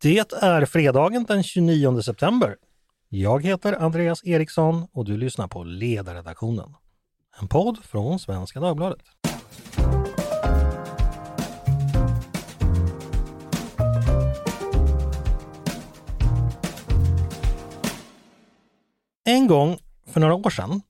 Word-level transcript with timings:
Det 0.00 0.32
är 0.32 0.66
fredagen 0.66 1.24
den 1.24 1.42
29 1.42 2.02
september. 2.02 2.56
Jag 3.08 3.44
heter 3.44 3.72
Andreas 3.72 4.24
Eriksson 4.24 4.86
och 4.92 5.04
du 5.04 5.16
lyssnar 5.16 5.48
på 5.48 5.64
Ledarredaktionen. 5.64 6.74
En 7.40 7.48
podd 7.48 7.78
från 7.84 8.18
Svenska 8.18 8.60
Dagbladet. 8.60 9.02
En 19.24 19.46
gång 19.46 19.78
för 20.06 20.20
några 20.20 20.34
år 20.34 20.50
sedan 20.50 20.80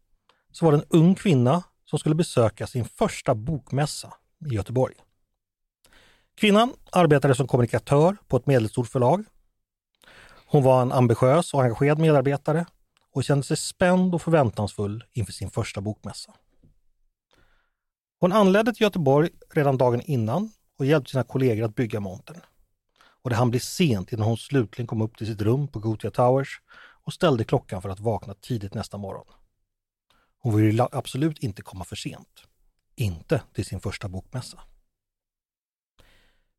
så 0.53 0.65
var 0.65 0.73
det 0.73 0.79
en 0.79 1.01
ung 1.01 1.15
kvinna 1.15 1.63
som 1.85 1.99
skulle 1.99 2.15
besöka 2.15 2.67
sin 2.67 2.85
första 2.85 3.35
bokmässa 3.35 4.15
i 4.51 4.55
Göteborg. 4.55 4.95
Kvinnan 6.39 6.73
arbetade 6.93 7.35
som 7.35 7.47
kommunikatör 7.47 8.17
på 8.29 8.37
ett 8.37 8.47
medelstort 8.47 8.89
förlag. 8.89 9.25
Hon 10.47 10.63
var 10.63 10.83
en 10.83 10.93
ambitiös 10.93 11.55
och 11.55 11.63
engagerad 11.63 11.99
medarbetare 11.99 12.67
och 13.13 13.25
kände 13.25 13.45
sig 13.45 13.57
spänd 13.57 14.15
och 14.15 14.23
förväntansfull 14.23 15.05
inför 15.13 15.33
sin 15.33 15.51
första 15.51 15.81
bokmässa. 15.81 16.35
Hon 18.21 18.33
anlände 18.33 18.73
till 18.73 18.83
Göteborg 18.83 19.31
redan 19.51 19.79
dagen 19.79 20.01
innan 20.01 20.53
och 20.79 20.87
hjälpte 20.87 21.11
sina 21.11 21.25
kollegor 21.25 21.65
att 21.65 21.75
bygga 21.75 22.01
montern. 22.01 22.41
Och 23.23 23.31
det 23.31 23.37
hann 23.37 23.51
bli 23.51 23.61
sent 23.61 24.13
innan 24.13 24.27
hon 24.27 24.37
slutligen 24.37 24.87
kom 24.87 25.03
upp 25.03 25.17
till 25.17 25.27
sitt 25.27 25.43
rum 25.43 25.69
på 25.69 25.79
Gothia 25.79 26.11
Towers 26.11 26.61
och 27.05 27.13
ställde 27.13 27.45
klockan 27.45 27.83
för 27.83 27.89
att 27.89 28.01
vakna 28.01 28.35
tidigt 28.35 28.75
nästa 28.75 28.99
morgon. 28.99 29.27
Hon 30.39 30.57
ville 30.57 30.89
absolut 30.93 31.39
inte 31.39 31.63
komma 31.63 31.85
för 31.85 31.97
sent. 31.97 32.43
Inte 32.97 33.43
till 33.55 33.65
sin 33.65 33.81
första 33.81 34.09
bokmässa. 34.09 34.59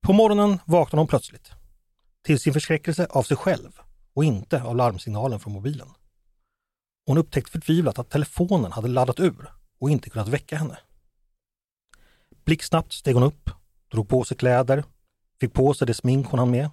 På 0.02 0.13
morgonen 0.13 0.59
vaknade 0.66 1.02
hon 1.02 1.08
plötsligt. 1.08 1.52
Till 2.23 2.39
sin 2.39 2.53
förskräckelse 2.53 3.08
av 3.09 3.23
sig 3.23 3.38
själv 3.38 3.80
och 4.13 4.23
inte 4.23 4.63
av 4.63 4.75
larmsignalen 4.75 5.39
från 5.39 5.53
mobilen. 5.53 5.88
Hon 7.06 7.17
upptäckte 7.17 7.52
förtvivlat 7.52 8.00
att 8.00 8.09
telefonen 8.09 8.72
hade 8.72 8.88
laddat 8.88 9.19
ur 9.19 9.53
och 9.80 9.89
inte 9.89 10.09
kunnat 10.09 10.28
väcka 10.28 10.58
henne. 10.58 10.78
Blixtsnabbt 12.45 12.94
steg 12.94 13.14
hon 13.14 13.23
upp, 13.23 13.50
drog 13.91 14.09
på 14.09 14.23
sig 14.23 14.38
kläder, 14.38 14.83
fick 15.39 15.53
på 15.53 15.73
sig 15.73 15.88
det 15.88 15.94
smink 15.94 16.28
hon 16.28 16.39
hann 16.39 16.52
med, 16.52 16.69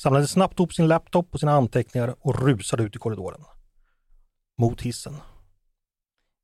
samlade 0.00 0.26
snabbt 0.26 0.58
ihop 0.58 0.74
sin 0.74 0.88
laptop 0.88 1.34
och 1.34 1.40
sina 1.40 1.52
anteckningar 1.52 2.14
och 2.20 2.42
rusade 2.42 2.82
ut 2.82 2.96
i 2.96 2.98
korridoren. 2.98 3.44
Mot 4.58 4.80
hissen. 4.80 5.16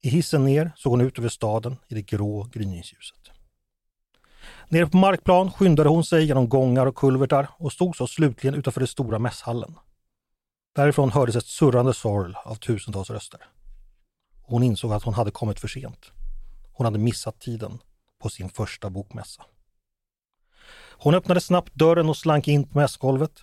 I 0.02 0.08
hissen 0.08 0.44
ner 0.44 0.72
såg 0.76 0.90
hon 0.90 1.00
ut 1.00 1.18
över 1.18 1.28
staden 1.28 1.76
i 1.88 1.94
det 1.94 2.02
grå 2.02 2.42
gryningsljuset. 2.52 3.25
Nere 4.68 4.86
på 4.86 4.96
markplan 4.96 5.52
skyndade 5.52 5.88
hon 5.88 6.04
sig 6.04 6.24
genom 6.24 6.48
gångar 6.48 6.86
och 6.86 6.94
kulvertar 6.96 7.48
och 7.58 7.72
stod 7.72 7.96
så 7.96 8.06
slutligen 8.06 8.54
utanför 8.54 8.80
den 8.80 8.88
stora 8.88 9.18
mässhallen. 9.18 9.74
Därifrån 10.74 11.10
hördes 11.10 11.36
ett 11.36 11.46
surrande 11.46 11.94
sorl 11.94 12.34
av 12.44 12.54
tusentals 12.54 13.10
röster. 13.10 13.40
Hon 14.42 14.62
insåg 14.62 14.92
att 14.92 15.02
hon 15.02 15.14
hade 15.14 15.30
kommit 15.30 15.60
för 15.60 15.68
sent. 15.68 16.12
Hon 16.72 16.84
hade 16.84 16.98
missat 16.98 17.40
tiden 17.40 17.78
på 18.22 18.28
sin 18.28 18.48
första 18.48 18.90
bokmässa. 18.90 19.42
Hon 20.98 21.14
öppnade 21.14 21.40
snabbt 21.40 21.74
dörren 21.74 22.08
och 22.08 22.16
slank 22.16 22.48
in 22.48 22.68
på 22.68 22.78
mässgolvet 22.78 23.42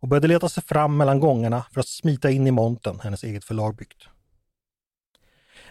och 0.00 0.08
började 0.08 0.28
leta 0.28 0.48
sig 0.48 0.62
fram 0.62 0.96
mellan 0.96 1.20
gångarna 1.20 1.64
för 1.72 1.80
att 1.80 1.88
smita 1.88 2.30
in 2.30 2.46
i 2.46 2.50
montern 2.50 3.00
hennes 3.00 3.24
eget 3.24 3.44
förlag 3.44 3.76
byggt. 3.76 4.08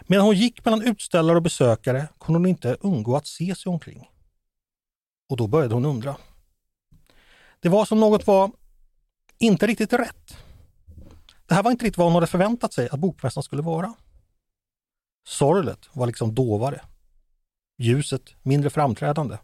Medan 0.06 0.26
hon 0.26 0.36
gick 0.36 0.64
mellan 0.64 0.82
utställare 0.82 1.36
och 1.36 1.42
besökare 1.42 2.08
kunde 2.20 2.38
hon 2.38 2.46
inte 2.46 2.76
undgå 2.80 3.16
att 3.16 3.26
se 3.26 3.54
sig 3.54 3.70
omkring. 3.70 4.10
Och 5.30 5.36
då 5.36 5.46
började 5.46 5.74
hon 5.74 5.84
undra. 5.84 6.16
Det 7.60 7.68
var 7.68 7.84
som 7.84 8.00
något 8.00 8.26
var 8.26 8.52
inte 9.38 9.66
riktigt 9.66 9.92
rätt. 9.92 10.36
Det 11.46 11.54
här 11.54 11.62
var 11.62 11.70
inte 11.70 11.84
riktigt 11.84 11.98
vad 11.98 12.06
hon 12.06 12.14
hade 12.14 12.26
förväntat 12.26 12.72
sig 12.72 12.88
att 12.88 13.00
bokmässan 13.00 13.42
skulle 13.42 13.62
vara. 13.62 13.94
Sorlet 15.26 15.88
var 15.92 16.06
liksom 16.06 16.34
dovare. 16.34 16.80
Ljuset 17.78 18.34
mindre 18.42 18.70
framträdande. 18.70 19.38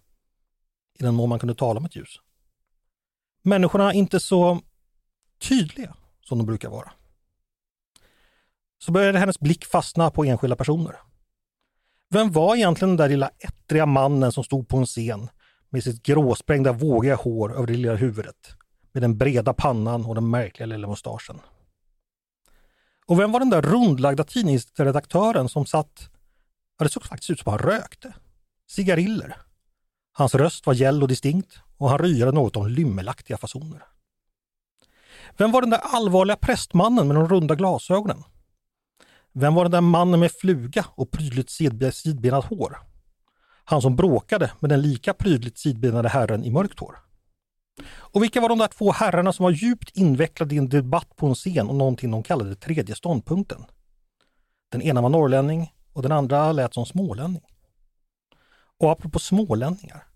I 0.98 1.02
den 1.02 1.14
mån 1.14 1.28
man 1.28 1.38
kunde 1.38 1.54
tala 1.54 1.78
om 1.78 1.84
ett 1.84 1.96
ljus. 1.96 2.20
Människorna 3.42 3.92
inte 3.92 4.20
så 4.20 4.60
tydliga 5.38 5.96
som 6.24 6.38
de 6.38 6.46
brukar 6.46 6.68
vara. 6.68 6.92
Så 8.78 8.92
började 8.92 9.18
hennes 9.18 9.40
blick 9.40 9.64
fastna 9.64 10.10
på 10.10 10.24
enskilda 10.24 10.56
personer. 10.56 10.96
Vem 12.10 12.32
var 12.32 12.56
egentligen 12.56 12.90
den 12.90 12.96
där 12.96 13.08
lilla 13.08 13.30
ettriga 13.38 13.86
mannen 13.86 14.32
som 14.32 14.44
stod 14.44 14.68
på 14.68 14.76
en 14.76 14.86
scen 14.86 15.28
med 15.70 15.84
sitt 15.84 16.02
gråsprängda 16.02 16.72
vågiga 16.72 17.16
hår 17.16 17.56
över 17.56 17.66
det 17.66 17.72
lilla 17.72 17.94
huvudet, 17.94 18.54
med 18.92 19.02
den 19.02 19.18
breda 19.18 19.52
pannan 19.52 20.04
och 20.04 20.14
den 20.14 20.30
märkliga 20.30 20.66
lilla 20.66 20.88
mustaschen. 20.88 21.40
Och 23.06 23.20
vem 23.20 23.32
var 23.32 23.40
den 23.40 23.50
där 23.50 23.62
rundlagda 23.62 24.24
tidningsredaktören 24.24 25.48
som 25.48 25.66
satt, 25.66 26.10
ja 26.78 26.84
det 26.84 26.90
såg 26.90 27.02
faktiskt 27.02 27.30
ut 27.30 27.40
som 27.40 27.50
han 27.50 27.58
rökte, 27.58 28.14
cigariller. 28.68 29.36
Hans 30.12 30.34
röst 30.34 30.66
var 30.66 30.74
gäll 30.74 31.02
och 31.02 31.08
distinkt 31.08 31.58
och 31.76 31.90
han 31.90 31.98
ryade 31.98 32.32
något 32.32 32.56
om 32.56 32.68
lymmelaktiga 32.68 33.36
fasoner. 33.36 33.82
Vem 35.36 35.52
var 35.52 35.60
den 35.60 35.70
där 35.70 35.80
allvarliga 35.82 36.36
prästmannen 36.36 37.08
med 37.08 37.16
de 37.16 37.28
runda 37.28 37.54
glasögonen? 37.54 38.22
Vem 39.32 39.54
var 39.54 39.64
den 39.64 39.72
där 39.72 39.80
mannen 39.80 40.20
med 40.20 40.32
fluga 40.32 40.86
och 40.94 41.10
prydligt 41.10 41.50
sidbenat 41.92 42.44
hår? 42.44 42.78
Han 43.68 43.82
som 43.82 43.96
bråkade 43.96 44.50
med 44.60 44.70
den 44.70 44.82
lika 44.82 45.14
prydligt 45.14 45.58
sidbenade 45.58 46.08
herren 46.08 46.44
i 46.44 46.50
mörkt 46.50 46.80
hår. 46.80 46.98
Och 47.88 48.22
vilka 48.22 48.40
var 48.40 48.48
de 48.48 48.58
där 48.58 48.68
två 48.68 48.92
herrarna 48.92 49.32
som 49.32 49.44
var 49.44 49.50
djupt 49.50 49.96
invecklade 49.96 50.54
i 50.54 50.58
en 50.58 50.68
debatt 50.68 51.16
på 51.16 51.26
en 51.26 51.34
scen 51.34 51.68
om 51.68 51.78
någonting 51.78 52.10
de 52.10 52.22
kallade 52.22 52.54
tredje 52.54 52.94
ståndpunkten? 52.94 53.64
Den 54.72 54.82
ena 54.82 55.00
var 55.00 55.08
norrlänning 55.08 55.72
och 55.92 56.02
den 56.02 56.12
andra 56.12 56.52
lät 56.52 56.74
som 56.74 56.86
smålänning. 56.86 57.42
Och 58.78 58.92
apropå 58.92 59.18
smålänningar. 59.18 60.06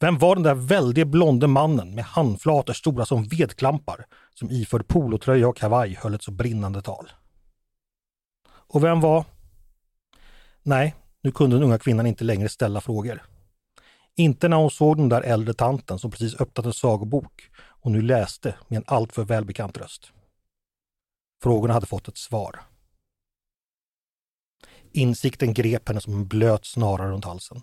Vem 0.00 0.18
var 0.18 0.34
den 0.34 0.44
där 0.44 0.54
väldige 0.54 1.04
blonde 1.04 1.46
mannen 1.46 1.94
med 1.94 2.04
handflator 2.04 2.72
stora 2.72 3.06
som 3.06 3.24
vedklampar 3.24 4.06
som 4.34 4.50
iförd 4.50 4.88
polotröja 4.88 5.48
och 5.48 5.56
kavaj 5.56 5.98
höll 6.02 6.14
ett 6.14 6.22
så 6.22 6.30
brinnande 6.30 6.82
tal? 6.82 7.10
Och 8.48 8.84
vem 8.84 9.00
var... 9.00 9.24
Nej, 10.62 10.94
nu 11.28 11.32
kunde 11.32 11.56
den 11.56 11.62
unga 11.62 11.78
kvinnan 11.78 12.06
inte 12.06 12.24
längre 12.24 12.48
ställa 12.48 12.80
frågor. 12.80 13.22
Inte 14.16 14.48
när 14.48 14.56
hon 14.56 14.70
såg 14.70 14.96
den 14.96 15.08
där 15.08 15.22
äldre 15.22 15.54
tanten 15.54 15.98
som 15.98 16.10
precis 16.10 16.40
öppnat 16.40 16.66
en 16.66 16.72
sagobok 16.72 17.50
och 17.58 17.90
nu 17.90 18.02
läste 18.02 18.54
med 18.68 18.76
en 18.76 18.84
alltför 18.86 19.24
välbekant 19.24 19.78
röst. 19.78 20.12
Frågorna 21.42 21.74
hade 21.74 21.86
fått 21.86 22.08
ett 22.08 22.16
svar. 22.16 22.60
Insikten 24.92 25.54
grep 25.54 25.88
henne 25.88 26.00
som 26.00 26.12
en 26.14 26.28
blöt 26.28 26.66
snara 26.66 27.10
runt 27.10 27.24
halsen. 27.24 27.62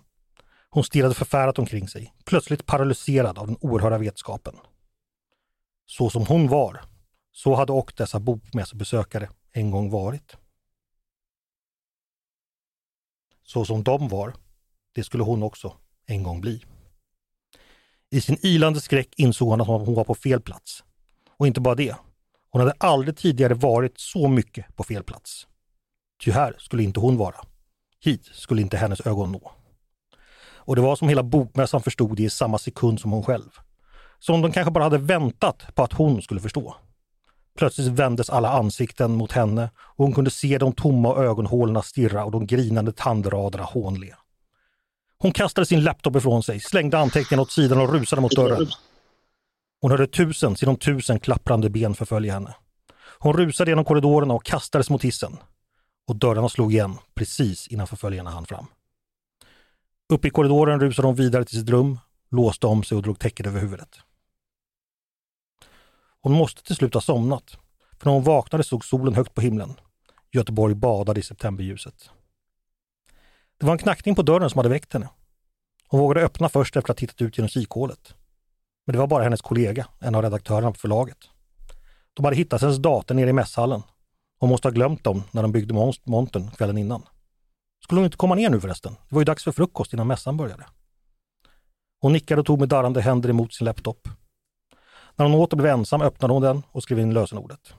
Hon 0.70 0.84
stirrade 0.84 1.14
förfärat 1.14 1.58
omkring 1.58 1.88
sig, 1.88 2.14
plötsligt 2.24 2.66
paralyserad 2.66 3.38
av 3.38 3.46
den 3.46 3.56
oerhörda 3.60 3.98
vetskapen. 3.98 4.54
Så 5.86 6.10
som 6.10 6.26
hon 6.26 6.48
var, 6.48 6.80
så 7.32 7.54
hade 7.54 7.72
och 7.72 7.92
dessa 7.96 8.20
bokmässebesökare 8.20 9.28
en 9.52 9.70
gång 9.70 9.90
varit. 9.90 10.36
Så 13.46 13.64
som 13.64 13.82
de 13.82 14.08
var, 14.08 14.34
det 14.94 15.04
skulle 15.04 15.22
hon 15.22 15.42
också 15.42 15.76
en 16.06 16.22
gång 16.22 16.40
bli. 16.40 16.64
I 18.10 18.20
sin 18.20 18.38
ilande 18.42 18.80
skräck 18.80 19.08
insåg 19.16 19.48
hon 19.48 19.60
att 19.60 19.66
hon 19.66 19.94
var 19.94 20.04
på 20.04 20.14
fel 20.14 20.40
plats. 20.40 20.84
Och 21.36 21.46
inte 21.46 21.60
bara 21.60 21.74
det. 21.74 21.96
Hon 22.50 22.60
hade 22.60 22.74
aldrig 22.78 23.16
tidigare 23.16 23.54
varit 23.54 24.00
så 24.00 24.28
mycket 24.28 24.76
på 24.76 24.84
fel 24.84 25.02
plats. 25.02 25.46
Ty 26.24 26.30
här 26.30 26.56
skulle 26.58 26.82
inte 26.82 27.00
hon 27.00 27.16
vara. 27.16 27.36
Hit 28.00 28.26
skulle 28.32 28.62
inte 28.62 28.76
hennes 28.76 29.06
ögon 29.06 29.32
nå. 29.32 29.52
Och 30.38 30.76
det 30.76 30.82
var 30.82 30.96
som 30.96 31.08
hela 31.08 31.22
bokmässan 31.22 31.82
förstod 31.82 32.16
det 32.16 32.22
i 32.22 32.30
samma 32.30 32.58
sekund 32.58 33.00
som 33.00 33.12
hon 33.12 33.22
själv. 33.22 33.50
Som 34.18 34.42
de 34.42 34.52
kanske 34.52 34.70
bara 34.70 34.84
hade 34.84 34.98
väntat 34.98 35.74
på 35.74 35.82
att 35.82 35.92
hon 35.92 36.22
skulle 36.22 36.40
förstå. 36.40 36.76
Plötsligt 37.56 37.88
vändes 37.88 38.30
alla 38.30 38.50
ansikten 38.50 39.12
mot 39.12 39.32
henne 39.32 39.70
och 39.76 40.04
hon 40.04 40.14
kunde 40.14 40.30
se 40.30 40.58
de 40.58 40.72
tomma 40.72 41.16
ögonhålorna 41.16 41.82
stirra 41.82 42.24
och 42.24 42.30
de 42.30 42.46
grinande 42.46 42.92
tandraderna 42.92 43.64
hånle. 43.64 44.14
Hon 45.18 45.32
kastade 45.32 45.66
sin 45.66 45.84
laptop 45.84 46.16
ifrån 46.16 46.42
sig, 46.42 46.60
slängde 46.60 46.98
anteckningen 46.98 47.42
åt 47.42 47.50
sidan 47.50 47.80
och 47.80 47.92
rusade 47.92 48.22
mot 48.22 48.36
dörren. 48.36 48.66
Hon 49.80 49.90
hörde 49.90 50.06
tusen 50.06 50.56
sinom 50.56 50.76
tusen 50.76 51.20
klapprande 51.20 51.70
ben 51.70 51.94
förfölja 51.94 52.32
henne. 52.32 52.54
Hon 53.18 53.36
rusade 53.36 53.70
genom 53.70 53.84
korridorerna 53.84 54.34
och 54.34 54.44
kastades 54.44 54.90
mot 54.90 55.02
hissen. 55.02 55.36
Och 56.08 56.16
dörrarna 56.16 56.48
slog 56.48 56.72
igen 56.72 56.98
precis 57.14 57.68
innan 57.68 57.86
förföljarna 57.86 58.30
hann 58.30 58.46
fram. 58.46 58.66
Uppe 60.12 60.28
i 60.28 60.30
korridoren 60.30 60.80
rusade 60.80 61.08
hon 61.08 61.14
vidare 61.14 61.44
till 61.44 61.58
sitt 61.58 61.70
rum, 61.70 61.98
låste 62.30 62.66
om 62.66 62.84
sig 62.84 62.96
och 62.96 63.02
drog 63.02 63.18
täcket 63.18 63.46
över 63.46 63.60
huvudet. 63.60 64.00
Hon 66.26 66.32
måste 66.32 66.62
till 66.62 66.76
slut 66.76 66.94
ha 66.94 67.00
somnat, 67.00 67.58
för 67.98 68.06
när 68.06 68.12
hon 68.12 68.22
vaknade 68.22 68.64
stod 68.64 68.84
solen 68.84 69.14
högt 69.14 69.34
på 69.34 69.40
himlen. 69.40 69.74
Göteborg 70.32 70.74
badade 70.74 71.20
i 71.20 71.22
septemberljuset. 71.22 72.10
Det 73.58 73.66
var 73.66 73.72
en 73.72 73.78
knackning 73.78 74.14
på 74.14 74.22
dörren 74.22 74.50
som 74.50 74.58
hade 74.58 74.68
väckt 74.68 74.92
henne. 74.92 75.08
Hon 75.88 76.00
vågade 76.00 76.26
öppna 76.26 76.48
först 76.48 76.76
efter 76.76 76.92
att 76.92 77.00
ha 77.00 77.06
tittat 77.06 77.22
ut 77.22 77.38
genom 77.38 77.48
kikhålet. 77.48 78.14
Men 78.86 78.92
det 78.92 78.98
var 78.98 79.06
bara 79.06 79.22
hennes 79.22 79.40
kollega, 79.40 79.86
en 80.00 80.14
av 80.14 80.22
redaktörerna 80.22 80.72
på 80.72 80.78
förlaget. 80.78 81.18
De 82.14 82.24
hade 82.24 82.36
hittat 82.36 82.62
hennes 82.62 82.78
dator 82.78 83.14
nere 83.14 83.30
i 83.30 83.32
mässhallen. 83.32 83.82
Hon 84.38 84.50
måste 84.50 84.68
ha 84.68 84.72
glömt 84.72 85.04
dem 85.04 85.22
när 85.30 85.42
de 85.42 85.52
byggde 85.52 85.74
montern 86.04 86.50
kvällen 86.50 86.78
innan. 86.78 87.02
Skulle 87.84 87.98
hon 87.98 88.04
inte 88.04 88.16
komma 88.16 88.34
ner 88.34 88.50
nu 88.50 88.60
förresten? 88.60 88.92
Det 89.08 89.14
var 89.14 89.20
ju 89.20 89.24
dags 89.24 89.44
för 89.44 89.52
frukost 89.52 89.92
innan 89.92 90.06
mässan 90.06 90.36
började. 90.36 90.66
Hon 92.00 92.12
nickade 92.12 92.40
och 92.40 92.46
tog 92.46 92.60
med 92.60 92.68
darrande 92.68 93.00
händer 93.00 93.28
emot 93.28 93.54
sin 93.54 93.64
laptop. 93.64 94.08
När 95.16 95.26
hon 95.26 95.34
åter 95.34 95.56
blev 95.56 95.72
ensam 95.72 96.02
öppnade 96.02 96.34
hon 96.34 96.42
den 96.42 96.62
och 96.72 96.82
skrev 96.82 96.98
in 96.98 97.14
lösenordet. 97.14 97.74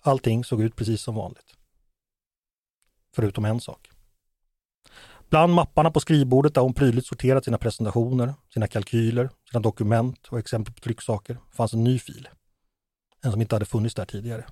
Allting 0.00 0.44
såg 0.44 0.62
ut 0.62 0.76
precis 0.76 1.02
som 1.02 1.14
vanligt. 1.14 1.56
Förutom 3.14 3.44
en 3.44 3.60
sak. 3.60 3.90
Bland 5.28 5.54
mapparna 5.54 5.90
på 5.90 6.00
skrivbordet 6.00 6.54
där 6.54 6.62
hon 6.62 6.74
prydligt 6.74 7.06
sorterat 7.06 7.44
sina 7.44 7.58
presentationer, 7.58 8.34
sina 8.54 8.66
kalkyler, 8.66 9.30
sina 9.50 9.60
dokument 9.60 10.28
och 10.28 10.38
exempel 10.38 10.74
på 10.74 10.80
trycksaker 10.80 11.38
fanns 11.52 11.72
en 11.72 11.84
ny 11.84 11.98
fil. 11.98 12.28
En 13.22 13.32
som 13.32 13.40
inte 13.40 13.54
hade 13.54 13.64
funnits 13.64 13.94
där 13.94 14.04
tidigare. 14.04 14.44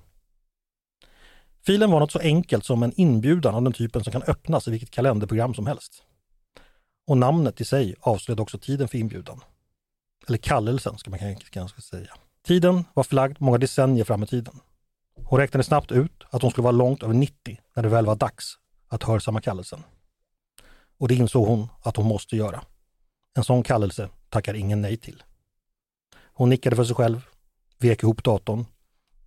Filen 1.65 1.91
var 1.91 1.99
något 1.99 2.11
så 2.11 2.19
enkelt 2.19 2.65
som 2.65 2.83
en 2.83 2.93
inbjudan 2.95 3.55
av 3.55 3.63
den 3.63 3.73
typen 3.73 4.03
som 4.03 4.13
kan 4.13 4.23
öppnas 4.23 4.67
i 4.67 4.71
vilket 4.71 4.91
kalenderprogram 4.91 5.53
som 5.53 5.67
helst. 5.67 6.03
Och 7.07 7.17
namnet 7.17 7.61
i 7.61 7.65
sig 7.65 7.95
avslöjade 7.99 8.41
också 8.41 8.57
tiden 8.57 8.87
för 8.87 8.97
inbjudan. 8.97 9.41
Eller 10.27 10.37
kallelsen 10.37 10.97
ska 10.97 11.09
man 11.09 11.35
kanske 11.35 11.81
säga. 11.81 12.13
Tiden 12.43 12.85
var 12.93 13.03
förlagd 13.03 13.37
många 13.39 13.57
decennier 13.57 14.03
fram 14.03 14.23
i 14.23 14.27
tiden. 14.27 14.59
Hon 15.23 15.39
räknade 15.39 15.63
snabbt 15.63 15.91
ut 15.91 16.23
att 16.29 16.41
hon 16.41 16.51
skulle 16.51 16.63
vara 16.63 16.71
långt 16.71 17.03
över 17.03 17.13
90 17.13 17.59
när 17.75 17.83
det 17.83 17.89
väl 17.89 18.05
var 18.05 18.15
dags 18.15 18.57
att 18.87 19.03
hörsamma 19.03 19.41
kallelsen. 19.41 19.83
Och 20.97 21.07
det 21.07 21.15
insåg 21.15 21.47
hon 21.47 21.67
att 21.81 21.95
hon 21.97 22.05
måste 22.05 22.35
göra. 22.35 22.63
En 23.35 23.43
sån 23.43 23.63
kallelse 23.63 24.09
tackar 24.29 24.53
ingen 24.53 24.81
nej 24.81 24.97
till. 24.97 25.23
Hon 26.33 26.49
nickade 26.49 26.75
för 26.75 26.83
sig 26.83 26.95
själv, 26.95 27.21
vek 27.79 28.03
ihop 28.03 28.23
datorn, 28.23 28.65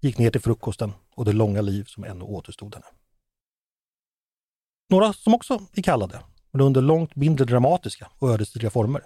gick 0.00 0.18
ner 0.18 0.30
till 0.30 0.40
frukosten 0.40 0.92
och 1.14 1.24
det 1.24 1.32
långa 1.32 1.60
liv 1.60 1.84
som 1.84 2.04
ännu 2.04 2.24
återstod 2.24 2.74
henne. 2.74 2.86
Några 4.88 5.12
som 5.12 5.34
också 5.34 5.60
är 5.72 5.82
kallade, 5.82 6.20
men 6.50 6.60
under 6.60 6.80
långt 6.80 7.16
mindre 7.16 7.44
dramatiska 7.44 8.10
och 8.18 8.30
ödesdigra 8.30 8.70
former. 8.70 9.02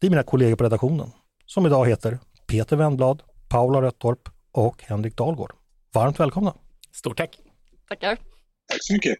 Det 0.00 0.06
är 0.06 0.10
mina 0.10 0.22
kollegor 0.22 0.56
på 0.56 0.64
redaktionen, 0.64 1.10
som 1.46 1.66
idag 1.66 1.88
heter 1.88 2.18
Peter 2.46 2.76
Wendblad, 2.76 3.22
Paula 3.48 3.82
Röttorp 3.82 4.28
och 4.52 4.82
Henrik 4.82 5.16
Dahlgård. 5.16 5.52
Varmt 5.92 6.20
välkomna! 6.20 6.54
Stort 6.92 7.16
tack! 7.16 7.38
Tackar! 7.88 8.16
Tack 8.68 8.78
så 8.80 8.92
mycket! 8.92 9.16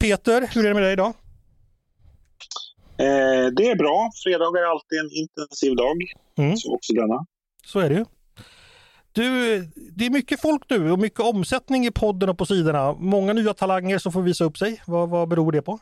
Peter, 0.00 0.48
hur 0.54 0.64
är 0.64 0.68
det 0.68 0.74
med 0.74 0.82
dig 0.82 0.92
idag? 0.92 1.12
Eh, 2.96 3.46
det 3.56 3.70
är 3.70 3.76
bra. 3.76 4.10
Fredagar 4.24 4.62
är 4.62 4.70
alltid 4.70 4.98
en 4.98 5.10
intensiv 5.12 5.76
dag. 5.76 5.96
Mm. 6.38 6.56
Så 6.56 6.74
också 6.74 6.92
denna. 6.92 7.26
Så 7.66 7.78
är 7.78 7.88
det 7.88 7.94
ju. 7.94 8.04
Du, 9.12 9.58
det 9.96 10.06
är 10.06 10.10
mycket 10.10 10.40
folk 10.40 10.62
nu 10.70 10.92
och 10.92 10.98
mycket 10.98 11.20
omsättning 11.20 11.86
i 11.86 11.90
podden 11.90 12.28
och 12.28 12.38
på 12.38 12.46
sidorna. 12.46 12.92
Många 12.92 13.32
nya 13.32 13.54
talanger 13.54 13.98
som 13.98 14.12
får 14.12 14.22
visa 14.22 14.44
upp 14.44 14.58
sig. 14.58 14.82
Vad, 14.86 15.08
vad 15.08 15.28
beror 15.28 15.52
det 15.52 15.62
på? 15.62 15.78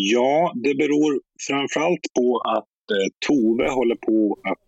Ja, 0.00 0.52
det 0.54 0.74
beror 0.74 1.20
framförallt 1.48 2.06
på 2.14 2.38
att 2.38 2.90
eh, 2.90 3.08
Tove 3.26 3.70
håller 3.70 3.94
på 3.94 4.38
att 4.42 4.64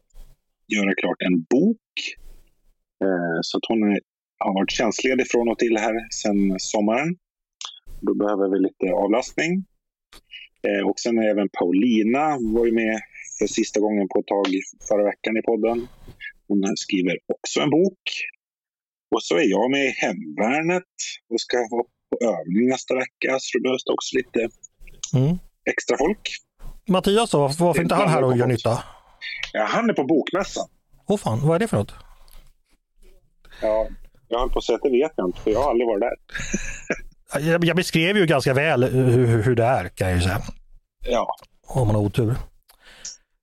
göra 0.74 0.94
klart 0.94 1.22
en 1.22 1.42
bok. 1.42 1.86
Eh, 3.04 3.38
så 3.42 3.58
att 3.58 3.64
hon 3.68 3.82
är, 3.82 4.00
har 4.38 4.54
varit 4.54 4.70
tjänstledig 4.70 5.30
från 5.30 5.48
och 5.48 5.58
till 5.58 5.76
här 5.76 5.94
sedan 6.10 6.56
sommaren. 6.58 7.16
Då 8.00 8.14
behöver 8.14 8.48
vi 8.48 8.58
lite 8.58 8.92
avlastning. 8.92 9.64
Eh, 10.66 10.88
och 10.88 11.00
sen 11.00 11.18
är 11.18 11.28
även 11.28 11.48
Paulina 11.48 12.38
var 12.54 12.66
ju 12.66 12.72
med 12.72 13.00
för 13.38 13.46
sista 13.46 13.80
gången 13.80 14.08
på 14.08 14.20
ett 14.20 14.26
tag 14.26 14.46
förra 14.88 15.04
veckan 15.04 15.36
i 15.36 15.42
podden. 15.42 15.88
Hon 16.48 16.76
skriver 16.76 17.18
också 17.26 17.60
en 17.60 17.70
bok. 17.70 18.02
Och 19.14 19.22
så 19.22 19.34
är 19.36 19.48
jag 19.50 19.70
med 19.70 19.84
i 19.86 19.94
Hemvärnet 20.02 20.92
och 21.30 21.40
ska 21.40 21.56
vara 21.70 21.84
på 22.10 22.16
övning 22.34 22.68
nästa 22.68 22.94
vecka. 22.94 23.36
Så 23.40 23.58
det 23.58 23.62
behövs 23.62 23.86
också 23.86 24.16
lite 24.16 24.48
mm. 25.14 25.38
extra 25.70 25.96
folk. 25.98 26.30
Mattias 26.88 27.30
då? 27.30 27.38
Varför 27.38 27.78
är 27.78 27.82
inte 27.82 27.94
han 27.94 28.08
här 28.08 28.24
och 28.24 28.36
gör 28.36 28.46
nytta? 28.46 28.82
Ja, 29.52 29.64
han 29.64 29.90
är 29.90 29.94
på 29.94 30.04
bokmässan. 30.04 30.68
Åh 31.06 31.14
oh 31.14 31.18
fan, 31.18 31.46
vad 31.46 31.54
är 31.54 31.58
det 31.58 31.68
för 31.68 31.76
något? 31.76 31.92
Ja, 33.62 33.88
jag 34.28 34.38
höll 34.38 34.50
på 34.50 34.58
att 34.58 34.64
säga 34.64 34.76
att 34.76 34.82
det 34.82 34.90
vet 34.90 35.12
jag 35.16 35.28
inte, 35.28 35.40
för 35.40 35.50
jag 35.50 35.62
har 35.62 35.70
aldrig 35.70 35.88
varit 35.88 36.00
där. 36.00 36.16
jag, 37.50 37.64
jag 37.64 37.76
beskrev 37.76 38.16
ju 38.16 38.26
ganska 38.26 38.54
väl 38.54 38.84
hur, 38.84 39.42
hur 39.42 39.54
det 39.54 39.64
är, 39.64 39.88
kan 39.88 40.08
jag 40.08 40.16
ju 40.16 40.22
säga. 40.22 40.42
Ja. 41.06 41.36
Om 41.66 41.86
man 41.86 41.96
har 41.96 42.02
otur. 42.02 42.34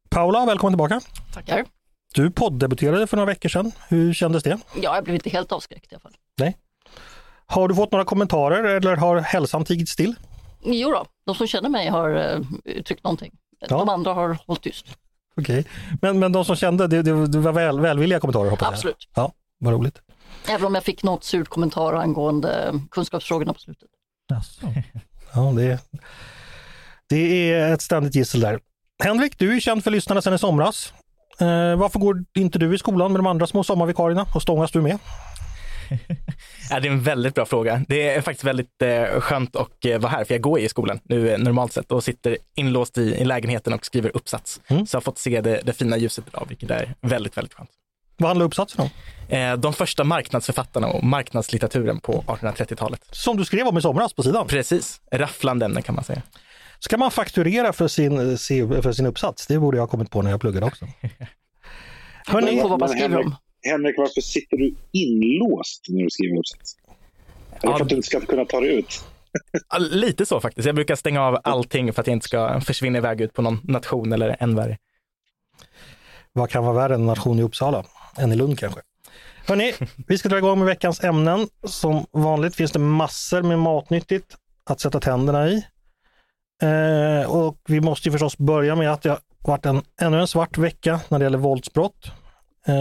Paula, 0.09 0.45
välkommen 0.45 0.73
tillbaka. 0.73 1.01
Tackar. 1.33 1.65
Du 2.13 2.31
podddebuterade 2.31 3.07
för 3.07 3.17
några 3.17 3.27
veckor 3.27 3.49
sedan. 3.49 3.71
Hur 3.89 4.13
kändes 4.13 4.43
det? 4.43 4.59
Ja, 4.81 4.95
jag 4.95 5.03
blev 5.03 5.15
inte 5.15 5.29
helt 5.29 5.51
avskräckt 5.51 5.91
i 5.91 5.95
alla 5.95 5.99
fall. 5.99 6.15
Nej. 6.37 6.57
Har 7.45 7.67
du 7.67 7.75
fått 7.75 7.91
några 7.91 8.05
kommentarer 8.05 8.63
eller 8.63 8.95
har 8.95 9.19
hälsan 9.19 9.65
tigit 9.65 9.89
still? 9.89 10.15
Jo 10.65 10.91
då, 10.91 11.05
de 11.25 11.35
som 11.35 11.47
känner 11.47 11.69
mig 11.69 11.87
har 11.87 12.09
uh, 12.09 12.45
uttryckt 12.65 13.03
någonting. 13.03 13.31
Ja. 13.59 13.67
De 13.67 13.89
andra 13.89 14.13
har 14.13 14.37
hållit 14.47 14.61
tyst. 14.61 14.85
Okej, 15.37 15.59
okay. 15.59 15.71
men, 16.01 16.19
men 16.19 16.31
de 16.31 16.45
som 16.45 16.55
kände, 16.55 16.87
det, 16.87 17.01
det, 17.01 17.27
det 17.27 17.39
var 17.39 17.51
väl, 17.51 17.79
välvilliga 17.79 18.19
kommentarer 18.19 18.49
hoppas 18.49 18.65
jag? 18.65 18.73
Absolut. 18.73 19.09
Ja, 19.15 19.31
vad 19.59 19.73
roligt. 19.73 20.01
Även 20.49 20.65
om 20.65 20.75
jag 20.75 20.83
fick 20.83 21.03
något 21.03 21.23
surt 21.23 21.47
kommentar 21.47 21.93
angående 21.93 22.79
kunskapsfrågorna 22.91 23.53
på 23.53 23.59
slutet. 23.59 23.89
Jaså. 24.29 24.67
Ja, 25.35 25.41
det, 25.41 25.79
det 27.09 27.51
är 27.51 27.73
ett 27.73 27.81
ständigt 27.81 28.15
gissel 28.15 28.41
där. 28.41 28.59
Henrik, 29.03 29.39
du 29.39 29.55
är 29.55 29.59
känd 29.59 29.83
för 29.83 29.91
lyssnarna 29.91 30.21
sedan 30.21 30.33
i 30.33 30.37
somras. 30.37 30.93
Eh, 31.39 31.75
varför 31.75 31.99
går 31.99 32.23
inte 32.35 32.59
du 32.59 32.75
i 32.75 32.77
skolan 32.77 33.11
med 33.11 33.19
de 33.19 33.27
andra 33.27 33.47
små 33.47 33.63
sommarvikarierna 33.63 34.25
och 34.35 34.41
stångas 34.41 34.71
du 34.71 34.81
med? 34.81 34.99
ja, 36.69 36.79
det 36.79 36.87
är 36.87 36.91
en 36.91 37.01
väldigt 37.01 37.35
bra 37.35 37.45
fråga. 37.45 37.85
Det 37.87 38.09
är 38.09 38.21
faktiskt 38.21 38.43
väldigt 38.43 38.81
eh, 38.81 39.19
skönt 39.19 39.55
att 39.55 39.85
eh, 39.85 39.99
vara 39.99 40.11
här, 40.11 40.23
för 40.23 40.33
jag 40.33 40.41
går 40.41 40.59
i 40.59 40.69
skolan 40.69 40.99
nu 41.03 41.29
eh, 41.29 41.37
normalt 41.37 41.73
sett 41.73 41.91
och 41.91 42.03
sitter 42.03 42.37
inlåst 42.55 42.97
i, 42.97 43.01
i 43.01 43.25
lägenheten 43.25 43.73
och 43.73 43.85
skriver 43.85 44.15
uppsats. 44.15 44.61
Mm. 44.67 44.85
Så 44.85 44.95
jag 44.95 44.99
har 44.99 45.03
fått 45.03 45.17
se 45.17 45.41
det, 45.41 45.61
det 45.63 45.73
fina 45.73 45.97
ljuset 45.97 46.25
idag, 46.27 46.45
vilket 46.49 46.71
är 46.71 46.95
väldigt, 47.01 47.37
väldigt 47.37 47.53
skönt. 47.53 47.69
Vad 48.17 48.29
handlar 48.29 48.45
uppsatsen 48.45 48.81
om? 48.81 48.89
Eh, 49.35 49.57
de 49.57 49.73
första 49.73 50.03
marknadsförfattarna 50.03 50.87
och 50.87 51.03
marknadslitteraturen 51.03 51.99
på 51.99 52.23
1830-talet. 52.27 53.01
Som 53.11 53.37
du 53.37 53.45
skrev 53.45 53.67
om 53.67 53.77
i 53.77 53.81
somras 53.81 54.13
på 54.13 54.23
sidan? 54.23 54.47
Precis, 54.47 55.01
rafflande 55.11 55.65
ämne 55.65 55.81
kan 55.81 55.95
man 55.95 56.03
säga. 56.03 56.21
Ska 56.79 56.97
man 56.97 57.11
fakturera 57.11 57.73
för 57.73 57.87
sin, 57.87 58.37
för 58.81 58.91
sin 58.91 59.05
uppsats? 59.05 59.47
Det 59.47 59.59
borde 59.59 59.77
jag 59.77 59.81
ha 59.81 59.87
kommit 59.87 60.11
på 60.11 60.21
när 60.21 60.31
jag 60.31 60.41
pluggade 60.41 60.65
också. 60.65 60.87
Hörrni, 62.27 62.61
på 62.61 62.67
vad 62.67 62.79
man 62.79 62.89
skriver 62.89 63.17
om. 63.17 63.35
Henrik, 63.65 63.97
varför 63.97 64.21
sitter 64.21 64.57
du 64.57 64.75
inlåst 64.91 65.85
när 65.89 66.03
du 66.03 66.09
skriver 66.09 66.37
uppsats? 66.37 66.75
Det 67.61 67.67
för 67.67 67.81
att 67.81 67.89
du 67.89 67.95
inte 67.95 68.07
ska 68.07 68.21
kunna 68.21 68.45
ta 68.45 68.59
dig 68.59 68.75
ut? 68.75 69.05
Lite 69.79 70.25
så 70.25 70.39
faktiskt. 70.39 70.65
Jag 70.65 70.75
brukar 70.75 70.95
stänga 70.95 71.21
av 71.21 71.39
allting 71.43 71.93
för 71.93 72.01
att 72.01 72.07
jag 72.07 72.15
inte 72.15 72.27
ska 72.27 72.61
försvinna 72.61 72.97
iväg 72.97 73.21
ut 73.21 73.33
på 73.33 73.41
någon 73.41 73.59
nation 73.63 74.13
eller 74.13 74.35
än 74.39 74.55
värre. 74.55 74.77
Vad 76.33 76.49
kan 76.49 76.63
vara 76.63 76.73
värre 76.73 76.93
än 76.93 77.01
en 77.01 77.07
nation 77.07 77.39
i 77.39 77.43
Uppsala? 77.43 77.85
Än 78.17 78.31
i 78.31 78.35
Lund 78.35 78.59
kanske? 78.59 78.81
Hörni, 79.47 79.73
vi 80.07 80.17
ska 80.17 80.29
dra 80.29 80.37
igång 80.37 80.59
med 80.59 80.67
veckans 80.67 81.03
ämnen. 81.03 81.47
Som 81.63 82.05
vanligt 82.11 82.55
finns 82.55 82.71
det 82.71 82.79
massor 82.79 83.41
med 83.41 83.59
matnyttigt 83.59 84.35
att 84.63 84.79
sätta 84.79 84.99
tänderna 84.99 85.47
i. 85.47 85.65
Eh, 86.61 87.31
och 87.31 87.57
vi 87.67 87.81
måste 87.81 88.07
ju 88.07 88.11
förstås 88.11 88.37
börja 88.37 88.75
med 88.75 88.91
att 88.91 89.01
det 89.01 89.09
har 89.09 89.19
varit 89.39 89.65
en, 89.65 89.81
ännu 90.01 90.19
en 90.19 90.27
svart 90.27 90.57
vecka 90.57 90.99
när 91.09 91.19
det 91.19 91.25
gäller 91.25 91.37
våldsbrott. 91.37 92.11
Eh, 92.67 92.75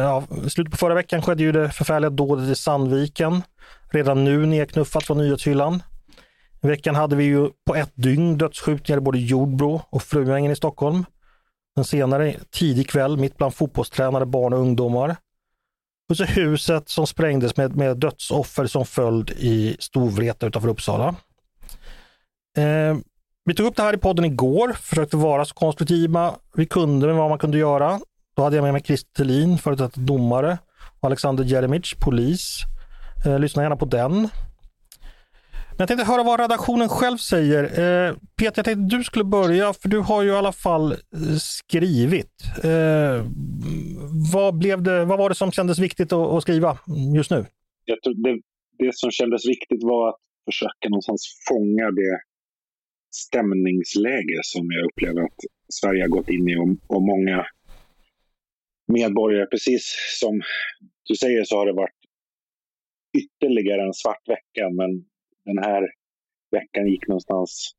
ja, 0.00 0.24
slutet 0.48 0.70
på 0.70 0.76
förra 0.76 0.94
veckan 0.94 1.22
skedde 1.22 1.42
ju 1.42 1.52
det 1.52 1.70
förfärliga 1.70 2.10
dådet 2.10 2.48
i 2.48 2.54
Sandviken. 2.54 3.42
Redan 3.90 4.24
nu 4.24 4.46
nedknuffat 4.46 5.04
från 5.04 5.18
nyhetshyllan. 5.18 5.82
I 6.62 6.66
veckan 6.66 6.94
hade 6.94 7.16
vi 7.16 7.24
ju 7.24 7.48
på 7.66 7.74
ett 7.74 7.92
dygn 7.94 8.38
dödsskjutningar 8.38 8.98
i 8.98 9.00
både 9.00 9.18
Jordbro 9.18 9.82
och 9.90 10.02
Fruängen 10.02 10.52
i 10.52 10.56
Stockholm. 10.56 11.04
Den 11.76 11.84
senare 11.84 12.36
tidig 12.50 12.88
kväll 12.88 13.16
mitt 13.16 13.36
bland 13.36 13.54
fotbollstränare, 13.54 14.26
barn 14.26 14.52
och 14.52 14.58
ungdomar. 14.58 15.16
Och 16.08 16.16
så 16.16 16.24
huset 16.24 16.88
som 16.88 17.06
sprängdes 17.06 17.56
med, 17.56 17.76
med 17.76 17.96
dödsoffer 17.96 18.66
som 18.66 18.86
följd 18.86 19.30
i 19.30 19.76
Storvreta 19.78 20.46
utanför 20.46 20.68
Uppsala. 20.68 21.14
Eh, 22.56 22.96
vi 23.44 23.54
tog 23.54 23.66
upp 23.66 23.76
det 23.76 23.82
här 23.82 23.94
i 23.94 23.98
podden 23.98 24.24
igår, 24.24 24.72
försökte 24.72 25.16
vara 25.16 25.44
så 25.44 25.54
konstruktiva 25.54 26.34
vi 26.54 26.66
kunde 26.66 27.06
med 27.06 27.16
vad 27.16 27.28
man 27.28 27.38
kunde 27.38 27.58
göra. 27.58 28.00
Då 28.40 28.44
hade 28.44 28.56
jag 28.56 28.62
med 28.62 28.72
mig 28.72 28.82
Christer 28.82 29.10
Thelin, 29.16 29.58
före 29.58 29.74
detta 29.74 30.00
domare, 30.00 30.58
och 31.00 31.06
Alexander 31.06 31.44
Jeremic, 31.44 31.94
polis. 32.04 32.60
Eh, 33.26 33.38
lyssna 33.38 33.62
gärna 33.62 33.76
på 33.76 33.84
den. 33.84 34.12
Men 34.12 35.78
jag 35.78 35.88
tänkte 35.88 36.06
höra 36.06 36.22
vad 36.22 36.40
redaktionen 36.40 36.88
själv 36.88 37.16
säger. 37.16 37.62
Eh, 37.64 38.14
Peter, 38.36 38.58
jag 38.58 38.64
tänkte 38.64 38.96
du 38.96 39.04
skulle 39.04 39.24
börja, 39.24 39.72
för 39.72 39.88
du 39.88 39.98
har 39.98 40.22
ju 40.22 40.28
i 40.28 40.36
alla 40.36 40.52
fall 40.52 40.92
eh, 40.92 40.98
skrivit. 41.40 42.42
Eh, 42.64 43.26
vad, 44.32 44.58
blev 44.58 44.82
det, 44.82 45.04
vad 45.04 45.18
var 45.18 45.28
det 45.28 45.34
som 45.34 45.52
kändes 45.52 45.78
viktigt 45.78 46.12
att, 46.12 46.32
att 46.32 46.42
skriva 46.42 46.78
just 47.16 47.30
nu? 47.30 47.46
Jag 47.84 48.02
tror 48.02 48.14
det, 48.14 48.40
det 48.78 48.94
som 48.94 49.10
kändes 49.10 49.48
viktigt 49.48 49.82
var 49.82 50.08
att 50.08 50.16
försöka 50.44 50.88
någonstans 50.88 51.22
fånga 51.48 51.90
det 51.90 52.20
stämningsläge 53.10 54.40
som 54.42 54.66
jag 54.70 54.84
upplever 54.90 55.22
att 55.22 55.40
Sverige 55.72 56.02
har 56.02 56.08
gått 56.08 56.28
in 56.28 56.48
i 56.48 56.56
och, 56.56 56.96
och 56.96 57.02
många 57.02 57.46
medborgare. 58.92 59.46
Precis 59.46 59.82
som 60.20 60.40
du 61.08 61.14
säger 61.14 61.44
så 61.44 61.56
har 61.56 61.66
det 61.66 61.72
varit 61.72 62.00
ytterligare 63.18 63.82
en 63.82 63.94
svart 63.94 64.28
vecka, 64.28 64.70
men 64.70 64.90
den 65.44 65.58
här 65.64 65.82
veckan 66.50 66.86
gick 66.86 67.08
någonstans 67.08 67.72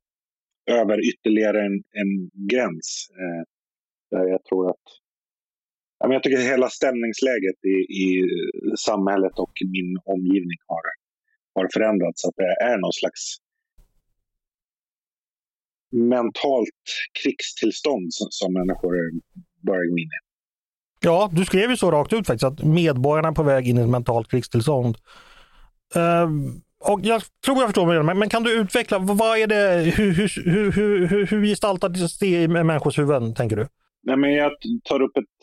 över 0.70 1.08
ytterligare 1.08 1.60
en, 1.66 1.74
en 1.74 2.30
gräns. 2.50 3.08
Eh, 3.10 3.44
där 4.10 4.28
jag 4.28 4.44
tror 4.44 4.70
att 4.70 4.86
ja, 5.98 6.06
men 6.06 6.12
jag 6.12 6.22
tycker 6.22 6.38
hela 6.38 6.68
stämningsläget 6.68 7.64
i, 7.64 7.76
i 8.04 8.24
samhället 8.78 9.32
och 9.38 9.52
min 9.74 9.98
omgivning 10.04 10.58
har, 10.66 10.82
har 11.54 11.68
förändrats. 11.72 12.24
Att 12.24 12.36
det 12.36 12.64
är 12.64 12.78
någon 12.78 12.92
slags 12.92 13.36
mentalt 15.92 16.84
krigstillstånd 17.22 18.14
som, 18.14 18.26
som 18.30 18.52
människor 18.52 18.92
börjar 19.66 19.90
gå 19.90 19.98
in 19.98 20.12
i. 20.18 20.31
Ja, 21.02 21.30
du 21.32 21.44
skrev 21.44 21.70
ju 21.70 21.76
så 21.76 21.90
rakt 21.90 22.12
ut 22.12 22.26
faktiskt 22.26 22.44
att 22.44 22.62
medborgarna 22.62 23.28
är 23.28 23.32
på 23.32 23.42
väg 23.42 23.68
in 23.68 23.78
i 23.78 23.80
ett 23.80 23.88
mentalt 23.88 24.30
krigstillstånd. 24.30 24.96
Uh, 25.96 26.28
och 26.90 27.00
jag 27.02 27.22
tror 27.44 27.56
jag 27.56 27.66
förstår 27.66 27.86
vad 27.86 28.04
men, 28.04 28.18
men 28.18 28.28
kan 28.28 28.42
du 28.42 28.60
utveckla, 28.60 28.98
vad 28.98 29.38
är 29.38 29.46
det, 29.46 29.92
hur, 29.96 30.12
hur, 30.12 30.72
hur, 30.72 31.06
hur, 31.06 31.26
hur 31.26 31.46
gestaltas 31.46 32.18
det 32.18 32.42
i 32.42 32.48
människors 32.48 32.98
huvuden, 32.98 33.34
tänker 33.34 33.56
du? 33.56 33.66
Nej, 34.02 34.16
men 34.16 34.32
jag 34.32 34.52
tar 34.84 35.02
upp 35.02 35.16
ett, 35.16 35.34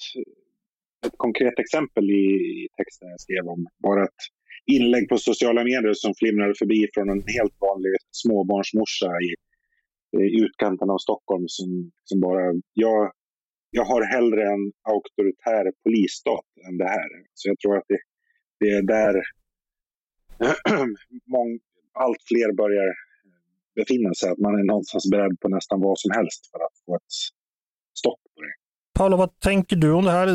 ett 1.05 1.17
konkret 1.17 1.59
exempel 1.59 2.09
i, 2.09 2.23
i 2.63 2.67
texten 2.77 3.09
jag 3.09 3.21
skrev 3.21 3.47
om 3.47 3.67
bara 3.83 4.03
ett 4.03 4.21
inlägg 4.65 5.09
på 5.09 5.17
sociala 5.17 5.63
medier 5.63 5.93
som 5.93 6.13
flimrade 6.19 6.53
förbi 6.59 6.87
från 6.93 7.09
en 7.09 7.23
helt 7.37 7.55
vanlig 7.59 7.91
småbarnsmorsa 8.11 9.11
i, 9.27 9.31
i 10.17 10.41
utkanten 10.45 10.89
av 10.89 10.97
Stockholm 10.97 11.45
som, 11.47 11.91
som 12.03 12.19
bara, 12.19 12.45
jag, 12.73 13.11
jag 13.69 13.85
har 13.85 14.01
hellre 14.15 14.43
en 14.53 14.71
auktoritär 14.93 15.71
polisstat 15.83 16.45
än 16.67 16.77
det 16.77 16.87
här. 16.87 17.09
Så 17.33 17.49
jag 17.49 17.59
tror 17.59 17.77
att 17.77 17.87
det, 17.87 17.99
det 18.59 18.69
är 18.69 18.81
där 18.81 19.15
mång, 21.27 21.59
allt 21.93 22.21
fler 22.27 22.53
börjar 22.53 22.93
befinna 23.75 24.13
sig. 24.13 24.29
Att 24.29 24.37
man 24.37 24.59
är 24.59 24.63
någonstans 24.63 25.09
beredd 25.11 25.39
på 25.39 25.49
nästan 25.49 25.81
vad 25.81 25.99
som 25.99 26.11
helst 26.11 26.49
för 26.51 26.59
att 26.59 26.85
få 26.85 26.95
ett 26.95 27.13
stopp 27.99 28.19
på 28.35 28.41
det. 28.41 28.53
Paolo, 28.99 29.17
vad 29.17 29.39
tänker 29.39 29.75
du 29.75 29.91
om 29.91 30.05
det 30.05 30.11
här? 30.11 30.27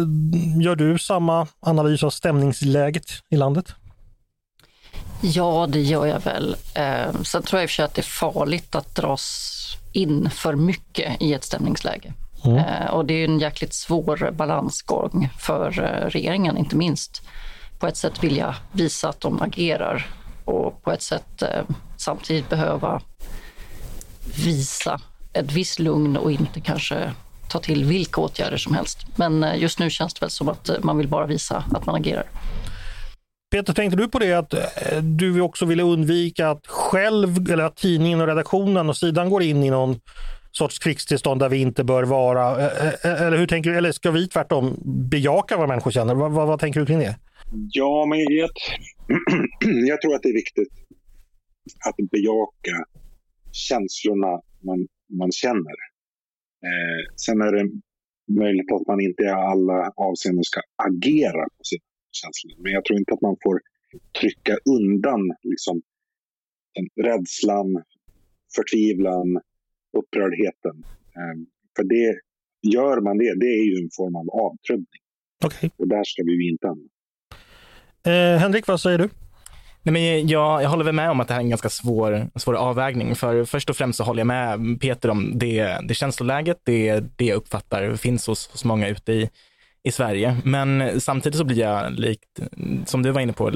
Gör 0.63 0.77
du 0.77 0.99
samma 0.99 1.49
analys 1.61 2.03
av 2.05 2.11
stämningsläget 2.11 3.07
i 3.31 3.37
landet? 3.37 3.67
Ja, 5.23 5.69
det 5.73 5.81
gör 5.81 6.07
jag 6.07 6.21
väl. 6.21 6.57
Eh, 6.77 7.23
sen 7.23 7.43
tror 7.43 7.61
jag 7.61 7.65
i 7.65 7.67
och 7.67 7.71
för 7.71 7.75
sig 7.75 7.85
att 7.85 7.95
det 7.95 8.01
är 8.01 8.33
farligt 8.33 8.75
att 8.75 8.97
dras 8.97 9.77
in 9.93 10.31
för 10.31 10.57
mycket 10.57 11.23
i 11.23 11.35
ett 11.35 11.45
stämningsläge. 11.45 12.13
Mm. 12.45 12.59
Eh, 12.59 12.87
och 12.87 13.05
det 13.05 13.15
är 13.15 13.25
en 13.25 13.39
jäkligt 13.39 13.75
svår 13.75 14.31
balansgång 14.31 15.29
för 15.39 15.83
eh, 15.83 16.11
regeringen, 16.11 16.59
inte 16.59 16.77
minst. 16.77 17.23
På 17.79 17.87
ett 17.87 17.97
sätt 17.97 18.25
vilja 18.25 18.57
visa 18.73 19.09
att 19.09 19.21
de 19.21 19.43
agerar 19.43 20.07
och 20.45 20.83
på 20.83 20.93
ett 20.93 21.03
sätt 21.03 21.43
eh, 21.43 21.63
samtidigt 21.97 22.49
behöva 22.49 23.01
visa 24.45 25.01
ett 25.33 25.53
visst 25.53 25.79
lugn 25.79 26.17
och 26.17 26.33
inte 26.33 26.61
kanske 26.61 27.13
ta 27.49 27.59
till 27.59 27.85
vilka 27.85 28.21
åtgärder 28.21 28.57
som 28.57 28.75
helst. 28.75 28.99
Men 29.17 29.47
just 29.57 29.79
nu 29.79 29.91
känns 29.91 30.15
det 30.15 30.21
väl 30.21 30.31
som 30.31 30.49
att 30.49 30.71
man 30.83 30.99
vill 30.99 31.09
bara 31.09 31.27
visa 31.27 31.65
att 31.73 31.87
man 31.87 31.95
agerar. 31.95 32.25
Peter, 33.53 33.73
tänkte 33.73 33.97
du 33.97 34.09
på 34.09 34.19
det 34.19 34.33
att 34.33 34.55
du 35.03 35.41
också 35.41 35.65
ville 35.65 35.83
undvika 35.83 36.51
att 36.51 36.67
själv, 36.67 37.51
eller 37.51 37.65
att 37.65 37.77
tidningen 37.77 38.21
och 38.21 38.27
redaktionen 38.27 38.89
och 38.89 38.97
sidan 38.97 39.31
går 39.31 39.43
in 39.43 39.65
i 39.65 39.71
någon 39.71 40.01
sorts 40.59 40.79
krigstillstånd 40.79 41.41
där 41.41 41.49
vi 41.49 41.61
inte 41.61 41.85
bör 41.85 42.03
vara? 42.03 42.61
Eh, 42.61 42.87
eh, 42.87 43.13
eh, 43.13 43.23
eller 43.23 43.37
hur 43.37 43.47
tänker 43.47 43.71
du? 43.71 43.77
Eller 43.77 43.93
ska 43.93 44.11
vi 44.11 44.29
tvärtom 44.29 44.77
bejaka 45.11 45.57
vad 45.57 45.69
människor 45.69 45.91
känner? 45.91 46.15
Vad, 46.15 46.33
vad, 46.33 46.47
vad 46.47 46.61
tänker 46.61 46.81
du 46.81 46.87
kring 46.87 46.99
det? 46.99 47.17
Ja, 47.71 48.07
men 48.07 48.19
jag, 48.19 48.51
jag 49.89 50.01
tror 50.01 50.15
att 50.15 50.23
det 50.23 50.29
är 50.29 50.35
viktigt 50.35 50.73
att 51.89 52.11
bejaka 52.11 52.85
känslorna 53.53 54.41
man, 54.61 54.89
man 55.19 55.33
känner. 55.33 55.77
Eh, 56.67 57.13
sen 57.17 57.41
är 57.41 57.53
det 57.53 57.71
möjligt 58.41 58.73
att 58.73 58.87
man 58.87 59.01
inte 59.01 59.23
i 59.23 59.29
alla 59.29 59.93
avseenden 59.97 60.45
ska 60.45 60.61
agera 60.89 61.45
på 61.57 61.63
sina 61.65 61.83
känslor. 62.13 62.63
Men 62.63 62.73
jag 62.73 62.85
tror 62.85 62.99
inte 62.99 63.15
att 63.15 63.21
man 63.21 63.37
får 63.43 63.61
trycka 64.21 64.57
undan 64.77 65.21
liksom, 65.43 65.83
rädslan, 67.03 67.83
förtvivlan, 68.57 69.41
upprördheten. 69.99 70.77
Eh, 71.17 71.37
för 71.77 71.85
det, 71.85 72.15
gör 72.73 73.01
man 73.01 73.19
det, 73.19 73.35
det 73.41 73.47
är 73.47 73.65
ju 73.71 73.85
en 73.85 73.91
form 73.97 74.17
av 74.17 74.27
avtrubbning. 74.31 75.03
Okay. 75.45 75.71
Och 75.77 75.89
där 75.89 76.05
ska 76.05 76.23
vi 76.23 76.49
inte 76.51 76.67
hamna. 76.67 76.89
Eh, 78.07 78.39
Henrik, 78.39 78.67
vad 78.67 78.81
säger 78.81 78.99
du? 78.99 79.09
Nej, 79.83 79.93
men 79.93 80.29
jag, 80.29 80.63
jag 80.63 80.71
håller 80.71 80.85
väl 80.85 80.95
med 80.95 81.11
om 81.11 81.21
att 81.21 81.29
det 81.29 81.35
här 81.35 81.41
är 81.41 81.45
en 81.45 81.51
ganska 81.51 81.69
svår, 81.69 82.31
svår 82.35 82.55
avvägning. 82.55 83.15
För 83.15 83.45
först 83.45 83.71
och 83.71 83.77
främst 83.77 83.97
så 83.97 84.05
håller 84.05 84.21
jag 84.21 84.27
med 84.27 84.81
Peter 84.81 85.09
om 85.09 85.39
det, 85.39 85.79
det 85.89 85.95
känsloläget, 85.95 86.61
det, 86.65 87.01
det 87.17 87.25
jag 87.25 87.37
uppfattar 87.37 87.97
finns 87.97 88.27
hos, 88.27 88.51
hos 88.53 88.65
många 88.65 88.89
ute 88.89 89.13
i, 89.13 89.31
i 89.83 89.93
Sverige. 89.93 90.37
Men 90.45 91.01
samtidigt 91.01 91.39
så 91.39 91.45
blir 91.45 91.59
jag, 91.59 91.93
likt, 91.93 92.41
som 92.87 93.03
du 93.03 93.11
var 93.11 93.21
inne 93.21 93.33
på, 93.33 93.53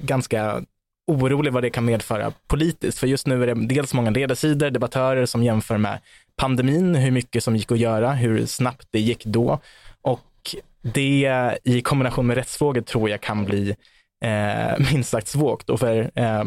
ganska 0.00 0.62
orolig 1.06 1.52
vad 1.52 1.62
det 1.62 1.70
kan 1.70 1.84
medföra 1.84 2.32
politiskt. 2.46 2.98
För 2.98 3.06
just 3.06 3.26
nu 3.26 3.42
är 3.42 3.54
det 3.54 3.66
dels 3.66 3.94
många 3.94 4.10
ledarsidor, 4.10 4.70
debattörer 4.70 5.26
som 5.26 5.42
jämför 5.42 5.78
med 5.78 5.98
pandemin, 6.36 6.94
hur 6.94 7.10
mycket 7.10 7.44
som 7.44 7.56
gick 7.56 7.72
att 7.72 7.78
göra, 7.78 8.12
hur 8.12 8.46
snabbt 8.46 8.88
det 8.90 9.00
gick 9.00 9.24
då. 9.24 9.58
Och 10.02 10.56
det 10.82 11.58
i 11.64 11.80
kombination 11.80 12.26
med 12.26 12.36
rättsfrågor 12.36 12.80
tror 12.80 13.10
jag 13.10 13.20
kan 13.20 13.44
bli 13.44 13.76
eh, 14.24 14.78
minst 14.92 15.10
sagt 15.10 15.28
svårt. 15.28 15.70
Och 15.70 15.80
för, 15.80 16.10
eh, 16.14 16.44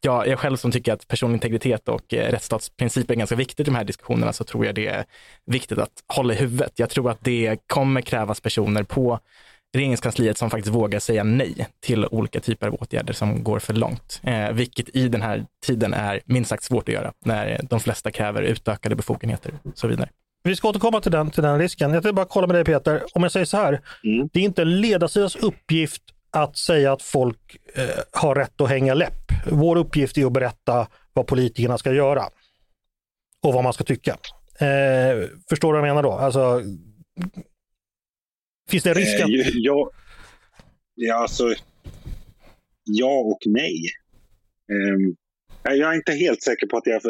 jag, 0.00 0.28
jag 0.28 0.38
själv 0.38 0.56
som 0.56 0.70
tycker 0.70 0.92
att 0.92 1.08
personlig 1.08 1.36
integritet 1.36 1.88
och 1.88 2.14
eh, 2.14 2.30
rättsstatsprinciper 2.30 3.14
är 3.14 3.18
ganska 3.18 3.36
viktigt 3.36 3.60
i 3.60 3.70
de 3.70 3.74
här 3.74 3.84
diskussionerna 3.84 4.32
så 4.32 4.44
tror 4.44 4.66
jag 4.66 4.74
det 4.74 4.86
är 4.86 5.04
viktigt 5.46 5.78
att 5.78 6.04
hålla 6.06 6.34
i 6.34 6.36
huvudet. 6.36 6.72
Jag 6.76 6.90
tror 6.90 7.10
att 7.10 7.24
det 7.24 7.56
kommer 7.66 8.00
krävas 8.00 8.40
personer 8.40 8.82
på 8.82 9.20
regeringskansliet 9.74 10.38
som 10.38 10.50
faktiskt 10.50 10.74
vågar 10.74 10.98
säga 10.98 11.24
nej 11.24 11.66
till 11.80 12.06
olika 12.06 12.40
typer 12.40 12.66
av 12.66 12.74
åtgärder 12.74 13.12
som 13.12 13.44
går 13.44 13.58
för 13.58 13.74
långt. 13.74 14.20
Eh, 14.22 14.52
vilket 14.52 14.96
i 14.96 15.08
den 15.08 15.22
här 15.22 15.46
tiden 15.66 15.94
är 15.94 16.20
minst 16.24 16.50
sagt 16.50 16.62
svårt 16.62 16.88
att 16.88 16.94
göra 16.94 17.12
när 17.24 17.60
de 17.70 17.80
flesta 17.80 18.10
kräver 18.10 18.42
utökade 18.42 18.96
befogenheter 18.96 19.52
och 19.64 19.78
så 19.78 19.86
vidare. 19.86 20.08
Vi 20.42 20.56
ska 20.56 20.68
återkomma 20.68 21.00
till 21.00 21.12
den, 21.12 21.30
till 21.30 21.42
den 21.42 21.58
risken. 21.58 21.92
Jag 21.92 22.00
vill 22.00 22.14
bara 22.14 22.26
kolla 22.26 22.46
med 22.46 22.56
dig 22.56 22.64
Peter. 22.64 23.02
Om 23.14 23.22
jag 23.22 23.32
säger 23.32 23.46
så 23.46 23.56
här. 23.56 23.80
Mm. 24.04 24.28
Det 24.32 24.40
är 24.40 24.44
inte 24.44 24.64
ledarsidans 24.64 25.36
uppgift 25.36 26.02
att 26.30 26.56
säga 26.56 26.92
att 26.92 27.02
folk 27.02 27.56
eh, 27.74 27.84
har 28.12 28.34
rätt 28.34 28.60
att 28.60 28.68
hänga 28.68 28.94
läpp. 28.94 29.32
Vår 29.46 29.76
uppgift 29.76 30.18
är 30.18 30.26
att 30.26 30.32
berätta 30.32 30.86
vad 31.12 31.26
politikerna 31.26 31.78
ska 31.78 31.92
göra 31.92 32.24
och 33.42 33.54
vad 33.54 33.64
man 33.64 33.72
ska 33.72 33.84
tycka. 33.84 34.16
Eh, 34.58 35.28
förstår 35.48 35.72
du 35.72 35.80
vad 35.80 35.88
jag 35.88 35.94
menar 35.94 36.02
då? 36.02 36.12
Alltså, 36.12 36.62
finns 38.70 38.84
det 38.84 38.94
risk 38.94 39.20
att... 39.20 39.28
Eh, 39.28 39.50
ja, 39.54 39.90
ja, 40.94 41.14
alltså, 41.14 41.54
ja 42.84 43.20
och 43.20 43.38
nej. 43.46 43.80
Eh, 44.72 45.76
jag 45.76 45.90
är 45.90 45.96
inte 45.96 46.12
helt 46.12 46.42
säker 46.42 46.66
på 46.66 46.76
att 46.76 46.86
jag 46.86 47.02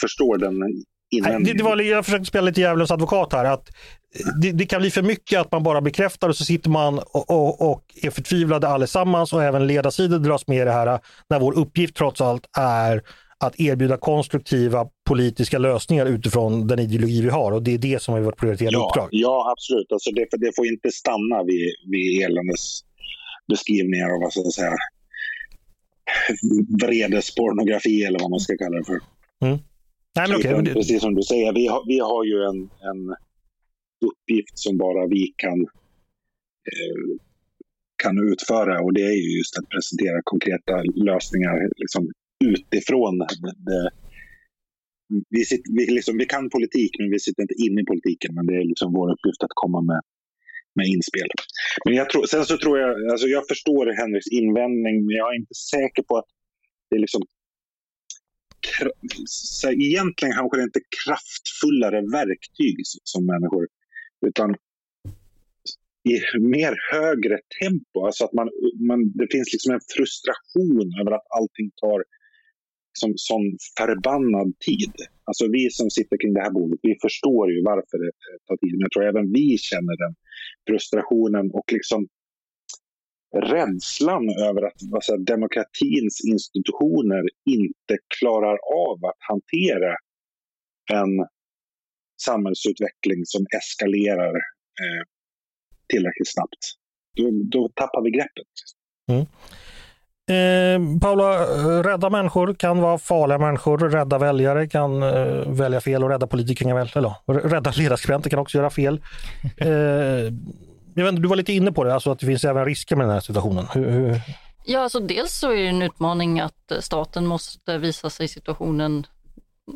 förstår 0.00 0.38
den 0.38 0.84
invändningen. 1.10 1.56
Det, 1.56 1.62
det 1.62 1.64
var, 1.64 1.76
jag 1.76 2.04
försökte 2.04 2.26
spela 2.26 2.44
lite 2.44 2.60
djävulens 2.60 2.90
advokat 2.90 3.32
här. 3.32 3.44
Att 3.44 3.70
det, 4.42 4.52
det, 4.52 4.66
kan 4.66 4.80
bli 4.80 4.90
för 4.90 5.02
mycket 5.02 5.40
att 5.40 5.52
man 5.52 5.62
bara 5.62 5.80
bekräftar 5.80 6.28
och 6.28 6.36
så 6.36 6.44
sitter 6.44 6.70
man 6.70 6.98
och, 6.98 7.30
och, 7.30 7.70
och 7.70 7.84
är 8.02 8.10
förtvivlade 8.10 8.68
allesammans 8.68 9.32
och 9.32 9.44
även 9.44 9.66
ledarsidor 9.66 10.18
dras 10.18 10.46
med 10.46 10.62
i 10.62 10.64
det 10.64 10.72
här 10.72 11.00
när 11.30 11.40
vår 11.40 11.58
uppgift 11.58 11.96
trots 11.96 12.20
allt 12.20 12.46
är 12.58 13.02
att 13.38 13.60
erbjuda 13.60 13.96
konstruktiva 13.96 14.88
politiska 15.08 15.58
lösningar 15.58 16.06
utifrån 16.06 16.66
den 16.66 16.78
ideologi 16.78 17.22
vi 17.22 17.30
har 17.30 17.52
och 17.52 17.62
det 17.62 17.74
är 17.74 17.78
det 17.78 18.02
som 18.02 18.14
är 18.14 18.20
vårt 18.20 18.38
prioriterade 18.38 18.76
ja, 18.76 18.88
uppdrag. 18.88 19.08
Ja, 19.12 19.52
absolut. 19.52 19.92
Alltså 19.92 20.10
det, 20.10 20.26
det 20.32 20.52
får 20.56 20.66
inte 20.66 20.90
stanna 20.90 21.44
vid, 21.44 21.74
vid 21.90 22.22
eländes 22.22 22.80
beskrivningar 23.48 24.10
av 24.10 24.20
vad 24.20 24.32
ska 24.32 24.40
jag 24.40 24.52
säga, 24.52 24.76
vredespornografi 26.82 28.04
eller 28.04 28.18
vad 28.18 28.30
man 28.30 28.40
ska 28.40 28.56
kalla 28.56 28.76
det 28.76 28.84
för. 28.84 29.00
Mm. 29.40 29.58
Nej, 30.16 30.28
men 30.28 30.36
okay. 30.36 30.74
Precis 30.74 31.00
som 31.00 31.14
du 31.14 31.22
säger, 31.22 31.52
vi 31.52 31.66
har, 31.66 31.86
vi 31.86 31.98
har 31.98 32.24
ju 32.24 32.44
en, 32.44 32.60
en 32.62 33.16
uppgift 34.08 34.58
som 34.58 34.78
bara 34.78 35.06
vi 35.06 35.34
kan, 35.36 35.60
eh, 36.72 37.18
kan 38.02 38.32
utföra 38.32 38.80
och 38.80 38.92
det 38.92 39.02
är 39.02 39.12
ju 39.12 39.38
just 39.38 39.58
att 39.58 39.68
presentera 39.68 40.20
konkreta 40.24 40.82
lösningar 40.94 41.70
liksom, 41.76 42.12
utifrån 42.44 43.18
det, 43.18 43.90
vi, 45.30 45.44
sitter, 45.44 45.72
vi, 45.76 45.86
liksom, 45.94 46.18
vi 46.18 46.26
kan 46.26 46.50
politik, 46.50 46.90
men 46.98 47.10
vi 47.10 47.20
sitter 47.20 47.42
inte 47.42 47.54
inne 47.54 47.80
i 47.80 47.84
politiken. 47.84 48.34
Men 48.34 48.46
det 48.46 48.54
är 48.56 48.64
liksom 48.64 48.92
vår 48.92 49.12
uppgift 49.12 49.42
att 49.42 49.60
komma 49.62 49.80
med, 49.80 50.00
med 50.74 50.86
inspel. 50.86 51.28
Men 51.84 51.94
jag 51.94 52.10
tror, 52.10 52.26
sen 52.26 52.44
så 52.44 52.58
tror 52.58 52.78
jag, 52.78 53.10
alltså 53.10 53.26
jag 53.26 53.48
förstår 53.48 53.86
Henriks 54.00 54.28
invändning, 54.28 55.06
men 55.06 55.16
jag 55.16 55.32
är 55.32 55.36
inte 55.36 55.54
säker 55.54 56.02
på 56.02 56.16
att 56.16 56.30
det 56.90 56.96
är 56.96 57.00
liksom 57.00 57.22
så 59.26 59.70
egentligen 59.70 60.34
kanske 60.34 60.56
det 60.58 60.62
inte 60.62 60.80
kraftfullare 61.04 62.00
verktyg 62.00 62.76
som 62.84 63.26
människor 63.26 63.68
utan 64.26 64.56
i 66.08 66.38
mer 66.40 66.74
högre 66.92 67.38
tempo. 67.60 68.06
Alltså 68.06 68.24
att 68.24 68.32
man, 68.32 68.50
man, 68.88 69.12
det 69.14 69.28
finns 69.30 69.52
liksom 69.52 69.74
en 69.74 69.80
frustration 69.96 70.86
över 71.00 71.12
att 71.16 71.26
allting 71.38 71.70
tar 71.76 72.04
liksom 72.94 73.12
sån 73.16 73.44
förbannad 73.78 74.58
tid. 74.58 74.94
Alltså 75.24 75.44
vi 75.52 75.70
som 75.70 75.90
sitter 75.90 76.16
kring 76.20 76.34
det 76.34 76.40
här 76.40 76.50
bordet, 76.50 76.80
vi 76.82 76.96
förstår 77.02 77.52
ju 77.52 77.62
varför 77.62 77.98
det 78.04 78.12
eh, 78.28 78.38
tar 78.46 78.56
tid. 78.56 78.72
Men 78.72 78.80
jag 78.80 78.92
tror 78.92 79.04
även 79.04 79.32
vi 79.32 79.58
känner 79.58 79.96
den 80.04 80.14
frustrationen 80.68 81.50
och 81.50 81.72
liksom 81.72 82.08
rädslan 83.36 84.24
över 84.48 84.62
att 84.66 84.80
alltså, 84.94 85.16
demokratins 85.16 86.24
institutioner 86.32 87.22
inte 87.56 87.94
klarar 88.18 88.58
av 88.86 89.04
att 89.04 89.20
hantera 89.30 89.96
en 90.92 91.12
samhällsutveckling 92.26 93.20
som 93.24 93.46
eskalerar 93.58 94.34
eh, 94.82 95.02
tillräckligt 95.88 96.32
snabbt. 96.34 96.62
Då, 97.16 97.30
då 97.44 97.68
tappar 97.68 98.02
vi 98.02 98.10
greppet. 98.10 98.52
Mm. 99.12 99.26
Eh, 100.26 100.98
Paula, 101.00 101.44
rädda 101.82 102.10
människor 102.10 102.54
kan 102.54 102.80
vara 102.80 102.98
farliga 102.98 103.38
människor. 103.38 103.78
Rädda 103.78 104.18
väljare 104.18 104.68
kan 104.68 105.02
eh, 105.02 105.48
välja 105.48 105.80
fel 105.80 106.04
och 106.04 106.10
rädda 106.10 106.26
politiker 106.26 106.64
kan 106.64 106.76
väl, 106.76 106.90
eller 106.94 107.48
rädda 107.48 107.72
ledarskribenter 107.76 108.30
kan 108.30 108.38
också 108.38 108.58
göra 108.58 108.70
fel. 108.70 109.00
Eh, 109.56 110.32
jag 110.96 111.04
vet, 111.04 111.22
du 111.22 111.28
var 111.28 111.36
lite 111.36 111.52
inne 111.52 111.72
på 111.72 111.84
det, 111.84 111.94
alltså 111.94 112.10
att 112.10 112.18
det 112.18 112.26
finns 112.26 112.44
även 112.44 112.64
risker 112.64 112.96
med 112.96 113.06
den 113.06 113.12
här 113.12 113.20
situationen. 113.20 113.66
Hur, 113.72 113.90
hur... 113.90 114.20
Ja, 114.64 114.80
alltså 114.80 115.00
dels 115.00 115.32
så 115.32 115.52
är 115.52 115.56
det 115.56 115.68
en 115.68 115.82
utmaning 115.82 116.40
att 116.40 116.72
staten 116.80 117.26
måste 117.26 117.78
visa 117.78 118.10
sig 118.10 118.28
situationen 118.28 119.06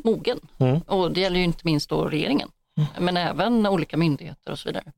mogen. 0.05 0.41
Mm. 0.59 0.81
Och 0.81 1.13
det 1.13 1.21
gäller 1.21 1.37
ju 1.37 1.45
inte 1.45 1.61
minst 1.65 1.91
då 1.91 2.05
regeringen, 2.05 2.49
mm. 2.77 3.05
men 3.05 3.17
även 3.17 3.67
olika 3.67 3.97
myndigheter 3.97 4.53
och 4.53 4.59
så 4.59 4.69
vidare. 4.69 4.93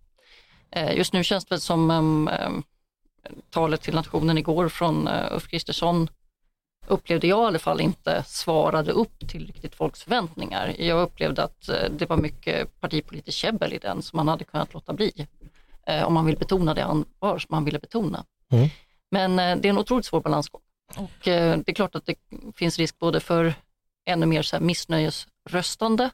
Eh, 0.71 0.97
just 0.97 1.13
nu 1.13 1.25
känns 1.25 1.45
det 1.45 1.61
som 1.61 1.91
um, 1.91 2.63
talet 3.51 3.83
till 3.83 3.95
nationen 3.95 4.39
igår 4.39 4.69
från 4.69 5.09
uh, 5.09 5.33
Ulf 5.33 5.49
Kristersson 5.49 6.09
upplevde 6.87 7.27
jag 7.27 7.45
i 7.45 7.47
alla 7.47 7.59
fall 7.59 7.81
inte 7.81 8.25
svarade 8.27 8.93
upp 8.93 9.29
till 9.29 9.47
riktigt 9.47 9.75
folks 9.75 10.03
förväntningar. 10.03 10.75
Jag 10.79 11.03
upplevde 11.03 11.45
att 11.45 11.69
uh, 11.69 11.91
det 11.91 12.07
var 12.07 12.17
mycket 12.17 12.81
partipolitiskt 12.81 13.41
käbbel 13.41 13.73
i 13.73 13.79
den 13.79 14.03
som 14.03 14.17
man 14.17 14.29
hade 14.29 14.45
kunnat 14.45 14.75
låta 14.75 14.93
bli. 14.93 15.27
Uh, 15.91 16.05
om 16.05 16.15
man 16.15 16.27
vill 16.27 16.39
betona 16.39 16.75
det 16.75 16.85
ansvar 16.85 17.39
som 17.39 17.49
man 17.51 17.65
ville 17.65 17.79
betona. 17.79 18.25
Mm. 18.53 18.69
Men 19.11 19.37
det 19.37 19.69
är 19.69 19.71
en 19.71 19.79
otroligt 19.79 20.07
svår 20.07 20.21
balansgång. 20.21 20.61
Och 20.97 21.11
det 21.25 21.69
är 21.69 21.73
klart 21.73 21.95
att 21.95 22.07
det 22.07 22.15
finns 22.57 22.79
risk 22.79 22.99
både 22.99 23.21
för 23.21 23.55
ännu 24.07 24.27
mer 24.27 24.43
så 24.43 24.61
missnöjesröstande 24.61 26.11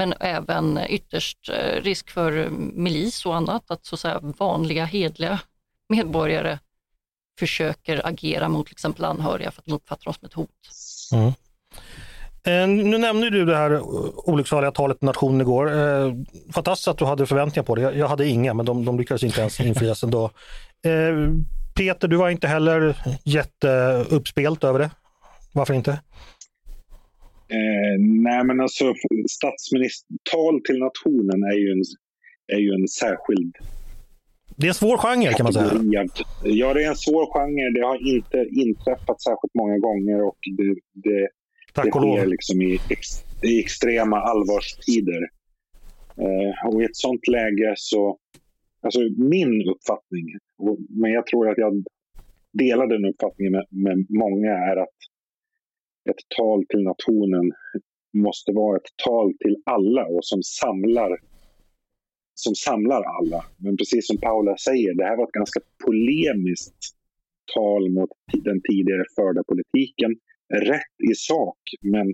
men 0.00 0.14
även 0.20 0.80
ytterst 0.88 1.48
eh, 1.48 1.82
risk 1.82 2.10
för 2.10 2.48
milis 2.74 3.26
och 3.26 3.36
annat, 3.36 3.70
att 3.70 3.84
så 3.84 3.94
att 3.94 4.00
säga 4.00 4.18
vanliga 4.22 4.84
hedliga 4.84 5.40
medborgare 5.90 6.58
försöker 7.38 8.06
agera 8.06 8.48
mot 8.48 8.66
till 8.66 8.74
exempel 8.74 9.04
anhöriga 9.04 9.50
för 9.50 9.60
att 9.60 9.66
de 9.66 9.72
uppfattar 9.72 10.04
dem 10.04 10.14
som 10.14 10.26
ett 10.26 10.34
hot. 10.34 10.50
Mm. 11.12 11.32
Eh, 12.44 12.84
nu 12.84 12.98
nämnde 12.98 13.30
du 13.30 13.44
det 13.44 13.56
här 13.56 13.80
olycksaliga 14.28 14.70
talet 14.70 15.02
nationen 15.02 15.40
igår. 15.40 15.78
Eh, 15.78 16.14
fantastiskt 16.54 16.88
att 16.88 16.98
du 16.98 17.04
hade 17.04 17.26
förväntningar 17.26 17.64
på 17.64 17.74
det. 17.74 17.82
Jag 17.82 18.08
hade 18.08 18.28
inga, 18.28 18.54
men 18.54 18.66
de, 18.66 18.84
de 18.84 18.98
lyckades 18.98 19.22
inte 19.22 19.40
ens 19.40 19.60
infrias 19.60 20.02
ändå. 20.02 20.30
Peter, 21.76 22.08
du 22.08 22.16
var 22.16 22.30
inte 22.30 22.48
heller 22.48 22.96
jätteuppspelt 23.24 24.64
över 24.64 24.78
det. 24.78 24.90
Varför 25.52 25.74
inte? 25.74 25.90
Eh, 27.50 27.96
nej, 27.98 28.44
men 28.44 28.60
alltså 28.60 28.94
statsministertal 29.30 30.60
till 30.66 30.78
nationen 30.78 31.42
är 31.52 31.58
ju 31.58 31.72
en, 31.72 31.82
är 32.56 32.60
ju 32.60 32.70
en 32.74 32.88
särskild... 32.88 33.54
Det 34.60 34.66
är 34.66 34.68
en 34.68 34.74
svår 34.74 34.98
genre 34.98 35.32
kan 35.32 35.44
man 35.44 35.52
säga. 35.52 35.72
Ja, 36.42 36.74
det 36.74 36.84
är 36.84 36.88
en 36.88 36.96
svår 36.96 37.26
genre. 37.34 37.70
Det 37.74 37.86
har 37.86 38.08
inte 38.14 38.38
inträffat 38.50 39.22
särskilt 39.22 39.54
många 39.54 39.78
gånger 39.78 40.22
och 40.22 40.38
det, 40.58 40.74
det, 40.92 41.28
Tack 41.74 41.84
det 41.84 41.90
sker 41.90 42.26
liksom 42.26 42.62
i, 42.62 42.78
ex, 42.90 43.06
i 43.42 43.60
extrema 43.60 44.16
allvarstider. 44.20 45.22
Eh, 46.16 46.68
och 46.68 46.82
i 46.82 46.84
ett 46.84 46.96
sånt 46.96 47.28
läge 47.28 47.74
så... 47.76 48.18
Alltså 48.82 49.00
min 49.16 49.68
uppfattning, 49.68 50.26
men 50.88 51.10
jag 51.10 51.26
tror 51.26 51.50
att 51.50 51.58
jag 51.58 51.84
delar 52.52 52.86
den 52.86 53.04
uppfattningen 53.04 53.52
med, 53.52 53.66
med 53.70 54.06
många, 54.08 54.50
är 54.50 54.76
att 54.76 54.98
ett 56.10 56.22
tal 56.36 56.64
till 56.68 56.82
nationen 56.82 57.52
måste 58.12 58.52
vara 58.52 58.76
ett 58.76 58.92
tal 59.04 59.32
till 59.38 59.56
alla 59.64 60.06
och 60.06 60.24
som 60.24 60.42
samlar, 60.42 61.18
som 62.42 62.54
samlar 62.54 63.02
alla. 63.02 63.44
Men 63.56 63.76
precis 63.76 64.06
som 64.06 64.16
Paula 64.16 64.56
säger, 64.56 64.94
det 64.94 65.04
här 65.04 65.16
var 65.16 65.24
ett 65.24 65.40
ganska 65.40 65.60
polemiskt 65.84 66.80
tal 67.54 67.90
mot 67.90 68.10
den 68.32 68.60
tidigare 68.68 69.04
förda 69.16 69.42
politiken. 69.44 70.10
Rätt 70.72 70.96
i 71.10 71.14
sak, 71.14 71.58
men 71.80 72.06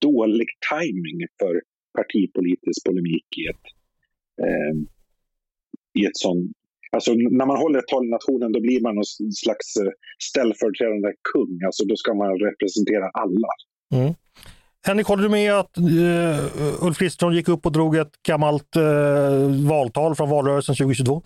dålig 0.00 0.48
timing 0.72 1.20
för 1.38 1.62
partipolitisk 1.98 2.84
polemik 2.86 3.28
i 3.42 3.44
ett, 3.52 3.66
eh, 4.44 4.74
i 6.00 6.06
ett 6.06 6.16
sånt 6.16 6.52
Alltså, 6.90 7.12
när 7.12 7.46
man 7.46 7.56
håller 7.56 7.78
ett 7.78 7.86
tal 7.86 8.06
i 8.06 8.10
nationen 8.10 8.52
då 8.52 8.60
blir 8.60 8.80
man 8.80 8.94
någon 8.94 9.32
slags 9.44 9.76
eh, 9.76 9.92
ställföreträdande 10.30 11.12
kung. 11.32 11.60
Alltså, 11.66 11.84
då 11.84 11.96
ska 11.96 12.14
man 12.14 12.38
representera 12.38 13.06
alla. 13.24 13.52
Mm. 13.94 14.14
Henrik, 14.88 15.06
håller 15.06 15.22
du 15.22 15.28
med 15.28 15.52
att 15.52 15.78
uh, 15.78 16.84
Ulf 16.86 16.98
Kristersson 16.98 17.34
gick 17.34 17.48
upp 17.48 17.66
och 17.66 17.72
drog 17.72 17.96
ett 17.96 18.22
gammalt 18.26 18.76
uh, 18.76 19.66
valtal 19.68 20.14
från 20.14 20.30
valrörelsen 20.30 20.74
2022? 20.74 21.22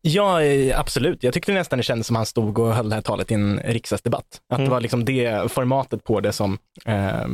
Ja, 0.00 0.40
absolut. 0.74 1.22
Jag 1.22 1.34
tyckte 1.34 1.52
nästan 1.52 1.76
det 1.76 1.82
kändes 1.82 2.06
som 2.06 2.16
han 2.16 2.26
stod 2.26 2.58
och 2.58 2.74
höll 2.74 2.88
det 2.88 2.94
här 2.94 3.02
talet 3.02 3.30
i 3.30 3.34
en 3.34 3.60
riksdagsdebatt. 3.64 4.40
Att 4.48 4.58
mm. 4.58 4.64
det 4.64 4.70
var 4.70 4.80
liksom 4.80 5.04
det 5.04 5.52
formatet 5.52 6.04
på 6.04 6.20
det 6.20 6.32
som 6.32 6.58
eh, 6.84 7.26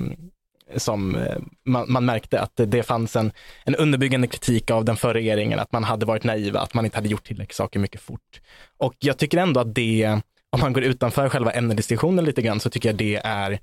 som 0.76 1.16
eh, 1.16 1.36
man, 1.66 1.92
man, 1.92 2.04
märkte 2.04 2.40
att 2.40 2.52
det 2.56 2.82
fanns 2.82 3.16
en, 3.16 3.32
en 3.64 3.74
underbyggande 3.74 4.26
kritik 4.26 4.70
av 4.70 4.84
den 4.84 4.96
förra 4.96 5.14
regeringen, 5.14 5.58
att 5.58 5.72
man 5.72 5.84
hade 5.84 6.06
varit 6.06 6.24
naiva, 6.24 6.60
att 6.60 6.74
man 6.74 6.84
inte 6.84 6.96
hade 6.96 7.08
gjort 7.08 7.24
tillräckligt 7.24 7.56
saker 7.56 7.78
mycket 7.80 8.00
fort. 8.00 8.40
Och 8.78 8.94
jag 8.98 9.18
tycker 9.18 9.38
ändå 9.38 9.60
att 9.60 9.74
det, 9.74 10.20
om 10.50 10.60
man 10.60 10.72
går 10.72 10.82
utanför 10.82 11.28
själva 11.28 11.50
ämnesdiskussionen 11.50 12.24
lite 12.24 12.42
grann, 12.42 12.60
så 12.60 12.70
tycker 12.70 12.88
jag 12.88 12.96
det 12.96 13.16
är 13.24 13.58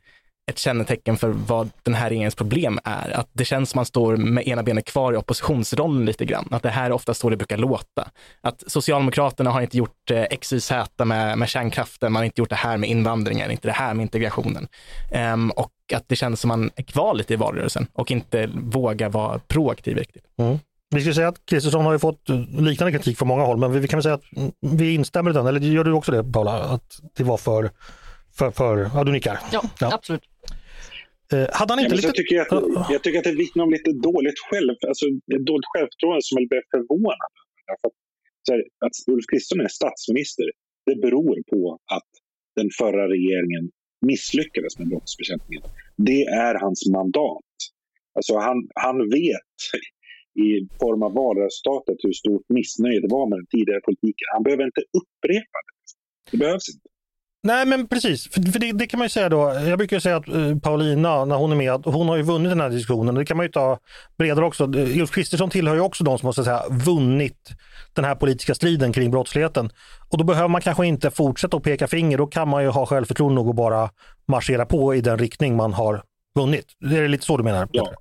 ett 0.49 0.57
kännetecken 0.57 1.17
för 1.17 1.29
vad 1.29 1.69
den 1.83 1.93
här 1.93 2.09
regeringens 2.09 2.35
problem 2.35 2.79
är. 2.83 3.09
Att 3.09 3.29
det 3.33 3.45
känns 3.45 3.69
som 3.69 3.77
man 3.77 3.85
står 3.85 4.17
med 4.17 4.47
ena 4.47 4.63
benet 4.63 4.85
kvar 4.85 5.13
i 5.13 5.17
oppositionsrollen 5.17 6.05
lite 6.05 6.25
grann. 6.25 6.47
Att 6.51 6.63
det 6.63 6.69
här 6.69 6.85
är 6.85 6.91
ofta 6.91 7.13
så 7.13 7.29
det 7.29 7.37
brukar 7.37 7.57
låta. 7.57 8.09
Att 8.41 8.63
Socialdemokraterna 8.67 9.51
har 9.51 9.61
inte 9.61 9.77
gjort 9.77 10.11
eh, 10.11 10.21
X, 10.21 10.53
Y, 10.53 10.59
Z 10.59 11.05
med, 11.05 11.37
med 11.37 11.49
kärnkraften, 11.49 12.11
man 12.11 12.19
har 12.19 12.25
inte 12.25 12.41
gjort 12.41 12.49
det 12.49 12.55
här 12.55 12.77
med 12.77 12.89
invandringen, 12.89 13.51
inte 13.51 13.67
det 13.67 13.71
här 13.71 13.93
med 13.93 14.03
integrationen. 14.03 14.67
Um, 15.33 15.51
och 15.51 15.71
att 15.93 16.03
det 16.07 16.15
känns 16.15 16.41
som 16.41 16.47
man 16.47 16.71
är 16.75 16.83
kvar 16.83 17.13
lite 17.13 17.33
i 17.33 17.37
valrörelsen 17.37 17.87
och 17.93 18.11
inte 18.11 18.49
vågar 18.53 19.09
vara 19.09 19.39
proaktiv 19.39 19.97
riktigt. 19.97 20.23
Mm. 20.37 20.59
Vi 20.95 21.01
ska 21.01 21.13
säga 21.13 21.27
att 21.27 21.45
Kristersson 21.45 21.85
har 21.85 21.93
ju 21.93 21.99
fått 21.99 22.29
eh, 22.29 22.39
liknande 22.61 22.91
kritik 22.91 23.17
från 23.17 23.27
många 23.27 23.43
håll, 23.43 23.57
men 23.57 23.71
vi, 23.71 23.79
vi 23.79 23.87
kan 23.87 23.97
väl 23.97 24.03
säga 24.03 24.15
att 24.15 24.37
mm, 24.37 24.51
vi 24.59 24.93
instämmer 24.93 25.31
i 25.31 25.33
den, 25.33 25.47
eller 25.47 25.59
gör 25.59 25.83
du 25.83 25.91
också 25.91 26.11
det 26.11 26.23
Paula, 26.23 26.51
att 26.51 26.99
det 27.17 27.23
var 27.23 27.37
för, 27.37 27.71
för, 28.37 28.51
för 28.51 28.89
ja 28.93 29.03
du 29.03 29.11
nickar? 29.11 29.39
Ja, 29.51 29.61
ja. 29.79 29.93
absolut. 29.93 30.21
Eh, 31.33 31.47
hade 31.51 31.73
han 31.73 31.79
inte 31.79 31.91
ja, 31.91 31.95
lite... 31.95 32.07
jag, 32.07 32.15
tycker 32.15 32.41
att, 32.41 32.91
jag 32.91 33.03
tycker 33.03 33.17
att 33.19 33.23
det 33.23 33.31
vittnar 33.45 33.63
om 33.63 33.71
lite 33.71 33.91
dåligt 33.91 34.39
själv, 34.49 34.75
alltså 34.87 35.05
dåligt 35.51 35.69
självförtroende 35.73 36.21
som 36.23 36.35
jag 36.39 36.49
blev 36.49 36.63
förvånad 36.71 37.31
över. 37.73 37.91
Att 38.85 38.95
Ulf 39.13 39.25
Kristersson 39.31 39.65
är 39.65 39.67
statsminister, 39.67 40.45
det 40.85 40.95
beror 40.95 41.35
på 41.51 41.79
att 41.97 42.11
den 42.55 42.69
förra 42.77 43.03
regeringen 43.15 43.71
misslyckades 44.05 44.79
med 44.79 44.87
brottsbekämpningen. 44.87 45.63
Det 45.97 46.23
är 46.23 46.55
hans 46.65 46.89
mandat. 46.97 47.51
Alltså 48.15 48.33
han, 48.37 48.57
han 48.75 48.97
vet 49.09 49.55
i 50.47 50.49
form 50.81 51.01
av 51.03 51.13
valresultatet 51.23 51.97
hur 52.03 52.15
stort 52.23 52.45
missnöje 52.57 52.99
det 53.01 53.11
var 53.17 53.25
med 53.29 53.37
den 53.39 53.49
tidigare 53.55 53.81
politiken. 53.89 54.25
Han 54.33 54.43
behöver 54.43 54.63
inte 54.71 54.83
upprepa 54.99 55.57
det. 55.65 55.75
Det 56.31 56.37
behövs 56.37 56.67
inte. 56.73 56.88
Nej 57.43 57.65
men 57.65 57.87
precis, 57.87 58.33
för, 58.33 58.41
för 58.51 58.59
det, 58.59 58.71
det, 58.71 58.87
kan 58.87 58.97
man 58.97 59.05
ju 59.05 59.09
säga 59.09 59.29
då. 59.29 59.53
Jag 59.67 59.77
brukar 59.77 59.99
säga 59.99 60.15
att 60.15 60.29
uh, 60.29 60.59
Paulina, 60.59 61.25
när 61.25 61.35
hon 61.35 61.51
är 61.51 61.55
med, 61.55 61.85
hon 61.85 62.09
har 62.09 62.17
ju 62.17 62.23
vunnit 62.23 62.51
den 62.51 62.59
här 62.59 62.69
diskussionen. 62.69 63.15
Det 63.15 63.25
kan 63.25 63.37
man 63.37 63.45
ju 63.45 63.51
ta 63.51 63.79
bredare 64.17 64.45
också. 64.45 64.63
Ulf 64.73 65.11
Kristersson 65.11 65.49
tillhör 65.49 65.75
ju 65.75 65.81
också 65.81 66.03
de 66.03 66.17
som 66.19 66.29
att 66.29 66.35
säga, 66.35 66.63
vunnit 66.85 67.49
den 67.93 68.05
här 68.05 68.15
politiska 68.15 68.55
striden 68.55 68.93
kring 68.93 69.11
brottsligheten. 69.11 69.69
Och 70.09 70.17
då 70.17 70.23
behöver 70.23 70.47
man 70.47 70.61
kanske 70.61 70.85
inte 70.85 71.11
fortsätta 71.11 71.57
att 71.57 71.63
peka 71.63 71.87
finger. 71.87 72.17
Då 72.17 72.27
kan 72.27 72.47
man 72.47 72.63
ju 72.63 72.69
ha 72.69 72.85
självförtroende 72.85 73.35
nog 73.35 73.47
och 73.47 73.55
bara 73.55 73.89
marschera 74.27 74.65
på 74.65 74.95
i 74.95 75.01
den 75.01 75.17
riktning 75.17 75.55
man 75.55 75.73
har 75.73 76.03
vunnit. 76.35 76.65
Det 76.79 76.97
är 76.97 77.07
lite 77.07 77.25
så 77.25 77.37
du 77.37 77.43
menar? 77.43 77.67
Ja. 77.71 77.93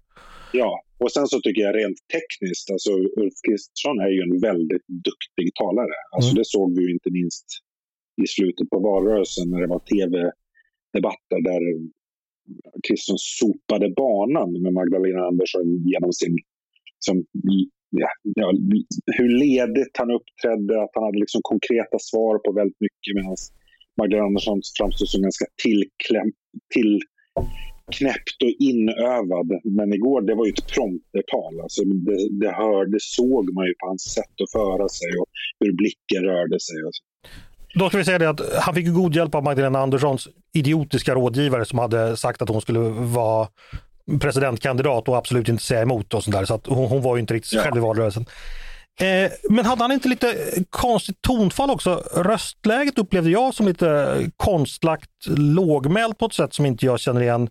ja, 0.52 0.82
och 0.98 1.12
sen 1.12 1.26
så 1.26 1.40
tycker 1.40 1.62
jag 1.62 1.76
rent 1.76 1.98
tekniskt, 2.12 2.70
alltså 2.70 2.90
Ulf 2.92 3.34
Kristersson 3.48 3.98
är 4.00 4.10
ju 4.16 4.20
en 4.22 4.40
väldigt 4.40 4.86
duktig 4.86 5.54
talare. 5.54 5.96
Alltså 6.14 6.30
mm. 6.30 6.38
det 6.38 6.44
såg 6.44 6.76
vi 6.76 6.82
ju 6.86 6.92
inte 6.92 7.10
minst 7.10 7.46
i 8.24 8.26
slutet 8.26 8.70
på 8.70 8.78
valrörelsen 8.80 9.50
när 9.50 9.60
det 9.60 9.66
var 9.66 9.82
tv-debatter 9.92 11.40
där 11.48 11.62
Kristersson 12.88 13.18
sopade 13.18 13.90
banan 13.90 14.62
med 14.62 14.72
Magdalena 14.72 15.22
Andersson 15.30 15.66
genom 15.90 16.12
sin 16.12 16.36
Som, 16.98 17.24
ja, 17.90 18.08
ja, 18.22 18.52
hur 19.18 19.28
ledigt 19.44 19.94
han 19.98 20.10
uppträdde, 20.10 20.82
att 20.82 20.94
han 20.94 21.04
hade 21.04 21.18
liksom 21.18 21.40
konkreta 21.52 21.98
svar 21.98 22.38
på 22.38 22.52
väldigt 22.52 22.80
mycket 22.80 23.12
medan 23.14 23.36
Magdalena 24.00 24.26
Andersson 24.26 24.60
framstod 24.78 25.08
som 25.08 25.22
ganska 25.22 25.46
tillkläm, 25.64 26.30
tillknäppt 26.76 28.38
och 28.44 28.54
inövad. 28.70 29.48
Men 29.78 29.88
igår, 29.98 30.20
det 30.28 30.34
var 30.34 30.46
ju 30.46 30.52
ett 30.52 30.72
promptertal. 30.74 31.54
Alltså 31.64 31.80
det, 31.84 32.20
det, 32.40 32.52
det 32.94 33.02
såg 33.18 33.44
man 33.54 33.64
ju 33.68 33.74
på 33.80 33.86
hans 33.90 34.04
sätt 34.16 34.34
att 34.42 34.52
föra 34.58 34.88
sig 34.98 35.10
och 35.20 35.28
hur 35.60 35.72
blicken 35.80 36.22
rörde 36.30 36.58
sig. 36.68 36.78
Då 37.74 37.88
ska 37.88 37.98
vi 37.98 38.04
säga 38.04 38.18
det 38.18 38.30
att 38.30 38.40
han 38.60 38.74
fick 38.74 38.94
god 38.94 39.14
hjälp 39.14 39.34
av 39.34 39.44
Magdalena 39.44 39.78
Anderssons 39.78 40.28
idiotiska 40.52 41.14
rådgivare 41.14 41.64
som 41.64 41.78
hade 41.78 42.16
sagt 42.16 42.42
att 42.42 42.48
hon 42.48 42.60
skulle 42.60 42.78
vara 42.88 43.48
presidentkandidat 44.20 45.08
och 45.08 45.16
absolut 45.16 45.48
inte 45.48 45.62
säga 45.62 45.82
emot 45.82 46.14
och 46.14 46.24
sånt 46.24 46.36
där. 46.36 46.44
Så 46.44 46.54
att 46.54 46.66
hon, 46.66 46.88
hon 46.88 47.02
var 47.02 47.16
ju 47.16 47.20
inte 47.20 47.34
riktigt 47.34 47.52
ja. 47.52 47.62
själv 47.62 47.76
i 47.76 47.80
valrörelsen. 47.80 48.26
Eh, 49.00 49.30
men 49.50 49.64
hade 49.64 49.82
han 49.82 49.92
inte 49.92 50.08
lite 50.08 50.34
konstigt 50.70 51.22
tonfall 51.22 51.70
också? 51.70 52.02
Röstläget 52.14 52.98
upplevde 52.98 53.30
jag 53.30 53.54
som 53.54 53.66
lite 53.66 54.16
konstlagt 54.36 55.10
lågmält 55.36 56.18
på 56.18 56.26
ett 56.26 56.34
sätt 56.34 56.54
som 56.54 56.66
inte 56.66 56.86
jag 56.86 57.00
känner 57.00 57.20
igen. 57.20 57.48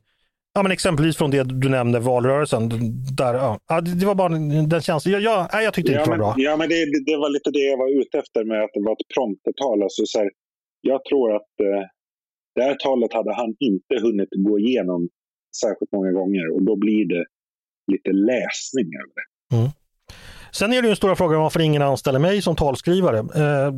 Ja, 0.58 0.64
men 0.64 0.72
exempelvis 0.72 1.18
från 1.18 1.32
det 1.32 1.44
du 1.44 1.70
nämnde, 1.70 2.00
valrörelsen. 2.00 2.70
Där, 3.18 3.34
ja, 3.68 3.82
det 4.00 4.06
var 4.06 4.16
bara 4.16 4.30
den 4.74 4.82
känslan. 4.82 5.14
Jag, 5.14 5.22
jag, 5.22 5.64
jag 5.64 5.74
tyckte 5.74 5.92
ja, 5.92 6.00
inte 6.00 6.12
det 6.12 6.18
var 6.18 6.34
bra. 6.34 6.34
Ja, 6.38 6.58
men 6.58 6.70
det, 6.70 6.80
det, 7.06 7.18
var 7.18 7.30
lite 7.30 7.52
det 7.52 7.66
jag 7.72 7.78
var 7.78 8.02
ute 8.02 8.20
efter 8.20 8.44
med 8.44 8.64
att 8.64 8.70
det 8.74 8.84
var 8.88 8.92
ett 8.92 9.08
promptertal. 9.16 9.84
Alltså, 9.84 10.02
så 10.06 10.20
här, 10.20 10.30
jag 10.82 11.06
tror 11.06 11.36
att 11.36 11.54
eh, 11.68 11.84
det 12.56 12.64
här 12.68 12.76
talet 12.76 13.14
hade 13.14 13.34
han 13.34 13.56
inte 13.60 13.94
hunnit 14.06 14.30
gå 14.48 14.60
igenom 14.60 15.10
särskilt 15.62 15.92
många 15.92 16.12
gånger 16.12 16.46
och 16.56 16.64
då 16.66 16.76
blir 16.76 17.06
det 17.14 17.26
lite 17.92 18.12
läsning 18.12 18.88
över 19.02 19.14
det. 19.20 19.28
Mm. 19.56 19.70
Sen 20.52 20.74
är 20.74 20.82
det 20.82 20.88
ju 20.88 20.90
en 20.90 20.96
stora 21.04 21.16
frågan 21.16 21.42
varför 21.42 21.60
ingen 21.60 21.82
anställer 21.82 22.20
mig 22.20 22.42
som 22.42 22.56
talskrivare. 22.56 23.20
Eh, 23.20 23.72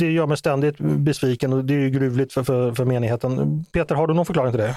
det 0.00 0.10
gör 0.10 0.26
mig 0.26 0.36
ständigt 0.36 0.78
besviken 0.78 1.52
och 1.52 1.64
det 1.64 1.74
är 1.74 1.78
ju 1.78 1.90
gruvligt 1.90 2.32
för, 2.32 2.42
för, 2.42 2.72
för 2.72 2.84
menigheten. 2.84 3.64
Peter, 3.72 3.94
har 3.94 4.06
du 4.06 4.14
någon 4.14 4.26
förklaring 4.26 4.52
till 4.52 4.60
det? 4.60 4.76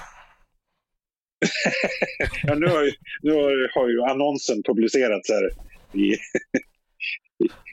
Ja, 2.43 2.55
nu, 2.55 2.67
har 2.67 2.83
ju, 2.83 2.91
nu 3.21 3.33
har 3.73 3.89
ju 3.89 4.01
annonsen 4.01 4.63
publicerats 4.63 5.29
här 5.29 5.49
i, 6.01 6.15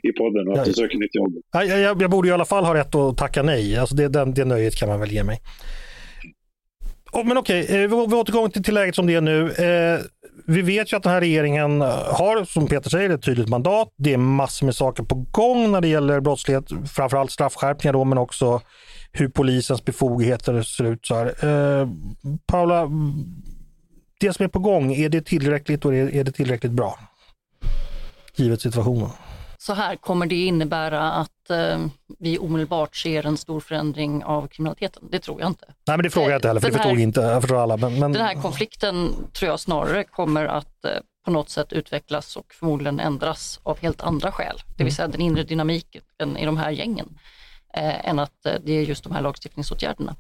i 0.09 0.13
podden 0.13 0.49
och 0.49 0.59
att 0.59 0.65
du 0.65 0.73
söker 0.73 0.99
nytt 0.99 1.15
jobb. 1.15 1.33
Jag, 1.53 1.67
jag, 1.67 2.03
jag, 2.03 2.11
borde 2.11 2.29
i 2.29 2.33
alla 2.33 2.45
fall 2.45 2.65
ha 2.65 2.75
rätt 2.75 2.95
att 2.95 3.19
tacka 3.19 3.43
nej. 3.43 3.77
Alltså 3.77 3.97
det, 3.97 4.09
det, 4.09 4.25
det 4.25 4.45
nöjet 4.45 4.77
kan 4.77 4.89
man 4.89 5.01
väl 5.01 5.13
ge 5.13 5.25
mig. 5.25 5.41
Oh, 7.13 7.25
men 7.25 7.37
okej, 7.37 7.65
okay, 7.65 7.77
eh, 7.77 7.81
vi, 7.81 8.07
vi 8.07 8.15
återgår 8.15 8.49
till, 8.49 8.65
till 8.65 8.75
läget 8.75 8.95
som 8.95 9.07
det 9.07 9.15
är 9.15 9.21
nu. 9.21 9.51
Eh, 9.51 10.01
vi 10.47 10.63
vet 10.63 10.93
ju 10.93 10.97
att 10.97 11.03
den 11.03 11.13
här 11.13 11.21
regeringen 11.21 11.81
har, 11.81 12.45
som 12.45 12.67
Peter 12.67 12.91
säger, 12.91 13.11
ett 13.11 13.23
tydligt 13.23 13.49
mandat. 13.49 13.89
Det 13.97 14.13
är 14.13 14.17
massor 14.17 14.67
med 14.67 14.75
saker 14.75 15.03
på 15.03 15.15
gång 15.15 15.73
när 15.73 15.81
det 15.81 15.89
gäller 15.89 16.21
brottslighet, 16.21 16.65
framförallt 16.95 17.31
straffskärpningar 17.31 17.93
då, 17.93 18.05
men 18.05 18.19
också 18.19 18.61
hur 19.13 19.29
polisens 19.29 19.85
befogenheter 19.85 20.63
ser 20.63 20.85
ut. 20.85 21.07
Så 21.07 21.15
här. 21.15 21.27
Eh, 21.27 21.89
Paula, 22.47 22.91
det 24.21 24.33
som 24.33 24.45
är 24.45 24.49
på 24.49 24.59
gång, 24.59 24.93
är 24.93 25.09
det 25.09 25.21
tillräckligt 25.21 25.85
och 25.85 25.95
är, 25.95 26.25
det 26.25 26.33
tillräckligt 26.33 26.73
bra? 26.73 26.99
Givet 28.37 28.61
situationen 28.61 29.11
så 29.67 29.75
här 29.75 29.97
kommer 29.97 30.27
det 30.27 30.35
innebära 30.35 31.13
att 31.13 31.51
eh, 31.51 31.87
vi 32.19 32.39
omedelbart 32.39 32.97
ser 32.97 33.27
en 33.27 33.37
stor 33.37 33.61
förändring 33.61 34.25
av 34.25 34.49
kriminaliteten. 34.49 35.03
Det 35.11 35.19
tror 35.19 35.41
jag 35.41 35.51
inte. 35.51 35.67
Nej, 35.67 35.97
men 35.97 36.03
det 36.03 36.11
frågar 36.11 36.31
jag 36.31 36.39
inte 36.39 36.49
heller, 36.49 36.61
för 36.61 36.71
det 36.71 36.79
förstod 36.79 36.99
inte, 36.99 37.21
jag 37.21 37.43
förstår 37.43 37.57
alla. 37.57 37.77
Men, 37.77 37.99
men... 37.99 38.13
Den 38.13 38.23
här 38.23 38.43
konflikten 38.43 39.15
tror 39.33 39.51
jag 39.51 39.61
snarare 39.61 40.05
kommer 40.05 40.47
att 40.47 40.85
eh, 40.85 40.91
på 41.25 41.31
något 41.31 41.49
sätt 41.49 41.73
utvecklas 41.73 42.37
och 42.37 42.55
förmodligen 42.55 43.01
ändras 43.01 43.61
av 43.63 43.79
helt 43.79 44.01
andra 44.01 44.33
skäl. 44.33 44.57
Det 44.67 44.85
vill 44.85 44.87
mm. 44.87 44.91
säga 44.91 45.09
den 45.09 45.21
inre 45.21 45.43
dynamiken 45.43 46.37
i 46.39 46.45
de 46.45 46.57
här 46.57 46.71
gängen, 46.71 47.19
eh, 47.75 48.09
än 48.09 48.19
att 48.19 48.47
eh, 48.47 48.53
det 48.65 48.73
är 48.73 48.83
just 48.83 49.05
de 49.05 49.13
här 49.13 49.23
lagstiftningsåtgärderna. 49.23 50.17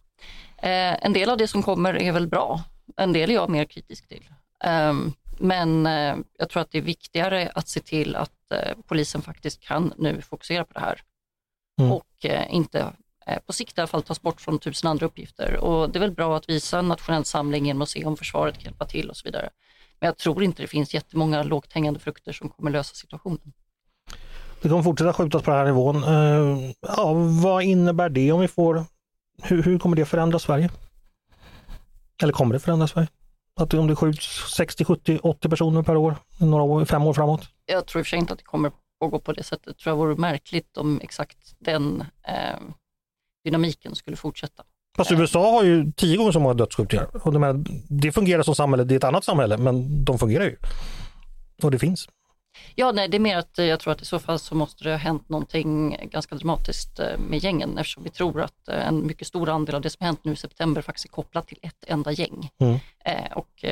Eh, 0.59 1.05
en 1.05 1.13
del 1.13 1.31
av 1.31 1.37
det 1.37 1.49
som 1.49 1.63
kommer 1.63 2.03
är 2.03 2.13
väl 2.13 2.27
bra, 2.27 2.61
en 2.97 3.13
del 3.13 3.31
är 3.31 3.35
jag 3.35 3.51
mer 3.51 3.65
kritisk 3.65 4.09
till. 4.09 4.29
Ehm, 4.65 5.13
men 5.39 5.87
eh, 5.87 6.17
jag 6.39 6.49
tror 6.49 6.63
att 6.63 6.71
det 6.71 6.79
är 6.79 6.83
viktigare 6.83 7.51
att 7.55 7.69
se 7.69 7.81
till 7.81 8.17
att 8.17 8.53
eh, 8.53 8.77
polisen 8.87 9.23
faktiskt 9.23 9.61
kan 9.61 9.93
nu 9.97 10.21
fokusera 10.21 10.65
på 10.65 10.73
det 10.73 10.81
här 10.81 11.01
mm. 11.81 11.93
och 11.93 12.25
eh, 12.25 12.55
inte 12.55 12.93
på 13.47 13.53
sikt 13.53 13.79
i 13.79 13.81
alla 13.81 13.89
fall 13.89 14.03
tas 14.03 14.23
bort 14.23 14.41
från 14.41 14.59
tusen 14.59 14.91
andra 14.91 15.07
uppgifter. 15.07 15.57
Och 15.57 15.91
det 15.91 15.99
är 15.99 16.01
väl 16.01 16.11
bra 16.11 16.37
att 16.37 16.49
visa 16.49 16.79
en 16.79 16.89
nationell 16.89 17.25
samling 17.25 17.67
genom 17.67 17.83
att 17.83 17.89
se 17.89 18.05
om 18.05 18.17
försvaret 18.17 18.55
kan 18.55 18.65
hjälpa 18.65 18.87
till 18.87 19.11
och 19.11 19.17
så 19.17 19.25
vidare. 19.25 19.49
Men 20.01 20.07
jag 20.07 20.17
tror 20.17 20.43
inte 20.43 20.63
det 20.63 20.67
finns 20.69 20.95
jättemånga 20.95 21.43
lågt 21.43 21.73
hängande 21.73 22.01
frukter 22.01 22.33
som 22.33 22.49
kommer 22.49 22.71
lösa 22.71 22.95
situationen. 22.95 23.53
Det 24.63 24.69
kommer 24.69 24.83
fortsätta 24.83 25.13
skjutas 25.13 25.43
på 25.43 25.51
den 25.51 25.59
här 25.59 25.67
nivån. 25.67 26.03
Ja, 26.81 27.13
vad 27.43 27.63
innebär 27.63 28.09
det 28.09 28.33
om 28.33 28.41
vi 28.41 28.49
får... 28.49 28.85
Hur, 29.43 29.63
hur 29.63 29.79
kommer 29.79 29.97
det 29.97 30.05
förändra 30.05 30.39
Sverige? 30.39 30.71
Eller 32.23 32.33
kommer 32.33 32.53
det 32.53 32.61
förändra 32.61 32.87
Sverige? 32.87 33.09
Att 33.61 33.75
om 33.75 33.87
det 33.87 33.97
skjuts 33.97 34.55
60, 34.57 34.85
70, 34.85 35.19
80 35.23 35.49
personer 35.49 35.83
per 35.83 35.97
år, 35.97 36.17
några 36.39 36.63
år, 36.63 36.85
fem 36.85 37.03
år 37.03 37.15
framåt? 37.15 37.49
Jag 37.67 37.87
tror 37.87 38.01
i 38.01 38.03
och 38.03 38.07
för 38.07 38.11
sig 38.11 38.19
inte 38.19 38.33
att 38.33 38.39
det 38.39 38.45
kommer 38.45 38.69
att 38.69 39.11
gå 39.11 39.19
på 39.19 39.33
det 39.33 39.43
sättet. 39.43 39.67
Jag 39.67 39.77
tror 39.77 39.93
det 39.93 39.99
vore 39.99 40.17
märkligt 40.17 40.77
om 40.77 41.01
exakt 41.03 41.55
den 41.59 42.01
eh, 42.29 42.61
dynamiken 43.45 43.95
skulle 43.95 44.17
fortsätta. 44.17 44.63
Fast 44.97 45.13
USA 45.13 45.51
har 45.51 45.65
ju 45.65 45.93
tio 45.93 46.17
gånger 46.17 46.33
så 46.33 46.41
många 46.41 46.55
dödsskjutningar. 46.55 47.27
Och 47.27 47.33
de 47.33 47.43
här, 47.43 47.65
det 47.89 48.13
fungerar 48.13 48.43
som 48.43 48.55
samhälle, 48.55 48.85
det 48.85 48.95
är 48.95 48.97
ett 48.97 49.05
annat 49.05 49.25
samhälle, 49.25 49.57
men 49.59 50.05
de 50.05 50.19
fungerar 50.19 50.45
ju. 50.45 50.57
Och 51.63 51.71
det 51.71 51.79
finns. 51.79 52.09
Ja, 52.75 52.93
nej, 52.93 53.09
det 53.09 53.17
är 53.17 53.21
mer 53.21 53.37
att 53.37 53.59
jag 53.59 53.81
tror 53.81 53.93
att 53.93 54.03
i 54.03 54.05
så 54.05 54.19
fall 54.19 54.39
så 54.39 54.55
måste 54.55 54.85
det 54.85 54.91
ha 54.91 54.97
hänt 54.97 55.29
någonting 55.29 55.97
ganska 56.11 56.35
dramatiskt 56.35 56.99
eh, 56.99 57.19
med 57.19 57.39
gängen 57.39 57.79
eftersom 57.79 58.03
vi 58.03 58.11
tror 58.11 58.43
att 58.43 58.69
eh, 58.69 58.89
en 58.89 59.07
mycket 59.07 59.27
stor 59.27 59.49
andel 59.49 59.75
av 59.75 59.81
det 59.81 59.91
som 59.91 60.07
hänt 60.07 60.25
nu 60.25 60.33
i 60.33 60.37
september 60.37 60.83
faktiskt 60.83 61.05
är 61.05 61.11
kopplat 61.11 61.49
till 61.49 61.59
ett 61.63 61.85
enda 61.87 62.13
gäng. 62.13 62.51
Mm. 62.59 62.79
Eh, 63.05 63.33
och 63.33 63.65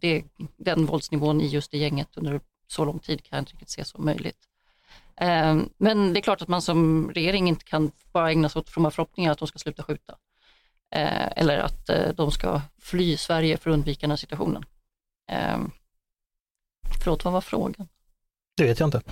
det, 0.00 0.24
den 0.56 0.86
våldsnivån 0.86 1.40
i 1.40 1.46
just 1.46 1.70
det 1.70 1.78
gänget 1.78 2.08
under 2.16 2.40
så 2.66 2.84
lång 2.84 2.98
tid 2.98 3.22
kan 3.22 3.36
jag 3.36 3.42
inte 3.42 3.52
riktigt 3.52 3.70
se 3.70 3.84
som 3.84 4.04
möjligt. 4.04 4.46
Men 5.76 6.12
det 6.12 6.20
är 6.20 6.22
klart 6.22 6.42
att 6.42 6.48
man 6.48 6.62
som 6.62 7.10
regering 7.14 7.48
inte 7.48 7.64
kan 7.64 7.90
bara 8.12 8.30
ägna 8.30 8.48
sig 8.48 8.60
åt 8.60 8.70
fromma 8.70 8.90
förhoppningar 8.90 9.32
att 9.32 9.38
de 9.38 9.48
ska 9.48 9.58
sluta 9.58 9.82
skjuta. 9.82 10.14
Eller 10.90 11.58
att 11.58 11.90
de 12.16 12.30
ska 12.30 12.60
fly 12.78 13.16
Sverige 13.16 13.56
för 13.56 13.70
att 13.70 13.74
undvika 13.74 14.00
den 14.00 14.10
här 14.10 14.16
situationen. 14.16 14.64
Förlåt, 17.00 17.24
vad 17.24 17.32
var 17.32 17.40
frågan? 17.40 17.88
Det 18.60 18.66
vet 18.66 18.80
jag 18.80 18.86
inte. 18.86 19.02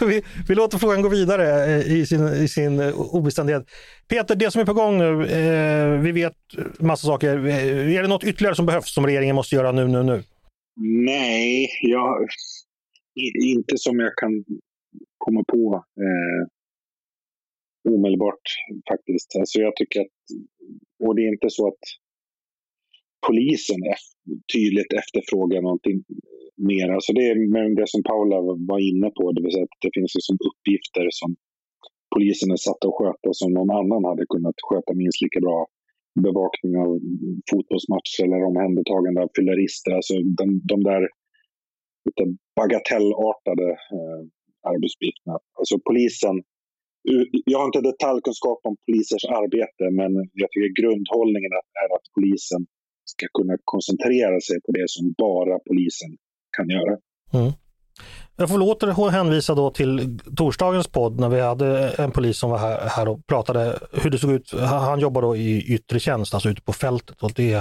vi, 0.06 0.22
vi, 0.48 0.54
låter 0.54 0.78
frågan 0.78 1.02
gå 1.02 1.08
vidare 1.08 1.74
eh, 1.74 1.92
i 1.96 2.06
sin, 2.06 2.28
i 2.28 2.48
sin 2.48 2.80
eh, 2.80 3.14
obeständighet. 3.14 3.66
Peter, 4.08 4.36
det 4.36 4.50
som 4.50 4.60
är 4.60 4.64
på 4.64 4.72
gång 4.72 4.98
nu, 4.98 5.26
eh, 5.26 6.00
vi 6.00 6.12
vet 6.12 6.34
massa 6.78 7.06
saker. 7.06 7.46
Eh, 7.46 7.96
är 7.96 8.02
det 8.02 8.08
något 8.08 8.24
ytterligare 8.24 8.54
som 8.54 8.66
behövs 8.66 8.94
som 8.94 9.06
regeringen 9.06 9.36
måste 9.36 9.54
göra 9.54 9.72
nu, 9.72 9.88
nu, 9.88 10.02
nu? 10.02 10.22
Nej, 11.06 11.68
jag, 11.82 12.28
inte 13.44 13.78
som 13.78 14.00
jag 14.00 14.16
kan 14.16 14.44
komma 15.18 15.44
på 15.48 15.84
eh, 16.00 16.42
omedelbart 17.94 18.46
faktiskt. 18.88 19.36
Alltså 19.38 19.60
jag 19.60 19.76
tycker 19.76 20.00
att, 20.00 20.06
och 21.04 21.16
det 21.16 21.22
är 21.22 21.32
inte 21.32 21.50
så 21.50 21.68
att 21.68 21.82
polisen 23.26 23.80
tydligt 24.52 24.92
efterfrågar 24.92 25.62
någonting 25.62 26.04
mer. 26.70 26.88
Alltså 26.96 27.12
det 27.12 27.24
är 27.30 27.76
det 27.80 27.88
som 27.94 28.02
Paula 28.02 28.38
var 28.72 28.80
inne 28.90 29.08
på, 29.16 29.32
det 29.32 29.42
vill 29.42 29.52
säga 29.52 29.64
att 29.64 29.84
det 29.86 29.94
finns 29.96 30.14
liksom 30.18 30.36
uppgifter 30.48 31.06
som 31.20 31.30
polisen 32.14 32.50
är 32.50 32.60
satta 32.68 32.84
att 32.88 32.98
sköta 33.00 33.28
som 33.40 33.50
någon 33.58 33.72
annan 33.80 34.02
hade 34.10 34.24
kunnat 34.34 34.58
sköta 34.68 34.90
minst 35.02 35.22
lika 35.24 35.40
bra. 35.46 35.58
Bevakning 36.26 36.74
av 36.84 36.90
fotbollsmatcher 37.50 38.22
eller 38.24 38.50
omhändertagande 38.50 39.18
av 39.24 39.30
fyllerister. 39.36 39.90
Alltså 39.98 40.14
de, 40.38 40.44
de 40.72 40.76
där 40.90 41.02
lite 42.06 42.24
bagatellartade 42.58 43.68
eh, 43.96 44.20
arbetsuppgifterna. 44.72 45.36
Alltså 45.58 45.74
polisen, 45.88 46.34
jag 47.52 47.58
har 47.58 47.66
inte 47.70 47.88
detaljkunskap 47.90 48.60
om 48.68 48.74
polisers 48.84 49.24
arbete, 49.40 49.84
men 50.00 50.12
jag 50.42 50.48
tycker 50.50 50.80
grundhållningen 50.82 51.52
är 51.82 51.88
att 51.96 52.06
polisen 52.16 52.62
ska 53.12 53.24
kunna 53.38 53.56
koncentrera 53.72 54.38
sig 54.48 54.56
på 54.64 54.70
det 54.78 54.88
som 54.94 55.04
bara 55.24 55.54
polisen 55.68 56.10
kan 56.56 56.68
göra. 56.68 56.96
Mm. 57.32 57.52
Jag 58.36 58.48
får 58.48 58.62
åter 58.62 59.10
hänvisa 59.10 59.54
då 59.54 59.70
till 59.70 60.18
torsdagens 60.36 60.88
podd 60.88 61.20
när 61.20 61.28
vi 61.28 61.40
hade 61.40 61.88
en 61.88 62.10
polis 62.10 62.38
som 62.38 62.50
var 62.50 62.58
här, 62.58 62.88
här 62.88 63.08
och 63.08 63.26
pratade 63.26 63.78
hur 63.92 64.10
det 64.10 64.18
såg 64.18 64.30
ut. 64.30 64.54
Han 64.60 65.00
jobbar 65.00 65.22
då 65.22 65.36
i 65.36 65.62
yttre 65.62 66.00
tjänst, 66.00 66.34
alltså 66.34 66.48
ute 66.48 66.62
på 66.62 66.72
fältet 66.72 67.22
och 67.22 67.32
det 67.34 67.54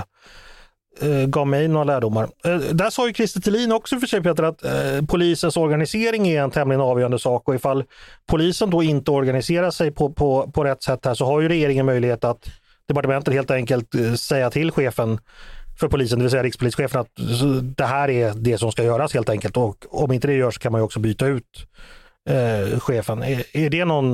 eh, 1.01 1.25
gav 1.27 1.47
mig 1.47 1.67
några 1.67 1.83
lärdomar. 1.83 2.29
Eh, 2.45 2.57
där 2.57 2.89
sa 2.89 3.07
ju 3.07 3.13
Christer 3.13 3.41
Thelin 3.41 3.71
också 3.71 3.99
för 3.99 4.07
sig 4.07 4.23
Peter 4.23 4.43
att 4.43 4.63
eh, 4.63 5.05
polisens 5.07 5.57
organisering 5.57 6.27
är 6.27 6.41
en 6.41 6.51
tämligen 6.51 6.81
avgörande 6.81 7.19
sak 7.19 7.47
och 7.47 7.55
ifall 7.55 7.83
polisen 8.27 8.69
då 8.69 8.83
inte 8.83 9.11
organiserar 9.11 9.71
sig 9.71 9.91
på, 9.91 10.13
på, 10.13 10.51
på 10.51 10.63
rätt 10.63 10.83
sätt 10.83 11.05
här 11.05 11.13
så 11.13 11.25
har 11.25 11.41
ju 11.41 11.47
regeringen 11.47 11.85
möjlighet 11.85 12.23
att 12.23 12.49
departementet 12.87 13.33
helt 13.33 13.51
enkelt 13.51 13.95
eh, 13.95 14.13
säga 14.13 14.49
till 14.49 14.71
chefen 14.71 15.19
för 15.79 15.87
polisen, 15.87 16.19
det 16.19 16.23
vill 16.23 16.31
säga 16.31 16.43
rikspolischefen, 16.43 17.01
att 17.01 17.11
det 17.77 17.85
här 17.85 18.09
är 18.09 18.33
det 18.35 18.57
som 18.57 18.71
ska 18.71 18.83
göras 18.83 19.13
helt 19.13 19.29
enkelt. 19.29 19.57
Och 19.57 20.03
om 20.03 20.11
inte 20.11 20.27
det 20.27 20.33
görs 20.33 20.57
kan 20.57 20.71
man 20.71 20.81
också 20.81 20.99
byta 20.99 21.27
ut 21.27 21.67
eh, 22.29 22.79
chefen. 22.79 23.23
Är, 23.23 23.57
är, 23.65 23.69
det 23.69 23.85
någon 23.85 24.07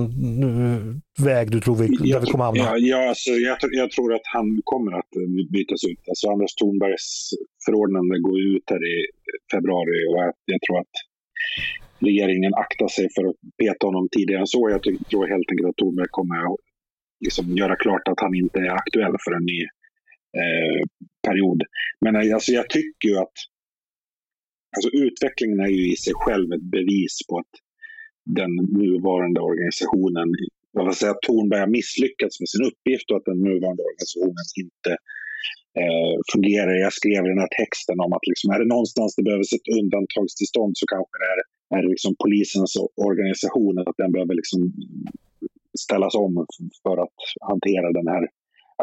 eh, 0.44 1.26
väg 1.26 1.52
du 1.52 1.60
tror 1.60 1.76
vi, 1.76 1.88
där 2.12 2.20
vi 2.20 2.32
kommer 2.32 2.46
hamna? 2.46 2.64
Ja, 2.64 2.78
ja 2.78 3.10
alltså, 3.10 3.32
jag, 3.32 3.58
jag, 3.62 3.92
tror 3.92 4.14
att 4.14 4.28
han 4.34 4.62
kommer 4.64 4.92
att 5.00 5.12
bytas 5.52 5.84
ut. 5.92 6.04
Alltså 6.10 6.30
Anders 6.30 6.54
Thornbergs 6.56 7.30
förordnande 7.66 8.20
går 8.20 8.40
ut 8.40 8.64
här 8.72 8.84
i 8.94 8.98
februari 9.54 9.98
och 10.10 10.18
jag, 10.22 10.34
jag 10.46 10.62
tror 10.62 10.80
att 10.80 10.96
regeringen 12.00 12.54
aktar 12.54 12.88
sig 12.88 13.08
för 13.16 13.24
att 13.30 13.36
peta 13.62 13.88
honom 13.88 14.08
tidigare 14.12 14.42
än 14.42 14.48
så. 14.56 14.70
Jag 14.70 14.82
tror 14.84 15.28
helt 15.34 15.50
enkelt 15.52 15.70
att 15.70 15.78
Thornberg 15.78 16.12
kommer 16.20 16.38
att 16.48 16.60
liksom 17.26 17.46
göra 17.62 17.76
klart 17.76 18.08
att 18.12 18.20
han 18.26 18.36
inte 18.36 18.60
är 18.60 18.74
aktuell 18.82 19.16
för 19.24 19.32
en 19.38 19.46
ny 19.52 19.60
eh, 20.40 20.82
period. 21.28 21.60
Men 22.04 22.16
eh, 22.16 22.34
alltså, 22.36 22.52
jag 22.52 22.70
tycker 22.70 23.08
ju 23.10 23.18
att 23.18 23.38
alltså, 24.76 24.90
utvecklingen 25.06 25.60
är 25.60 25.72
ju 25.78 25.94
i 25.94 25.96
sig 25.96 26.14
själv 26.16 26.48
ett 26.54 26.68
bevis 26.78 27.16
på 27.30 27.34
att 27.42 27.54
den 28.40 28.54
nuvarande 28.82 29.40
organisationen, 29.50 30.28
vad 30.76 30.86
vill 30.86 30.96
säga, 30.96 31.24
Tornberg 31.26 31.60
har 31.60 31.76
misslyckats 31.80 32.40
med 32.40 32.50
sin 32.50 32.66
uppgift 32.70 33.08
och 33.12 33.18
att 33.18 33.30
den 33.32 33.42
nuvarande 33.50 33.84
organisationen 33.88 34.46
inte 34.64 34.92
eh, 35.82 36.16
fungerar. 36.32 36.74
Jag 36.88 36.94
skrev 37.00 37.22
den 37.32 37.44
här 37.44 37.54
texten 37.62 37.98
om 38.06 38.12
att 38.18 38.28
liksom, 38.32 38.48
är 38.54 38.60
det 38.60 38.74
någonstans 38.76 39.16
det 39.16 39.28
behövs 39.30 39.54
ett 39.58 39.70
undantagstillstånd 39.80 40.74
så 40.80 40.86
kanske 40.94 41.16
det 41.22 41.30
är, 41.36 41.40
är 41.76 41.84
liksom 41.94 42.12
polisens 42.24 42.72
organisation, 43.08 43.76
att 43.78 44.02
den 44.02 44.12
behöver 44.16 44.36
liksom 44.42 44.60
ställas 45.86 46.16
om 46.26 46.34
för 46.86 46.98
att 47.06 47.20
hantera 47.50 47.88
den 48.00 48.08
här 48.14 48.24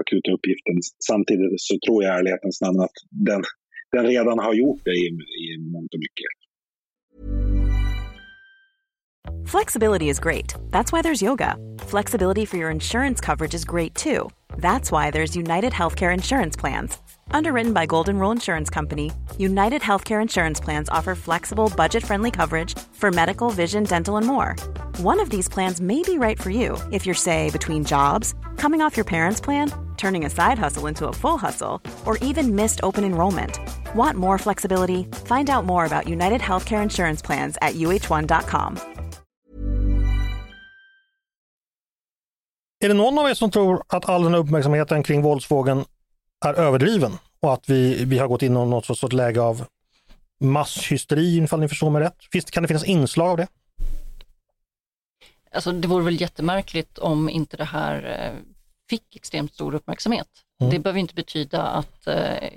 akuta 0.00 0.30
uppgiften. 0.36 0.76
Samtidigt 1.10 1.60
så 1.60 1.74
tror 1.86 2.04
jag 2.04 2.14
i 2.14 2.18
ärlighetens 2.18 2.60
namn 2.60 2.80
att 2.80 2.96
den, 3.10 3.42
den 3.92 4.06
redan 4.06 4.38
har 4.38 4.54
gjort 4.54 4.80
det 4.84 4.96
i, 5.04 5.06
i 5.44 5.58
mångt 5.74 5.94
och 5.94 6.00
mycket. 6.00 6.30
Flexibility 9.48 10.08
is 10.10 10.20
great. 10.20 10.54
That's 10.70 10.92
why 10.92 11.00
there's 11.02 11.22
yoga. 11.22 11.56
Flexibility 11.80 12.44
for 12.44 12.58
your 12.58 12.70
insurance 12.70 13.18
coverage 13.20 13.54
is 13.54 13.64
great 13.64 13.94
too. 13.94 14.28
That's 14.58 14.92
why 14.92 15.10
there's 15.10 15.36
United 15.36 15.72
Healthcare 15.72 16.12
Insurance 16.12 16.54
Plans. 16.54 16.98
Underwritten 17.30 17.72
by 17.72 17.86
Golden 17.86 18.18
Rule 18.18 18.30
Insurance 18.32 18.68
Company, 18.70 19.10
United 19.38 19.82
Healthcare 19.82 20.20
Insurance 20.20 20.60
Plans 20.60 20.88
offer 20.88 21.14
flexible, 21.14 21.72
budget 21.76 22.04
friendly 22.04 22.30
coverage 22.30 22.78
for 22.92 23.10
medical, 23.10 23.50
vision, 23.50 23.84
dental, 23.84 24.16
and 24.16 24.26
more. 24.26 24.54
One 24.98 25.20
of 25.20 25.30
these 25.30 25.48
plans 25.48 25.80
may 25.80 26.02
be 26.02 26.18
right 26.18 26.38
for 26.38 26.50
you 26.50 26.76
if 26.92 27.06
you're, 27.06 27.14
say, 27.14 27.50
between 27.50 27.84
jobs, 27.84 28.34
coming 28.56 28.82
off 28.82 28.96
your 28.96 29.04
parents' 29.04 29.40
plan, 29.40 29.72
turning 29.98 30.26
a 30.26 30.30
side 30.30 30.58
hustle 30.58 30.88
into 30.88 31.08
a 31.08 31.12
full 31.12 31.38
hustle, 31.38 31.80
or 32.04 32.30
even 32.30 32.54
missed 32.54 32.80
open 32.82 33.04
enrollment. 33.04 33.58
Want 33.94 34.16
more 34.16 34.38
flexibility? 34.38 35.06
Find 35.26 35.50
out 35.50 35.64
more 35.64 35.84
about 35.84 36.08
United 36.08 36.40
Healthcare 36.40 36.82
Insurance 36.82 37.26
Plans 37.26 37.58
at 37.60 37.74
uh1.com. 37.74 38.76
Är 42.80 42.88
det 42.88 42.94
någon 42.94 43.18
av 43.18 43.30
er 43.30 43.34
som 43.34 43.50
tror 43.50 43.82
att 43.86 44.08
all 44.08 44.24
den 44.24 44.34
uppmärksamheten 44.34 45.02
kring 45.02 45.22
våldsvågen 45.22 45.84
är 46.44 46.54
överdriven 46.54 47.12
och 47.40 47.52
att 47.52 47.68
vi, 47.68 48.04
vi 48.04 48.18
har 48.18 48.28
gått 48.28 48.42
in 48.42 48.52
i 48.52 48.54
något 48.54 48.86
sorts 48.86 49.12
läge 49.12 49.40
av 49.40 49.64
masshysteri, 50.40 51.36
ifall 51.36 51.60
ni 51.60 51.68
förstår 51.68 51.90
mig 51.90 52.02
rätt? 52.02 52.16
Finns, 52.32 52.44
kan 52.44 52.62
det 52.62 52.66
finnas 52.68 52.84
inslag 52.84 53.30
av 53.30 53.36
det? 53.36 53.46
Alltså 55.52 55.72
det 55.72 55.88
vore 55.88 56.04
väl 56.04 56.20
jättemärkligt 56.20 56.98
om 56.98 57.28
inte 57.28 57.56
det 57.56 57.64
här 57.64 57.94
eh, 58.04 58.40
fick 58.88 59.16
extremt 59.16 59.54
stor 59.54 59.74
uppmärksamhet. 59.74 60.28
Mm. 60.60 60.72
Det 60.72 60.78
behöver 60.78 61.00
inte 61.00 61.14
betyda 61.14 61.62
att, 61.62 62.06
eh, 62.06 62.52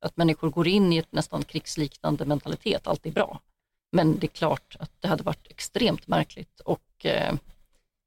att 0.00 0.16
människor 0.16 0.50
går 0.50 0.68
in 0.68 0.92
i 0.92 0.98
ett 0.98 1.12
nästan 1.12 1.42
krigsliknande 1.42 2.24
mentalitet, 2.24 2.86
allt 2.86 3.06
är 3.06 3.10
bra. 3.10 3.40
Men 3.92 4.18
det 4.18 4.26
är 4.26 4.28
klart 4.28 4.76
att 4.78 4.90
det 5.00 5.08
hade 5.08 5.22
varit 5.22 5.46
extremt 5.50 6.06
märkligt 6.06 6.60
och 6.60 7.06
eh, 7.06 7.34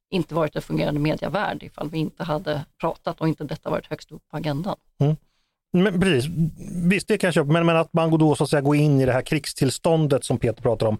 inte 0.09 0.35
varit 0.35 0.55
en 0.55 0.61
fungerande 0.61 0.99
medievärld 0.99 1.63
ifall 1.63 1.89
vi 1.89 1.97
inte 1.97 2.23
hade 2.23 2.65
pratat 2.79 3.21
och 3.21 3.27
inte 3.27 3.43
detta 3.43 3.69
varit 3.69 3.85
högst 3.85 4.11
upp 4.11 4.21
på 4.31 4.37
agendan. 4.37 4.75
Mm. 4.99 5.15
Men 5.73 6.01
precis, 6.01 6.31
visst 6.83 7.07
det 7.07 7.17
kan 7.17 7.27
jag 7.27 7.33
köpa, 7.33 7.51
men, 7.51 7.65
men 7.65 7.77
att 7.77 7.93
man 7.93 8.17
då 8.17 8.35
så 8.35 8.43
att 8.43 8.49
säga 8.49 8.61
går 8.61 8.75
in 8.75 9.01
i 9.01 9.05
det 9.05 9.13
här 9.13 9.21
krigstillståndet 9.21 10.25
som 10.25 10.39
Peter 10.39 10.61
pratar 10.61 10.87
om, 10.87 10.97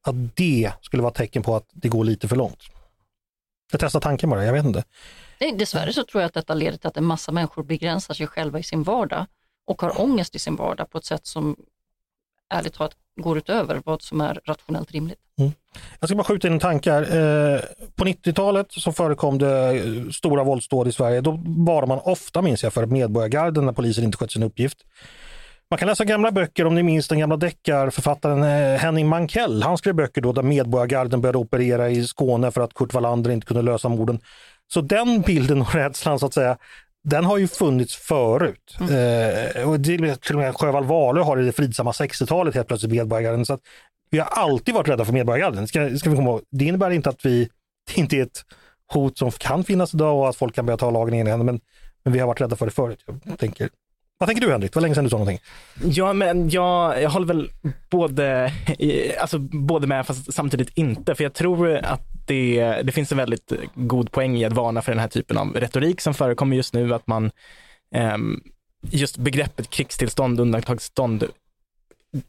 att 0.00 0.36
det 0.36 0.72
skulle 0.80 1.02
vara 1.02 1.12
tecken 1.12 1.42
på 1.42 1.56
att 1.56 1.68
det 1.72 1.88
går 1.88 2.04
lite 2.04 2.28
för 2.28 2.36
långt. 2.36 2.62
Jag 3.70 3.80
testar 3.80 4.00
tanken 4.00 4.30
bara, 4.30 4.44
jag 4.44 4.52
vet 4.52 4.64
inte. 4.64 4.84
Nej, 5.40 5.52
dessvärre 5.52 5.92
så 5.92 6.04
tror 6.04 6.22
jag 6.22 6.28
att 6.28 6.34
detta 6.34 6.54
leder 6.54 6.78
till 6.78 6.88
att 6.88 6.96
en 6.96 7.04
massa 7.04 7.32
människor 7.32 7.62
begränsar 7.62 8.14
sig 8.14 8.26
själva 8.26 8.58
i 8.58 8.62
sin 8.62 8.82
vardag 8.82 9.26
och 9.66 9.82
har 9.82 10.00
ångest 10.00 10.34
i 10.34 10.38
sin 10.38 10.56
vardag 10.56 10.90
på 10.90 10.98
ett 10.98 11.04
sätt 11.04 11.26
som 11.26 11.56
ärligt 12.50 12.74
talat 12.74 12.96
går 13.16 13.38
utöver 13.38 13.82
vad 13.84 14.02
som 14.02 14.20
är 14.20 14.40
rationellt 14.44 14.90
rimligt. 14.90 15.18
Mm. 15.38 15.52
Jag 16.00 16.08
ska 16.08 16.16
bara 16.16 16.24
skjuta 16.24 16.46
in 16.46 16.52
en 16.52 16.60
tanke 16.60 16.92
här. 16.92 17.02
Eh, 17.02 17.60
på 17.94 18.04
90-talet 18.04 18.66
så 18.70 18.92
förekom 18.92 19.38
det 19.38 19.70
eh, 19.70 20.10
stora 20.10 20.44
våldsdåd 20.44 20.88
i 20.88 20.92
Sverige. 20.92 21.20
Då 21.20 21.42
var 21.44 21.86
man 21.86 21.98
ofta, 21.98 22.42
minns 22.42 22.62
jag, 22.62 22.72
för 22.72 22.86
medborgargarden 22.86 23.66
när 23.66 23.72
polisen 23.72 24.04
inte 24.04 24.18
skötte 24.18 24.32
sin 24.32 24.42
uppgift. 24.42 24.78
Man 25.70 25.78
kan 25.78 25.88
läsa 25.88 26.04
gamla 26.04 26.32
böcker 26.32 26.66
om 26.66 26.74
ni 26.74 26.82
minns 26.82 27.08
den 27.08 27.18
gamla 27.18 27.36
deckarförfattaren 27.36 28.42
eh, 28.42 28.78
Henning 28.80 29.08
Mankell. 29.08 29.62
Han 29.62 29.78
skrev 29.78 29.94
böcker 29.94 30.20
då 30.20 30.32
där 30.32 30.42
medborgargarden 30.42 31.20
började 31.20 31.38
operera 31.38 31.90
i 31.90 32.06
Skåne 32.06 32.50
för 32.50 32.60
att 32.60 32.74
Kurt 32.74 32.94
Wallander 32.94 33.30
inte 33.30 33.46
kunde 33.46 33.62
lösa 33.62 33.88
morden. 33.88 34.20
Så 34.72 34.80
den 34.80 35.20
bilden 35.20 35.60
och 35.60 35.74
rädslan 35.74 36.18
så 36.18 36.26
att 36.26 36.34
säga, 36.34 36.56
den 37.04 37.24
har 37.24 37.38
ju 37.38 37.48
funnits 37.48 37.96
förut. 37.96 38.76
Mm. 38.80 38.94
Eh, 39.56 39.68
och 39.68 39.84
till 39.84 40.34
och 40.34 40.40
med 40.40 40.54
Sjöwall 40.56 40.84
Wahlöö 40.84 41.22
har 41.22 41.38
i 41.38 41.44
det 41.44 41.52
fridsamma 41.52 41.92
60-talet 41.92 42.54
helt 42.54 42.68
plötsligt 42.68 42.92
medborgargarden. 42.92 43.46
Så 43.46 43.52
att 43.52 43.60
vi 44.10 44.18
har 44.18 44.26
alltid 44.26 44.74
varit 44.74 44.88
rädda 44.88 45.04
för 45.04 45.12
medborgargarden. 45.12 45.68
Ska, 45.68 45.96
ska 45.96 46.10
vi 46.10 46.16
komma 46.16 46.30
ihåg. 46.30 46.42
Det 46.50 46.64
innebär 46.64 46.90
inte 46.90 47.10
att 47.10 47.26
vi 47.26 47.48
det 47.86 48.00
inte 48.00 48.16
är 48.16 48.22
ett 48.22 48.44
hot 48.92 49.18
som 49.18 49.30
kan 49.30 49.64
finnas 49.64 49.94
idag 49.94 50.18
och 50.18 50.28
att 50.28 50.36
folk 50.36 50.54
kan 50.54 50.66
börja 50.66 50.76
ta 50.76 50.90
lagen 50.90 51.14
i 51.14 51.18
egna 51.18 51.30
händer. 51.30 51.46
Men, 51.46 51.60
men 52.02 52.12
vi 52.12 52.18
har 52.18 52.26
varit 52.26 52.40
rädda 52.40 52.56
för 52.56 52.66
det 52.66 52.72
förut. 52.72 53.04
Jag 53.24 53.38
tänker, 53.38 53.68
vad 54.20 54.28
tänker 54.28 54.46
du 54.46 54.52
Henrik? 54.52 54.72
Det 54.72 54.76
var 54.76 54.82
länge 54.82 54.94
sedan 54.94 55.04
du 55.04 55.10
sa 55.10 55.18
någonting. 55.18 55.40
Ja, 55.84 56.12
men 56.12 56.50
jag, 56.50 57.02
jag 57.02 57.10
håller 57.10 57.26
väl 57.26 57.50
både, 57.90 58.52
alltså, 59.20 59.38
både 59.38 59.86
med 59.86 60.06
fast 60.06 60.34
samtidigt 60.34 60.78
inte. 60.78 61.14
För 61.14 61.24
jag 61.24 61.34
tror 61.34 61.76
att 61.76 62.02
det, 62.26 62.82
det 62.82 62.92
finns 62.92 63.12
en 63.12 63.18
väldigt 63.18 63.52
god 63.74 64.12
poäng 64.12 64.36
i 64.36 64.44
att 64.44 64.52
varna 64.52 64.82
för 64.82 64.92
den 64.92 64.98
här 64.98 65.08
typen 65.08 65.36
av 65.38 65.56
retorik 65.56 66.00
som 66.00 66.14
förekommer 66.14 66.56
just 66.56 66.74
nu. 66.74 66.94
Att 66.94 67.06
man, 67.06 67.30
ehm, 67.94 68.40
just 68.90 69.16
begreppet 69.16 69.70
krigstillstånd, 69.70 70.40
undantagstillstånd 70.40 71.24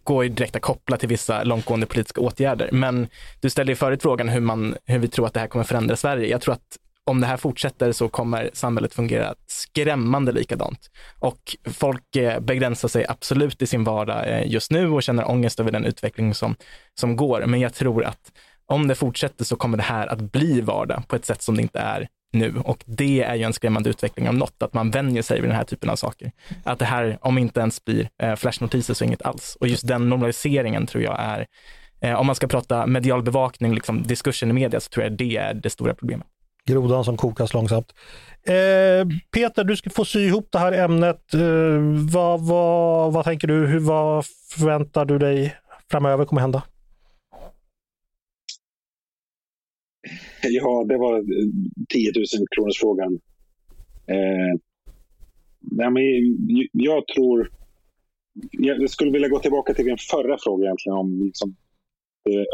går 0.04 0.23
ju 0.23 0.30
direkt 0.30 0.56
att 0.56 0.62
koppla 0.62 0.97
till 0.97 1.10
vissa 1.10 1.43
långtgående 1.43 1.86
politiska 1.86 2.21
åtgärder. 2.21 2.69
Men 2.71 3.08
du 3.39 3.49
ställde 3.49 3.71
ju 3.71 3.75
förut 3.75 4.01
frågan 4.01 4.30
hur, 4.30 4.39
man, 4.41 4.75
hur 4.86 4.99
vi 4.99 5.08
tror 5.08 5.27
att 5.27 5.34
det 5.34 5.39
här 5.39 5.47
kommer 5.47 5.65
förändra 5.65 5.95
Sverige. 5.95 6.27
Jag 6.27 6.41
tror 6.41 6.54
att 6.54 6.77
om 7.06 7.22
det 7.22 7.28
här 7.28 7.38
fortsätter 7.38 7.92
så 7.92 8.08
kommer 8.10 8.50
samhället 8.54 8.94
fungera 8.94 9.36
skrämmande 9.48 10.32
likadant. 10.32 10.92
Och 11.20 11.56
folk 11.66 12.16
eh, 12.16 12.40
begränsar 12.40 12.88
sig 12.88 13.06
absolut 13.08 13.62
i 13.62 13.68
sin 13.68 13.84
vardag 13.84 14.28
eh, 14.28 14.52
just 14.52 14.72
nu 14.72 14.90
och 14.90 15.04
känner 15.04 15.30
ångest 15.30 15.60
över 15.60 15.72
den 15.72 15.86
utveckling 15.86 16.34
som, 16.34 16.56
som 17.00 17.16
går. 17.16 17.46
Men 17.46 17.60
jag 17.60 17.74
tror 17.74 18.04
att 18.04 18.32
om 18.66 18.88
det 18.88 18.96
fortsätter 18.96 19.46
så 19.46 19.56
kommer 19.56 19.78
det 19.78 19.84
här 19.84 20.08
att 20.08 20.22
bli 20.22 20.62
vardag 20.62 21.04
på 21.08 21.16
ett 21.16 21.26
sätt 21.26 21.42
som 21.42 21.56
det 21.56 21.62
inte 21.62 21.80
är 21.80 22.08
nu. 22.34 22.56
Och 22.66 22.84
det 22.86 23.24
är 23.24 23.36
ju 23.36 23.44
en 23.44 23.54
skrämmande 23.54 23.90
utveckling 23.90 24.28
av 24.28 24.36
något, 24.36 24.64
att 24.64 24.74
man 24.74 24.92
vänjer 24.92 25.22
sig 25.22 25.42
vid 25.42 25.50
den 25.50 25.58
här 25.58 25.64
typen 25.64 25.90
av 25.90 25.96
saker. 25.96 26.32
Att 26.64 26.80
det 26.80 26.86
här, 26.86 27.18
om 27.22 27.38
inte 27.38 27.60
ens 27.60 27.86
blir 27.86 28.10
eh, 28.24 28.36
flashnotiser 28.36 28.94
så 28.94 29.06
inget 29.06 29.22
alls. 29.22 29.58
Och 29.60 29.68
just 29.68 29.88
den 29.88 30.10
normaliseringen 30.10 30.88
tror 30.88 31.04
jag 31.04 31.18
är, 31.20 31.48
om 32.16 32.26
man 32.26 32.36
ska 32.36 32.48
prata 32.48 32.88
medial 32.88 33.24
bevakning, 33.24 33.74
liksom 33.74 34.04
diskursen 34.04 34.50
i 34.50 34.54
media, 34.54 34.80
så 34.80 34.90
tror 34.90 35.04
jag 35.04 35.14
det 35.14 35.38
är 35.38 35.54
det 35.54 35.70
stora 35.70 35.94
problemet. 35.94 36.28
Grodan 36.69 37.06
som 37.06 37.17
kokas 37.17 37.54
långsamt. 37.54 37.93
Eh, 38.43 39.08
Peter, 39.32 39.63
du 39.63 39.76
ska 39.76 39.89
få 39.89 40.06
sy 40.06 40.19
ihop 40.19 40.47
det 40.52 40.60
här 40.60 40.71
ämnet. 40.71 41.34
Eh, 41.34 41.80
vad, 42.13 42.47
vad, 42.47 43.13
vad 43.13 43.26
tänker 43.26 43.47
du? 43.47 43.67
Hur, 43.67 43.80
vad 43.80 44.26
förväntar 44.26 45.06
du 45.06 45.19
dig 45.19 45.56
framöver 45.91 46.26
kommer 46.26 46.41
hända? 46.41 46.63
Ja, 50.43 50.86
det 50.89 50.97
var 50.97 51.24
10 51.89 52.12
000 52.15 52.26
kronors 52.56 52.80
frågan. 52.80 53.19
Eh, 54.08 54.60
nej, 55.60 55.89
men 55.91 56.04
jag 56.71 57.08
tror... 57.08 57.52
Jag 58.52 58.89
skulle 58.89 59.12
vilja 59.12 59.28
gå 59.28 59.39
tillbaka 59.39 59.74
till 59.74 59.86
din 59.86 59.97
förra 59.97 60.38
fråga 60.43 60.65
egentligen 60.65 60.97
om, 60.97 61.24
liksom, 61.26 61.56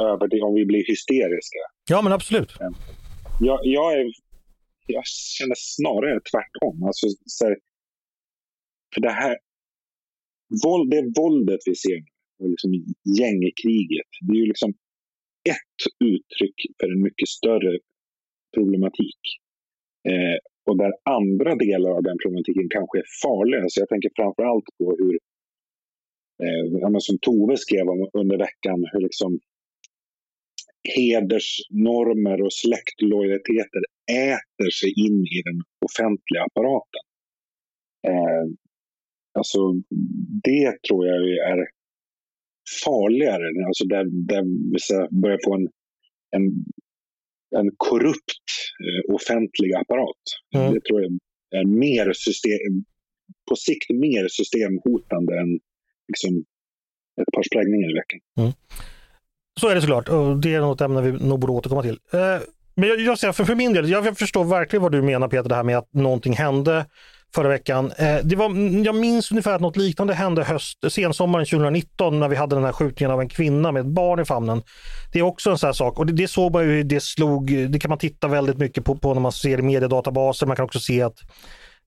över, 0.01 0.43
om 0.43 0.53
vi 0.53 0.65
blir 0.65 0.85
hysteriska. 0.87 1.59
Ja, 1.89 2.01
men 2.01 2.13
absolut. 2.13 2.61
Eh, 2.61 2.69
jag, 3.39 3.59
jag, 3.63 3.99
är, 3.99 4.11
jag 4.87 5.05
känner 5.05 5.55
snarare 5.57 6.19
tvärtom. 6.31 6.83
Alltså, 6.83 7.07
så 7.25 7.45
här, 7.45 7.57
för 8.93 9.01
det 9.01 9.11
här 9.11 9.37
våld, 10.63 10.91
det 10.91 11.13
våldet 11.21 11.59
vi 11.65 11.75
ser, 11.75 11.99
liksom 12.53 12.71
gängkriget, 13.19 14.11
det 14.21 14.33
är 14.37 14.41
ju 14.43 14.45
liksom 14.45 14.73
ett 15.49 15.81
uttryck 16.11 16.59
för 16.79 16.87
en 16.93 17.01
mycket 17.01 17.27
större 17.27 17.79
problematik. 18.55 19.21
Eh, 20.09 20.37
och 20.65 20.77
där 20.77 20.93
andra 21.03 21.55
delar 21.55 21.91
av 21.91 22.03
den 22.03 22.17
problematiken 22.23 22.69
kanske 22.69 22.99
är 22.99 23.07
farliga. 23.23 23.63
Så 23.67 23.81
jag 23.81 23.89
tänker 23.89 24.11
framför 24.15 24.43
allt 24.43 24.69
på 24.77 24.85
hur, 24.99 25.13
eh, 26.43 26.99
som 26.99 27.17
Tove 27.21 27.57
skrev 27.57 27.89
om 27.89 28.09
under 28.13 28.37
veckan, 28.37 28.85
hur 28.91 29.01
liksom 29.01 29.39
hedersnormer 30.83 32.41
och 32.41 32.53
släktlojaliteter 32.53 33.83
äter 34.11 34.69
sig 34.79 34.89
in 35.05 35.17
i 35.37 35.41
den 35.45 35.61
offentliga 35.85 36.43
apparaten. 36.43 37.05
Eh, 38.07 38.45
alltså, 39.39 39.59
det 40.43 40.83
tror 40.87 41.07
jag 41.07 41.17
är 41.51 41.67
farligare, 42.85 43.65
alltså 43.67 43.85
där, 43.85 44.05
där 44.27 44.43
vi 44.71 45.19
börjar 45.21 45.39
få 45.45 45.55
en, 45.55 45.67
en, 46.35 46.45
en 47.59 47.71
korrupt 47.77 48.41
eh, 48.85 49.15
offentlig 49.15 49.73
apparat. 49.73 50.23
Mm. 50.55 50.73
Det 50.73 50.81
tror 50.81 51.01
jag 51.01 51.11
är 51.61 51.65
mer 51.65 52.13
system, 52.13 52.85
på 53.49 53.55
sikt 53.55 53.89
mer 53.89 54.27
systemhotande 54.27 55.39
än 55.39 55.59
liksom, 56.07 56.45
ett 57.21 57.31
par 57.33 57.43
sprängningar 57.43 57.89
i 57.91 57.93
veckan. 57.93 58.19
Mm. 58.37 58.51
Så 59.59 59.67
är 59.67 59.75
det 59.75 59.81
såklart 59.81 60.09
och 60.09 60.37
det 60.37 60.53
är 60.53 60.59
något 60.59 60.81
ämne 60.81 61.01
vi 61.01 61.11
nog 61.11 61.39
borde 61.39 61.53
återkomma 61.53 61.81
till. 61.81 61.99
Eh, 62.13 62.19
men 62.75 62.89
jag, 62.89 62.99
jag, 62.99 63.35
för, 63.35 63.43
för 63.43 63.55
min 63.55 63.73
del, 63.73 63.89
jag 63.89 64.17
förstår 64.17 64.43
verkligen 64.43 64.83
vad 64.83 64.91
du 64.91 65.01
menar 65.01 65.27
Peter, 65.27 65.49
det 65.49 65.55
här 65.55 65.63
med 65.63 65.77
att 65.77 65.93
någonting 65.93 66.33
hände 66.33 66.85
förra 67.35 67.47
veckan. 67.47 67.91
Eh, 67.97 68.17
det 68.23 68.35
var, 68.35 68.45
jag 68.85 68.95
minns 68.95 69.31
ungefär 69.31 69.55
att 69.55 69.61
något 69.61 69.77
liknande 69.77 70.13
hände 70.13 70.43
höst, 70.43 70.77
sensommaren 70.91 71.45
2019 71.45 72.19
när 72.19 72.27
vi 72.27 72.35
hade 72.35 72.55
den 72.55 72.63
här 72.63 72.71
skjutningen 72.71 73.11
av 73.11 73.21
en 73.21 73.29
kvinna 73.29 73.71
med 73.71 73.79
ett 73.79 73.87
barn 73.87 74.19
i 74.19 74.25
famnen. 74.25 74.61
Det 75.13 75.19
är 75.19 75.23
också 75.23 75.49
en 75.49 75.57
sån 75.57 75.67
här 75.67 75.73
sak 75.73 75.99
och 75.99 76.05
det, 76.05 76.13
det 76.13 76.27
såg 76.27 76.53
man 76.53 76.63
ju, 76.63 76.83
det 76.83 77.03
slog, 77.03 77.69
det 77.69 77.79
kan 77.79 77.89
man 77.89 77.97
titta 77.97 78.27
väldigt 78.27 78.57
mycket 78.57 78.85
på, 78.85 78.95
på 78.95 79.13
när 79.13 79.21
man 79.21 79.31
ser 79.31 79.59
i 79.59 79.61
mediedatabaser. 79.61 80.47
Man 80.47 80.55
kan 80.55 80.65
också 80.65 80.79
se 80.79 81.01
att 81.01 81.17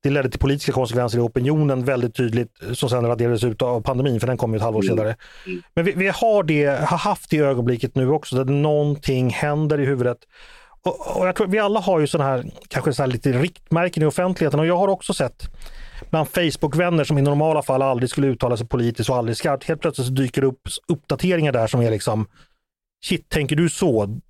det 0.03 0.11
ledde 0.11 0.31
till 0.31 0.41
politiska 0.41 0.73
konsekvenser 0.73 1.19
i 1.19 1.21
opinionen 1.21 1.85
väldigt 1.85 2.15
tydligt 2.15 2.53
som 2.73 2.89
sen 2.89 3.07
raderades 3.07 3.45
ut 3.45 3.63
av 3.63 3.81
pandemin 3.81 4.21
för 4.21 4.27
den 4.27 4.37
kom 4.37 4.53
ju 4.53 4.57
ett 4.57 4.63
halvår 4.63 4.85
mm. 4.85 4.97
senare. 4.97 5.17
Mm. 5.47 5.63
Men 5.75 5.85
vi, 5.85 5.93
vi, 5.93 6.09
har, 6.09 6.43
det, 6.43 6.65
har 6.65 6.99
haft 6.99 7.31
det 7.31 7.39
ögonblicket 7.39 7.95
nu 7.95 8.11
också 8.11 8.37
där 8.37 8.53
någonting 8.53 9.31
händer 9.31 9.81
i 9.81 9.85
huvudet. 9.85 10.19
Och, 10.83 11.17
och 11.17 11.29
jag 11.29 11.37
tror 11.37 11.47
vi 11.47 11.59
alla 11.59 11.81
har 11.81 12.01
ju 12.01 12.07
sådana 12.07 12.31
här, 12.31 12.51
kanske 12.69 12.93
så 12.93 13.03
här 13.03 13.09
lite 13.11 13.33
riktmärken 13.33 14.03
i 14.03 14.07
offentligheten 14.07 14.61
och 14.61 14.67
jag 14.67 14.77
har 14.77 14.89
också 14.89 15.15
sett 15.15 15.49
bland 16.11 16.29
Facebook-vänner 16.29 17.05
som 17.05 17.19
i 17.19 17.23
normala 17.23 17.63
fall 17.63 17.83
aldrig 17.83 18.11
skulle 18.11 18.27
uttala 18.27 18.57
sig 18.57 18.67
politiskt 18.67 19.11
och 19.11 19.17
aldrig 19.17 19.37
skarpt. 19.37 19.65
Helt 19.65 19.81
plötsligt 19.81 20.17
dyker 20.17 20.41
det 20.41 20.47
upp 20.47 20.69
uppdateringar 20.89 21.53
där 21.53 21.67
som 21.67 21.81
är 21.81 21.91
liksom 21.91 22.27
Shit, 23.05 23.29
tänker 23.29 23.57
du 23.57 23.69
så? 23.69 24.21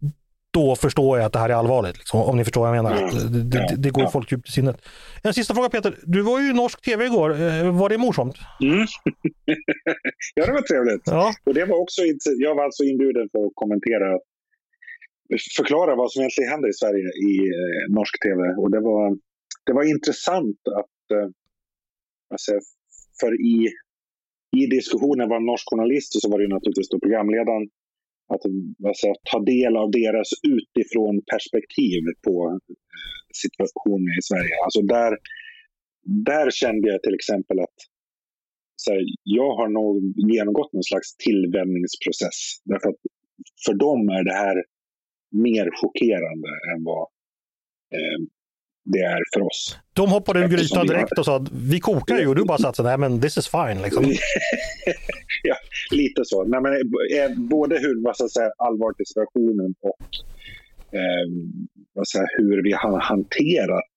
Då 0.52 0.76
förstår 0.76 1.18
jag 1.18 1.26
att 1.26 1.32
det 1.32 1.38
här 1.38 1.48
är 1.48 1.54
allvarligt. 1.54 1.98
Liksom, 1.98 2.20
om 2.20 2.36
ni 2.36 2.44
förstår 2.44 2.60
vad 2.60 2.76
jag 2.76 2.84
menar. 2.84 2.94
Det, 3.30 3.68
det, 3.68 3.76
det 3.76 3.90
går 3.90 4.06
folk 4.06 4.32
djupt 4.32 4.48
i 4.48 4.52
sinnet. 4.52 4.82
En 5.22 5.34
sista 5.34 5.54
fråga 5.54 5.68
Peter. 5.68 5.94
Du 6.02 6.22
var 6.22 6.40
ju 6.40 6.50
i 6.50 6.52
norsk 6.52 6.82
tv 6.82 7.04
igår. 7.04 7.30
Eh, 7.30 7.78
var 7.78 7.88
det 7.88 7.98
morsomt? 7.98 8.36
Mm. 8.62 8.78
ja, 10.34 10.46
det 10.46 10.52
var 10.52 10.62
trevligt. 10.62 11.02
Ja. 11.04 11.32
Och 11.44 11.54
det 11.54 11.64
var 11.64 11.76
också, 11.76 12.00
jag 12.38 12.54
var 12.54 12.64
alltså 12.64 12.84
inbjuden 12.84 13.28
för 13.32 13.46
att 13.46 13.52
kommentera 13.54 14.18
förklara 15.56 15.94
vad 15.94 16.12
som 16.12 16.20
egentligen 16.20 16.50
händer 16.50 16.68
i 16.68 16.72
Sverige 16.72 17.08
i 17.30 17.32
eh, 17.60 17.94
norsk 17.94 18.22
tv. 18.22 18.40
Och 18.58 18.70
det 18.70 18.80
var, 18.80 19.18
det 19.66 19.72
var 19.72 19.84
intressant 19.84 20.60
att 20.80 21.16
eh, 21.16 21.28
alltså, 22.30 22.52
för 23.20 23.32
i, 23.40 23.68
i 24.56 24.66
diskussionen 24.66 25.28
var 25.28 25.40
norsk 25.40 25.66
journalist 25.70 26.14
och 26.14 26.22
så 26.22 26.30
var 26.30 26.38
det 26.38 26.48
naturligtvis 26.48 26.88
då 26.88 27.00
programledaren 27.00 27.68
att 28.35 28.45
alltså, 28.88 29.09
ta 29.31 29.38
del 29.55 29.77
av 29.77 29.90
deras 29.90 30.29
utifrån 30.57 31.14
perspektiv 31.33 32.03
på 32.27 32.35
eh, 32.49 32.77
situationen 33.43 34.12
i 34.21 34.23
Sverige. 34.23 34.55
Alltså 34.64 34.81
där, 34.97 35.12
där 36.05 36.51
kände 36.51 36.88
jag 36.93 37.03
till 37.03 37.14
exempel 37.14 37.61
att 37.61 37.79
här, 38.88 39.01
jag 39.23 39.51
har 39.59 39.69
nog 39.69 39.97
genomgått 40.33 40.73
någon 40.73 40.83
slags 40.83 41.16
tillvänjningsprocess. 41.16 42.38
Därför 42.64 42.88
att 42.88 43.01
för 43.66 43.75
dem 43.75 44.09
är 44.09 44.25
det 44.25 44.37
här 44.45 44.57
mer 45.31 45.69
chockerande 45.81 46.49
än 46.71 46.85
vad 46.85 47.07
eh, 47.95 48.19
det 48.85 48.99
är 48.99 49.23
för 49.35 49.40
oss. 49.47 49.79
De 49.93 50.11
hoppade 50.11 50.40
ur 50.40 50.49
grytan 50.49 50.87
direkt 50.87 51.19
och 51.19 51.25
sa 51.25 51.47
vi 51.53 51.81
kokar 51.81 52.19
ju 52.19 52.27
och 52.29 52.37
du 52.37 52.45
bara 52.45 52.59
satt 52.59 52.77
så 52.77 52.83
nej 52.83 52.99
men 52.99 53.21
this 53.21 53.38
is 53.38 53.49
fine. 53.49 53.83
Liksom. 53.83 54.05
ja, 55.42 55.57
lite 55.90 56.24
så. 56.24 56.44
Nej, 56.44 56.61
men, 56.61 56.72
eh, 56.72 57.38
både 57.38 57.79
hur 57.79 58.05
vad 58.05 58.16
ska 58.16 58.24
jag 58.24 58.31
säga, 58.31 58.50
allvarligt 58.59 59.00
i 59.00 59.05
situationen 59.05 59.74
och 59.81 60.07
eh, 60.98 61.26
vad 61.94 62.09
ska 62.09 62.18
jag, 62.18 62.29
hur 62.38 62.62
vi 62.62 62.72
har 62.72 63.00
hanterat 63.00 63.96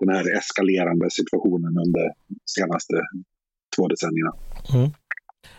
den 0.00 0.08
här 0.08 0.38
eskalerande 0.38 1.10
situationen 1.10 1.78
under 1.86 2.02
de 2.28 2.36
senaste 2.46 2.94
två 3.76 3.88
decennierna. 3.88 4.32
Mm. 4.74 4.90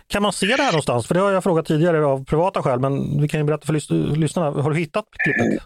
Kan 0.08 0.22
man 0.22 0.34
se 0.34 0.46
det 0.46 0.64
här 0.64 0.72
någonstans? 0.72 1.08
För 1.08 1.14
det 1.16 1.22
har 1.22 1.32
jag 1.32 1.44
frågat 1.44 1.66
tidigare 1.66 2.06
av 2.06 2.26
privata 2.26 2.62
skäl, 2.64 2.80
men 2.80 3.22
vi 3.22 3.28
kan 3.28 3.40
ju 3.40 3.44
berätta 3.46 3.66
för 3.66 3.74
lys 3.74 3.90
lyssnarna. 4.18 4.62
Har 4.62 4.70
du 4.72 4.78
hittat 4.78 5.06
klippet? 5.24 5.54
Eh, 5.54 5.62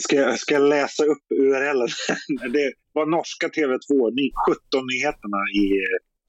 ska 0.00 0.16
jag, 0.16 0.38
ska 0.38 0.54
jag 0.54 0.68
läsa 0.68 1.04
upp 1.04 1.24
URLen? 1.40 1.88
det 2.52 2.72
var 2.92 3.06
norska 3.06 3.46
TV2, 3.46 4.10
17-nyheterna 4.48 5.40
i 5.62 5.66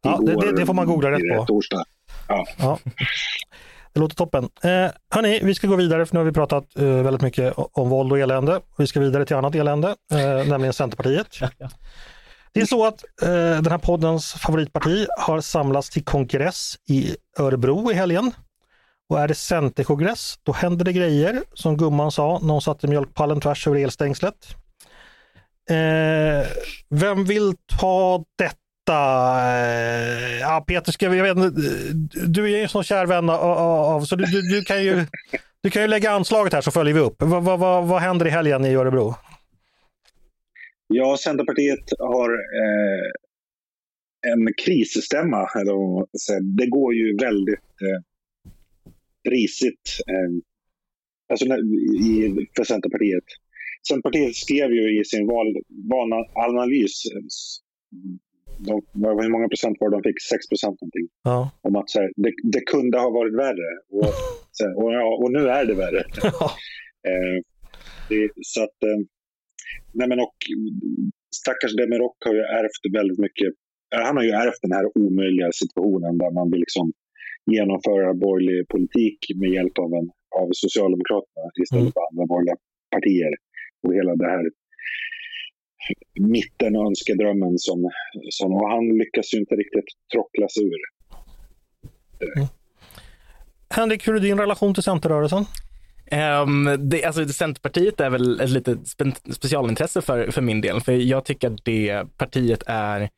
Ja, 0.03 0.19
det, 0.25 0.35
det, 0.35 0.55
det, 0.55 0.65
får 0.65 0.73
man 0.73 0.87
googla 0.87 1.11
rätt 1.11 1.37
på. 1.37 1.45
Torsdag. 1.45 1.83
Ja. 2.31 2.47
ja. 2.57 2.79
Det 3.93 3.99
låter 3.99 4.15
toppen. 4.15 4.43
Eh, 4.43 4.91
hörni, 5.09 5.39
vi 5.43 5.55
ska 5.55 5.67
gå 5.67 5.75
vidare 5.75 6.05
för 6.05 6.15
nu 6.15 6.19
har 6.19 6.25
vi 6.25 6.31
pratat 6.31 6.77
eh, 6.77 6.85
väldigt 6.85 7.21
mycket 7.21 7.53
om 7.55 7.89
våld 7.89 8.11
och 8.11 8.19
elände. 8.19 8.61
Vi 8.77 8.87
ska 8.87 8.99
vidare 8.99 9.25
till 9.25 9.35
annat 9.35 9.55
elände, 9.55 9.95
eh, 10.11 10.47
nämligen 10.47 10.73
Centerpartiet. 10.73 11.27
Det 12.53 12.61
är 12.61 12.65
så 12.65 12.85
att 12.85 13.03
eh, 13.21 13.29
den 13.61 13.71
här 13.71 13.77
poddens 13.77 14.33
favoritparti 14.33 15.07
har 15.19 15.41
samlats 15.41 15.89
till 15.89 16.03
kongress 16.03 16.75
i 16.89 17.15
Örebro 17.39 17.91
i 17.91 17.93
helgen. 17.93 18.31
Och 19.09 19.19
är 19.19 19.27
det 19.27 19.35
Centerkongress, 19.35 20.35
då 20.43 20.51
händer 20.51 20.85
det 20.85 20.93
grejer, 20.93 21.43
som 21.53 21.77
gumman 21.77 22.11
sa 22.11 22.39
när 22.41 22.53
hon 22.53 22.61
satte 22.61 22.87
mjölkpallen 22.87 23.41
tvärs 23.41 23.67
över 23.67 23.79
elstängslet. 23.79 24.55
Eh, 25.69 26.47
vem 26.89 27.25
vill 27.25 27.53
ta 27.79 28.23
detta? 28.37 28.55
Eh, 28.91 30.39
ja, 30.39 30.63
Peter, 30.67 30.91
ska 30.91 31.09
vi, 31.09 31.17
jag 31.17 31.35
vet, 31.35 31.53
du 32.33 32.43
är 32.43 32.47
ju 32.47 32.63
en 32.63 32.69
sån 32.69 32.83
kär 32.83 33.05
vän 33.05 33.29
av, 33.29 34.01
så 34.01 34.15
du, 34.15 34.25
du, 34.25 34.41
du, 34.41 34.63
kan 34.63 34.83
ju, 34.83 35.05
du 35.61 35.69
kan 35.69 35.81
ju 35.81 35.87
lägga 35.87 36.11
anslaget 36.11 36.53
här 36.53 36.61
så 36.61 36.71
följer 36.71 36.93
vi 36.93 36.99
upp. 36.99 37.15
Vad, 37.17 37.43
vad, 37.43 37.59
vad, 37.59 37.87
vad 37.87 38.01
händer 38.01 38.27
i 38.27 38.29
helgen 38.29 38.65
i 38.65 38.75
Örebro? 38.75 39.15
Ja, 40.87 41.17
Centerpartiet 41.17 41.89
har 41.99 42.29
eh, 42.29 43.11
en 44.31 44.53
krisstämma. 44.65 45.49
Eller, 45.55 46.07
det 46.57 46.67
går 46.67 46.93
ju 46.93 47.17
väldigt 47.17 47.59
eh, 47.59 48.01
risigt 49.31 49.99
eh, 50.07 50.43
alltså, 51.29 51.45
i, 51.45 52.47
för 52.55 52.63
Centerpartiet. 52.63 53.23
Centerpartiet 53.87 54.35
skrev 54.35 54.71
ju 54.71 55.01
i 55.01 55.05
sin 55.05 55.27
valanalys 56.35 57.03
de, 58.67 58.73
hur 59.23 59.31
många 59.35 59.47
procent 59.47 59.77
var 59.79 59.89
det 59.89 59.97
de 59.97 60.03
fick? 60.09 60.21
6 60.21 60.49
procent 60.51 60.77
någonting. 60.81 61.07
Ja. 61.23 61.39
Om 61.67 61.75
att 61.75 61.89
så 61.89 61.99
här, 62.01 62.09
det, 62.23 62.33
det, 62.53 62.63
kunde 62.73 62.97
ha 63.05 63.09
varit 63.19 63.35
värre. 63.45 63.69
Och, 63.97 64.11
här, 64.61 64.73
och, 64.81 64.89
ja, 64.93 65.05
och 65.21 65.31
nu 65.31 65.41
är 65.57 65.65
det 65.65 65.77
värre. 65.85 66.03
Ja. 66.23 66.47
eh, 67.09 67.37
det, 68.09 68.29
så 68.51 68.59
att, 68.63 68.77
eh, 68.89 68.99
nej 69.93 70.07
men 70.09 70.19
och 70.19 70.37
stackars 71.41 71.75
Demirok 71.75 72.17
har 72.25 72.33
ju 72.39 72.43
ärvt 72.59 72.83
väldigt 72.99 73.19
mycket. 73.25 73.49
Han 74.07 74.17
har 74.17 74.23
ju 74.23 74.33
ärvt 74.43 74.61
den 74.61 74.75
här 74.77 74.85
omöjliga 74.97 75.49
situationen 75.61 76.17
där 76.17 76.31
man 76.31 76.51
vill 76.51 76.59
liksom 76.65 76.87
genomföra 77.55 78.13
borgerlig 78.13 78.67
politik 78.67 79.19
med 79.41 79.49
hjälp 79.57 79.75
av, 79.85 79.89
en, 79.99 80.07
av 80.41 80.47
Socialdemokraterna 80.63 81.47
istället 81.63 81.81
mm. 81.87 81.93
för 81.95 82.03
andra 82.09 82.25
borgerliga 82.31 82.57
partier. 82.95 83.33
Och 83.83 83.93
hela 83.97 84.13
det 84.21 84.29
här 84.35 84.45
mitten 86.19 86.75
och 86.75 86.85
önskedrömmen 86.85 87.57
som, 87.57 87.89
som 88.29 88.53
och 88.53 88.69
han 88.69 88.97
lyckas 88.97 89.33
ju 89.33 89.37
inte 89.37 89.55
riktigt 89.55 89.85
trockla 90.13 90.47
sig 90.49 90.63
ur. 90.63 90.81
Mm. 92.35 92.47
Henrik, 93.69 94.07
hur 94.07 94.15
är 94.15 94.19
din 94.19 94.39
relation 94.39 94.73
till 94.73 94.83
Centerrörelsen? 94.83 95.45
Um, 96.43 96.89
det, 96.89 97.03
alltså, 97.03 97.27
Centerpartiet 97.27 97.99
är 97.99 98.09
väl 98.09 98.41
ett 98.41 98.49
litet 98.49 98.87
spe 98.87 99.11
specialintresse 99.31 100.01
för, 100.01 100.31
för 100.31 100.41
min 100.41 100.61
del, 100.61 100.81
för 100.81 100.91
jag 100.91 101.25
tycker 101.25 101.51
att 101.51 101.65
det 101.65 102.03
partiet 102.17 102.63
är 102.65 103.09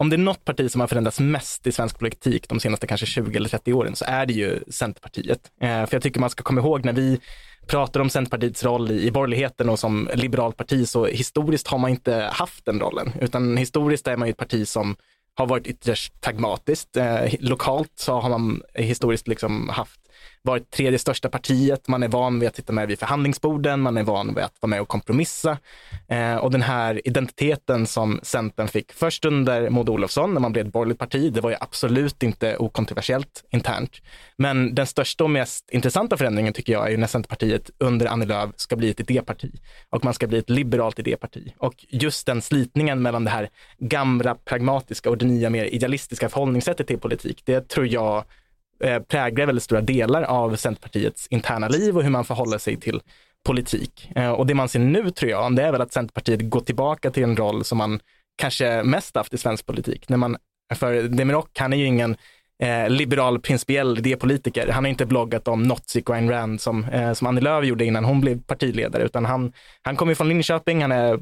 om 0.00 0.10
det 0.10 0.16
är 0.16 0.18
något 0.18 0.44
parti 0.44 0.70
som 0.70 0.80
har 0.80 0.88
förändrats 0.88 1.20
mest 1.20 1.66
i 1.66 1.72
svensk 1.72 1.98
politik 1.98 2.48
de 2.48 2.60
senaste 2.60 2.86
kanske 2.86 3.06
20 3.06 3.36
eller 3.36 3.48
30 3.48 3.72
åren 3.72 3.96
så 3.96 4.04
är 4.04 4.26
det 4.26 4.32
ju 4.32 4.58
Centerpartiet. 4.68 5.50
Eh, 5.60 5.86
för 5.86 5.94
jag 5.94 6.02
tycker 6.02 6.20
man 6.20 6.30
ska 6.30 6.42
komma 6.42 6.60
ihåg 6.60 6.84
när 6.84 6.92
vi 6.92 7.20
pratar 7.66 8.00
om 8.00 8.10
Centerpartiets 8.10 8.64
roll 8.64 8.90
i, 8.90 9.06
i 9.06 9.10
borgerligheten 9.10 9.68
och 9.68 9.78
som 9.78 10.10
liberalt 10.14 10.56
parti 10.56 10.88
så 10.88 11.06
historiskt 11.06 11.68
har 11.68 11.78
man 11.78 11.90
inte 11.90 12.28
haft 12.32 12.64
den 12.64 12.80
rollen, 12.80 13.12
utan 13.20 13.56
historiskt 13.56 14.06
är 14.06 14.16
man 14.16 14.28
ju 14.28 14.30
ett 14.30 14.36
parti 14.36 14.68
som 14.68 14.96
har 15.34 15.46
varit 15.46 15.66
ytterst 15.66 16.20
pragmatiskt. 16.20 16.96
Eh, 16.96 17.34
lokalt 17.40 17.92
så 17.94 18.20
har 18.20 18.30
man 18.30 18.62
historiskt 18.74 19.28
liksom 19.28 19.68
haft 19.68 20.00
varit 20.42 20.70
tredje 20.70 20.98
största 20.98 21.28
partiet, 21.28 21.88
man 21.88 22.02
är 22.02 22.08
van 22.08 22.40
vid 22.40 22.48
att 22.48 22.56
sitta 22.56 22.72
med 22.72 22.88
vid 22.88 22.98
förhandlingsborden, 22.98 23.80
man 23.80 23.96
är 23.96 24.02
van 24.02 24.34
vid 24.34 24.44
att 24.44 24.54
vara 24.60 24.70
med 24.70 24.80
och 24.80 24.88
kompromissa. 24.88 25.58
Eh, 26.08 26.36
och 26.36 26.50
den 26.50 26.62
här 26.62 27.08
identiteten 27.08 27.86
som 27.86 28.20
Centern 28.22 28.68
fick 28.68 28.92
först 28.92 29.24
under 29.24 29.70
Maud 29.70 29.88
Olofsson 29.88 30.34
när 30.34 30.40
man 30.40 30.52
blev 30.52 30.66
ett 30.66 30.72
borgerligt 30.72 30.98
parti, 30.98 31.32
det 31.32 31.40
var 31.40 31.50
ju 31.50 31.56
absolut 31.60 32.22
inte 32.22 32.56
okontroversiellt 32.56 33.44
internt. 33.50 33.96
Men 34.36 34.74
den 34.74 34.86
största 34.86 35.24
och 35.24 35.30
mest 35.30 35.70
intressanta 35.70 36.16
förändringen 36.16 36.52
tycker 36.52 36.72
jag 36.72 36.86
är 36.86 36.90
ju 36.90 36.96
när 36.96 37.06
Centerpartiet 37.06 37.70
under 37.78 38.06
Annie 38.06 38.26
Lööf 38.26 38.50
ska 38.56 38.76
bli 38.76 38.90
ett 38.90 39.00
idéparti 39.00 39.50
och 39.90 40.04
man 40.04 40.14
ska 40.14 40.26
bli 40.26 40.38
ett 40.38 40.50
liberalt 40.50 40.98
idéparti. 40.98 41.54
Och 41.58 41.74
just 41.88 42.26
den 42.26 42.42
slitningen 42.42 43.02
mellan 43.02 43.24
det 43.24 43.30
här 43.30 43.48
gamla 43.78 44.34
pragmatiska 44.34 45.10
och 45.10 45.18
det 45.18 45.26
nya 45.26 45.50
mer 45.50 45.64
idealistiska 45.64 46.28
förhållningssättet 46.28 46.86
till 46.86 46.98
politik, 46.98 47.42
det 47.44 47.68
tror 47.68 47.86
jag 47.86 48.24
Eh, 48.84 49.02
präglar 49.02 49.46
väldigt 49.46 49.64
stora 49.64 49.80
delar 49.80 50.22
av 50.22 50.56
Centerpartiets 50.56 51.26
interna 51.30 51.68
liv 51.68 51.96
och 51.96 52.02
hur 52.02 52.10
man 52.10 52.24
förhåller 52.24 52.58
sig 52.58 52.76
till 52.76 53.00
politik. 53.46 54.10
Eh, 54.16 54.30
och 54.30 54.46
det 54.46 54.54
man 54.54 54.68
ser 54.68 54.78
nu 54.78 55.10
tror 55.10 55.30
jag, 55.30 55.56
det 55.56 55.62
är 55.62 55.72
väl 55.72 55.80
att 55.80 55.92
Centerpartiet 55.92 56.50
går 56.50 56.60
tillbaka 56.60 57.10
till 57.10 57.22
en 57.22 57.36
roll 57.36 57.64
som 57.64 57.78
man 57.78 58.00
kanske 58.38 58.82
mest 58.82 59.16
haft 59.16 59.34
i 59.34 59.38
svensk 59.38 59.66
politik. 59.66 60.08
När 60.08 60.16
man, 60.16 60.36
för 60.74 61.02
Demirok, 61.02 61.58
han 61.58 61.72
är 61.72 61.76
ju 61.76 61.84
ingen 61.84 62.16
eh, 62.62 62.88
liberal 62.88 63.40
principiell 63.40 63.98
idépolitiker. 63.98 64.68
Han 64.68 64.84
har 64.84 64.88
inte 64.88 65.06
bloggat 65.06 65.48
om 65.48 65.62
Nozick 65.62 66.08
och 66.08 66.16
Ayn 66.16 66.30
Rand 66.30 66.60
som, 66.60 66.84
eh, 66.84 67.12
som 67.12 67.26
Annie 67.26 67.40
Lööf 67.40 67.64
gjorde 67.64 67.84
innan 67.84 68.04
hon 68.04 68.20
blev 68.20 68.42
partiledare, 68.42 69.02
utan 69.02 69.24
han, 69.24 69.52
han 69.82 69.96
kommer 69.96 70.14
från 70.14 70.28
Linköping, 70.28 70.82
han 70.82 70.92
är 70.92 71.20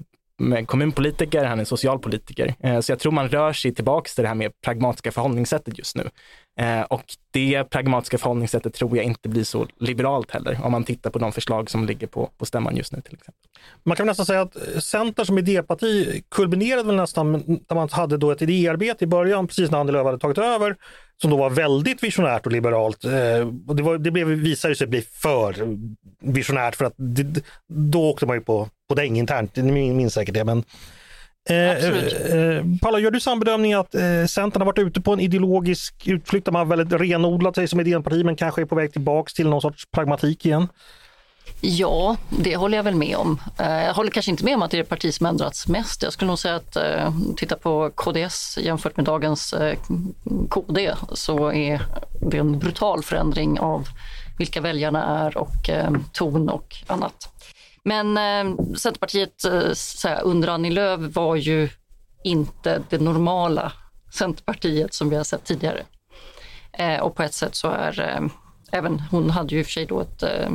kommunpolitiker, 0.66 1.44
han 1.44 1.60
är 1.60 1.64
socialpolitiker. 1.64 2.54
Eh, 2.60 2.80
så 2.80 2.92
jag 2.92 2.98
tror 2.98 3.12
man 3.12 3.28
rör 3.28 3.52
sig 3.52 3.74
tillbaka 3.74 4.08
till 4.14 4.22
det 4.22 4.28
här 4.28 4.34
mer 4.34 4.52
pragmatiska 4.64 5.12
förhållningssättet 5.12 5.78
just 5.78 5.96
nu. 5.96 6.10
Eh, 6.58 6.82
och 6.82 7.04
det 7.30 7.64
pragmatiska 7.64 8.18
förhållningssättet 8.18 8.74
tror 8.74 8.96
jag 8.96 9.06
inte 9.06 9.28
blir 9.28 9.44
så 9.44 9.66
liberalt 9.80 10.30
heller, 10.30 10.58
om 10.62 10.72
man 10.72 10.84
tittar 10.84 11.10
på 11.10 11.18
de 11.18 11.32
förslag 11.32 11.70
som 11.70 11.86
ligger 11.86 12.06
på, 12.06 12.30
på 12.38 12.46
stämman 12.46 12.76
just 12.76 12.92
nu 12.92 13.00
till 13.00 13.14
exempel. 13.14 13.42
Man 13.84 13.96
kan 13.96 14.06
nästan 14.06 14.26
säga 14.26 14.40
att 14.40 14.82
Centern 14.82 15.26
som 15.26 15.38
idéparti 15.38 16.22
kulminerade 16.28 16.86
väl 16.86 16.96
nästan 16.96 17.32
när 17.32 17.74
man 17.74 17.88
hade 17.92 18.16
då 18.16 18.30
ett 18.30 18.42
idéarbete 18.42 19.04
i 19.04 19.06
början, 19.06 19.46
precis 19.46 19.70
när 19.70 19.78
Annie 19.78 19.92
Lööf 19.92 20.04
hade 20.04 20.18
tagit 20.18 20.38
över, 20.38 20.76
som 21.20 21.30
då 21.30 21.36
var 21.36 21.50
väldigt 21.50 22.02
visionärt 22.02 22.46
och 22.46 22.52
liberalt. 22.52 23.04
Eh, 23.04 23.48
och 23.66 23.76
det, 23.76 23.82
var, 23.82 23.98
det 23.98 24.10
blev, 24.10 24.26
visade 24.26 24.74
sig 24.74 24.86
bli 24.86 25.02
för 25.02 25.78
visionärt 26.20 26.76
för 26.76 26.84
att 26.84 26.94
det, 26.96 27.42
då 27.68 28.10
åkte 28.10 28.26
man 28.26 28.36
ju 28.36 28.42
på, 28.42 28.68
på 28.88 28.94
däng 28.94 29.18
internt, 29.18 29.56
ni 29.56 29.92
minns 29.92 30.14
säkert 30.14 30.34
det. 30.34 30.44
Men, 30.44 30.64
Eh, 31.48 31.56
eh, 31.56 32.64
Paula, 32.82 32.98
gör 32.98 33.10
du 33.10 33.20
samma 33.20 33.36
bedömning 33.36 33.74
att 33.74 33.94
eh, 33.94 34.24
Centern 34.28 34.60
har 34.60 34.66
varit 34.66 34.78
ute 34.78 35.00
på 35.00 35.12
en 35.12 35.20
ideologisk 35.20 36.06
utflykt 36.06 36.44
där 36.44 36.52
man 36.52 36.68
väldigt 36.68 37.00
renodlat 37.00 37.54
sig 37.54 37.68
som 37.68 37.80
idéparti 37.80 38.24
men 38.24 38.36
kanske 38.36 38.62
är 38.62 38.66
på 38.66 38.74
väg 38.74 38.92
tillbaks 38.92 39.34
till 39.34 39.48
någon 39.48 39.60
sorts 39.60 39.86
pragmatik 39.90 40.46
igen? 40.46 40.68
Ja, 41.60 42.16
det 42.30 42.56
håller 42.56 42.78
jag 42.78 42.84
väl 42.84 42.94
med 42.94 43.16
om. 43.16 43.40
Eh, 43.58 43.84
jag 43.84 43.94
håller 43.94 44.10
kanske 44.10 44.30
inte 44.30 44.44
med 44.44 44.54
om 44.54 44.62
att 44.62 44.70
det 44.70 44.76
är 44.76 44.82
det 44.82 44.88
parti 44.88 45.14
som 45.14 45.26
ändrats 45.26 45.68
mest. 45.68 46.02
Jag 46.02 46.12
skulle 46.12 46.28
nog 46.28 46.38
säga 46.38 46.56
att 46.56 46.76
eh, 46.76 47.12
titta 47.36 47.56
på 47.56 47.90
KDS 47.94 48.58
jämfört 48.58 48.96
med 48.96 49.06
dagens 49.06 49.52
eh, 49.52 49.78
KD 50.50 50.94
så 51.12 51.52
är 51.52 51.82
det 52.20 52.38
en 52.38 52.58
brutal 52.58 53.02
förändring 53.02 53.60
av 53.60 53.88
vilka 54.38 54.60
väljarna 54.60 55.26
är 55.26 55.38
och 55.38 55.70
ton 56.12 56.48
och 56.48 56.76
annat. 56.86 57.37
Men 57.88 58.16
Centerpartiet 58.76 59.44
under 60.22 60.48
Annie 60.48 60.70
Lööf 60.70 61.00
var 61.00 61.36
ju 61.36 61.68
inte 62.24 62.82
det 62.88 63.00
normala 63.00 63.72
Centerpartiet 64.14 64.94
som 64.94 65.10
vi 65.10 65.16
har 65.16 65.24
sett 65.24 65.44
tidigare. 65.44 65.82
Och 67.00 67.14
på 67.16 67.22
ett 67.22 67.34
sätt 67.34 67.54
så 67.54 67.68
är 67.68 68.30
även 68.70 69.00
hon 69.10 69.30
hade 69.30 69.54
ju 69.54 69.60
i 69.60 69.62
och 69.62 69.66
för 69.66 69.72
sig 69.72 69.86
då 69.86 70.00
ett, 70.00 70.22
eh, 70.22 70.50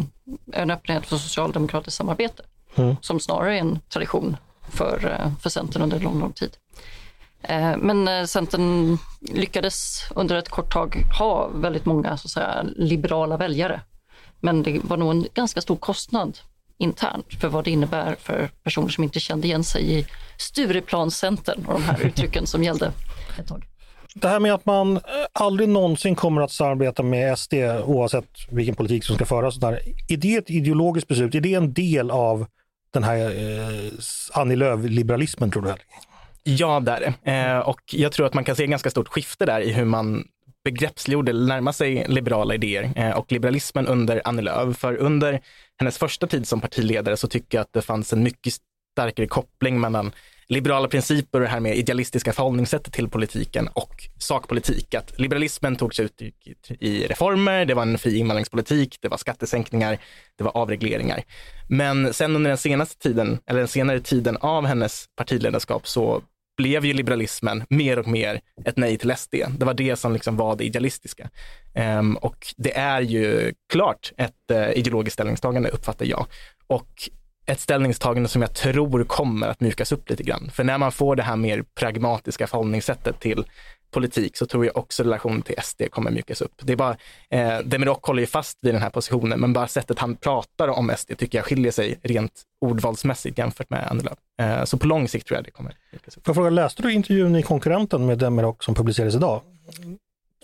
en 0.51 0.71
öppenhet 0.71 1.05
för 1.05 1.17
socialdemokratiskt 1.17 1.97
samarbete 1.97 2.43
mm. 2.75 2.95
som 3.01 3.19
snarare 3.19 3.55
är 3.55 3.59
en 3.59 3.79
tradition 3.89 4.37
för, 4.69 5.17
eh, 5.19 5.31
för 5.41 5.49
Centern 5.49 5.81
under 5.81 5.99
lång, 5.99 6.19
lång 6.19 6.31
tid. 6.31 6.57
Eh, 7.41 7.77
men 7.77 8.27
Centern 8.27 8.97
lyckades 9.21 9.99
under 10.15 10.35
ett 10.35 10.49
kort 10.49 10.73
tag 10.73 11.03
ha 11.19 11.47
väldigt 11.47 11.85
många 11.85 12.17
så 12.17 12.25
att 12.25 12.31
säga, 12.31 12.65
liberala 12.75 13.37
väljare. 13.37 13.81
Men 14.39 14.63
det 14.63 14.79
var 14.83 14.97
nog 14.97 15.11
en 15.11 15.25
ganska 15.33 15.61
stor 15.61 15.75
kostnad 15.75 16.39
internt 16.83 17.33
för 17.41 17.47
vad 17.47 17.63
det 17.63 17.71
innebär 17.71 18.15
för 18.19 18.49
personer 18.63 18.89
som 18.89 19.03
inte 19.03 19.19
kände 19.19 19.47
igen 19.47 19.63
sig 19.63 19.99
i 19.99 20.05
Stureplanscentern 20.37 21.65
och 21.65 21.73
de 21.73 21.83
här 21.83 22.01
uttrycken 22.05 22.47
som 22.47 22.63
gällde 22.63 22.91
ett 23.39 23.47
tag 23.47 23.65
det 24.15 24.27
här 24.27 24.39
med 24.39 24.53
att 24.53 24.65
man 24.65 24.97
eh, 24.97 25.01
aldrig 25.33 25.69
någonsin 25.69 26.15
kommer 26.15 26.41
att 26.41 26.51
samarbeta 26.51 27.03
med 27.03 27.39
SD 27.39 27.53
oavsett 27.85 28.29
vilken 28.49 28.75
politik 28.75 29.03
som 29.03 29.15
ska 29.15 29.25
föras. 29.25 29.55
Där. 29.55 29.79
Är 30.09 30.17
det 30.17 30.35
ett 30.35 30.49
ideologiskt 30.49 31.07
beslut? 31.07 31.35
Är 31.35 31.41
det 31.41 31.53
en 31.53 31.73
del 31.73 32.11
av 32.11 32.45
den 32.93 33.03
här 33.03 33.17
eh, 33.17 33.91
Annie 34.31 34.55
Lööf-liberalismen 34.55 35.51
tror 35.51 35.63
du? 35.63 35.73
Ja, 36.43 36.79
det 36.79 36.91
är 36.91 37.13
det. 37.23 37.31
Eh, 37.31 37.59
och 37.59 37.81
jag 37.91 38.11
tror 38.11 38.25
att 38.25 38.33
man 38.33 38.43
kan 38.43 38.55
se 38.55 38.67
ganska 38.67 38.89
stort 38.89 39.07
skifte 39.07 39.45
där 39.45 39.61
i 39.61 39.73
hur 39.73 39.85
man 39.85 40.23
begreppsliggjorde 40.63 41.33
närma 41.33 41.73
sig 41.73 42.05
liberala 42.07 42.55
idéer 42.55 42.93
eh, 42.95 43.17
och 43.17 43.31
liberalismen 43.31 43.87
under 43.87 44.21
Annie 44.25 44.41
Lööf. 44.41 44.77
För 44.77 44.95
under 44.95 45.41
hennes 45.79 45.97
första 45.97 46.27
tid 46.27 46.47
som 46.47 46.61
partiledare 46.61 47.17
så 47.17 47.27
tycker 47.27 47.57
jag 47.57 47.61
att 47.61 47.73
det 47.73 47.81
fanns 47.81 48.13
en 48.13 48.23
mycket 48.23 48.53
starkare 48.93 49.27
koppling 49.27 49.81
mellan 49.81 50.11
liberala 50.47 50.87
principer 50.87 51.39
och 51.39 51.45
det 51.45 51.51
här 51.51 51.59
med 51.59 51.77
idealistiska 51.77 52.33
förhållningssättet 52.33 52.93
till 52.93 53.09
politiken 53.09 53.67
och 53.73 54.07
sakpolitik. 54.17 54.93
Att 54.93 55.19
liberalismen 55.19 55.75
tog 55.75 55.95
sig 55.95 56.05
ut 56.05 56.21
i 56.79 57.07
reformer, 57.07 57.65
det 57.65 57.73
var 57.73 57.83
en 57.83 57.97
fri 57.97 58.17
invandringspolitik, 58.17 58.97
det 59.01 59.07
var 59.07 59.17
skattesänkningar, 59.17 59.97
det 60.37 60.43
var 60.43 60.57
avregleringar. 60.57 61.23
Men 61.69 62.13
sen 62.13 62.35
under 62.35 62.49
den 62.49 62.57
senaste 62.57 62.97
tiden, 63.03 63.39
eller 63.45 63.59
den 63.59 63.67
senare 63.67 63.99
tiden 63.99 64.37
av 64.37 64.65
hennes 64.65 65.05
partiledarskap 65.15 65.87
så 65.87 66.21
blev 66.57 66.85
ju 66.85 66.93
liberalismen 66.93 67.63
mer 67.69 67.99
och 67.99 68.07
mer 68.07 68.41
ett 68.65 68.77
nej 68.77 68.97
till 68.97 69.15
SD. 69.17 69.35
Det 69.57 69.65
var 69.65 69.73
det 69.73 69.95
som 69.95 70.13
liksom 70.13 70.37
var 70.37 70.55
det 70.55 70.63
idealistiska. 70.63 71.29
Um, 71.99 72.15
och 72.17 72.53
det 72.57 72.77
är 72.77 73.01
ju 73.01 73.53
klart 73.71 74.11
ett 74.17 74.51
uh, 74.51 74.71
ideologiskt 74.71 75.13
ställningstagande 75.13 75.69
uppfattar 75.69 76.05
jag. 76.05 76.25
Och 76.67 77.09
ett 77.45 77.59
ställningstagande 77.59 78.29
som 78.29 78.41
jag 78.41 78.55
tror 78.55 79.03
kommer 79.03 79.47
att 79.47 79.61
mjukas 79.61 79.91
upp 79.91 80.09
lite 80.09 80.23
grann. 80.23 80.51
För 80.53 80.63
när 80.63 80.77
man 80.77 80.91
får 80.91 81.15
det 81.15 81.23
här 81.23 81.35
mer 81.35 81.63
pragmatiska 81.75 82.47
förhållningssättet 82.47 83.19
till 83.19 83.45
politik 83.93 84.37
så 84.37 84.45
tror 84.45 84.65
jag 84.65 84.77
också 84.77 85.03
relationen 85.03 85.41
till 85.41 85.55
SD 85.63 85.81
kommer 85.91 86.11
mjukas 86.11 86.41
upp. 86.41 86.53
Det 86.61 86.73
är 86.73 86.77
bara, 86.77 86.97
eh, 87.29 87.59
Demirok 87.59 88.05
håller 88.05 88.21
ju 88.21 88.27
fast 88.27 88.57
vid 88.61 88.73
den 88.73 88.81
här 88.81 88.89
positionen, 88.89 89.39
men 89.39 89.53
bara 89.53 89.67
sättet 89.67 89.99
han 89.99 90.15
pratar 90.15 90.67
om 90.67 90.89
SD 90.97 91.11
tycker 91.17 91.37
jag 91.37 91.45
skiljer 91.45 91.71
sig 91.71 91.99
rent 92.03 92.41
ordvalsmässigt 92.61 93.37
jämfört 93.37 93.69
med 93.69 93.87
Annie 93.91 94.03
Lööf. 94.03 94.17
Eh, 94.41 94.65
så 94.65 94.77
på 94.77 94.87
lång 94.87 95.07
sikt 95.07 95.27
tror 95.27 95.37
jag 95.37 95.45
det 95.45 95.51
kommer 95.51 95.75
mjukas 95.91 96.17
upp. 96.17 96.25
Får 96.25 96.31
jag 96.31 96.35
fråga, 96.35 96.49
läste 96.49 96.81
du 96.81 96.93
intervjun 96.93 97.35
i 97.35 97.43
Konkurrenten 97.43 98.05
med 98.05 98.17
Demirok 98.17 98.63
som 98.63 98.75
publicerades 98.75 99.15
idag? 99.15 99.41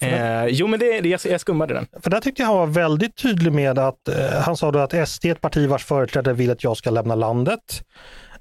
Eh, 0.02 0.46
jo, 0.46 0.68
men 0.68 0.80
det, 0.80 1.02
det, 1.02 1.26
jag 1.26 1.42
skummade 1.42 1.74
den. 1.74 1.88
För 2.02 2.10
där 2.10 2.20
tyckte 2.20 2.42
jag 2.42 2.48
han 2.48 2.58
var 2.58 2.68
väldigt 2.68 3.16
tydlig 3.16 3.54
med 3.54 3.80
att 3.80 4.08
eh, 4.08 4.42
han 4.42 4.58
sa 4.58 4.72
då 4.72 4.80
att 4.80 5.10
SD 5.10 5.26
är 5.26 5.32
ett 5.32 5.42
parti 5.42 5.70
vars 5.70 5.86
företrädare 5.86 6.34
vill 6.34 6.52
att 6.52 6.64
jag 6.64 6.78
ska 6.78 6.90
lämna 6.90 7.16
landet. 7.16 7.84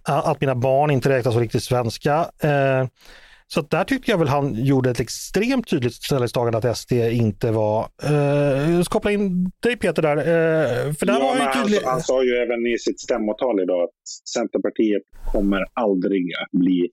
Att 0.02 0.40
mina 0.40 0.54
barn 0.54 0.90
inte 0.90 1.08
räknas 1.08 1.34
som 1.34 1.42
riktigt 1.42 1.62
svenska. 1.62 2.30
Eh, 2.42 2.86
så 3.50 3.60
där 3.60 3.84
tyckte 3.84 4.10
jag 4.10 4.18
väl 4.18 4.28
han 4.28 4.64
gjorde 4.64 4.90
ett 4.90 5.00
extremt 5.00 5.68
tydligt 5.68 5.94
ställningstagande 5.94 6.58
att 6.58 6.78
SD 6.78 6.92
inte 6.92 7.50
var... 7.50 7.80
Eh, 7.80 8.82
koppla 8.82 9.10
in 9.10 9.50
dig 9.62 9.76
Peter 9.76 10.02
där. 10.02 10.16
Eh, 10.16 10.92
för 10.92 11.06
där 11.06 11.14
ja, 11.14 11.20
var 11.20 11.36
han, 11.36 11.62
tydlig... 11.62 11.80
han 11.84 12.00
sa 12.00 12.24
ju 12.24 12.30
även 12.30 12.66
i 12.66 12.78
sitt 12.78 13.00
stämmotal 13.00 13.60
idag 13.62 13.82
att 13.82 14.08
Centerpartiet 14.34 15.02
kommer 15.32 15.64
aldrig 15.72 16.24
att 16.42 16.60
bli 16.60 16.88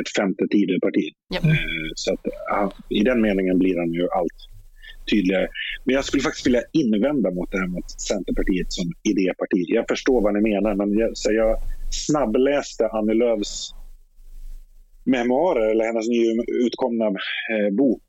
ett 0.00 0.08
femte 0.18 0.44
Tidöparti. 0.50 1.08
Yep. 1.34 1.44
Eh, 1.44 1.90
så 1.94 2.12
att, 2.12 2.74
i 2.88 3.02
den 3.02 3.20
meningen 3.20 3.58
blir 3.58 3.78
han 3.78 3.92
ju 3.92 4.08
allt 4.18 4.40
tydligare. 5.10 5.48
Men 5.84 5.94
jag 5.94 6.04
skulle 6.04 6.22
faktiskt 6.22 6.46
vilja 6.46 6.62
invända 6.72 7.30
mot 7.30 7.50
det 7.52 7.58
här 7.58 7.66
med 7.66 7.82
Centerpartiet 7.90 8.72
som 8.72 8.86
idéparti. 9.02 9.62
Jag 9.78 9.84
förstår 9.88 10.20
vad 10.22 10.34
ni 10.34 10.40
menar, 10.40 10.74
men 10.74 10.98
jag, 10.98 11.10
så 11.14 11.32
jag 11.32 11.56
snabbläste 11.90 12.88
Annie 12.88 13.14
Lööfs 13.14 13.74
memoarer, 15.08 15.70
eller 15.70 15.84
hennes 15.84 16.08
nyutkomna 16.08 17.06
eh, 17.06 17.74
bok, 17.76 18.04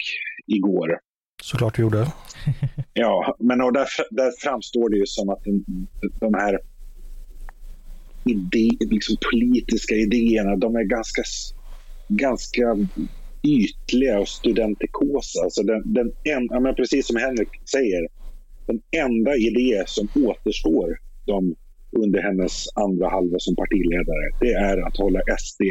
igår. 0.48 1.00
Såklart 1.44 1.76
du 1.76 1.82
gjorde. 1.82 2.08
ja, 2.94 3.36
men 3.40 3.62
och 3.62 3.74
där, 3.74 3.88
där 4.12 4.32
framstår 4.44 4.90
det 4.90 4.98
ju 4.98 5.06
som 5.06 5.30
att 5.30 5.44
den, 5.44 5.66
de 6.20 6.34
här 6.34 6.60
idé, 8.26 8.70
liksom 8.80 9.16
politiska 9.32 9.96
idéerna, 9.96 10.56
de 10.56 10.76
är 10.76 10.84
ganska 10.84 11.24
ganska 12.08 12.78
ytliga 13.44 14.20
och 14.20 14.28
studentikosa. 14.28 15.44
Alltså 15.44 15.64
den, 15.64 15.94
den 15.94 16.12
en, 16.24 16.48
ja, 16.52 16.60
men 16.60 16.76
precis 16.76 17.08
som 17.08 17.16
Henrik 17.16 17.50
säger, 17.72 18.08
den 18.68 18.82
enda 19.06 19.36
idé 19.36 19.84
som 19.86 20.08
återstår 20.16 20.98
de, 21.26 21.56
under 21.92 22.22
hennes 22.22 22.66
andra 22.76 23.10
halva 23.10 23.40
som 23.40 23.56
partiledare, 23.56 24.26
det 24.42 24.54
är 24.54 24.88
att 24.88 24.98
hålla 24.98 25.20
SD 25.40 25.62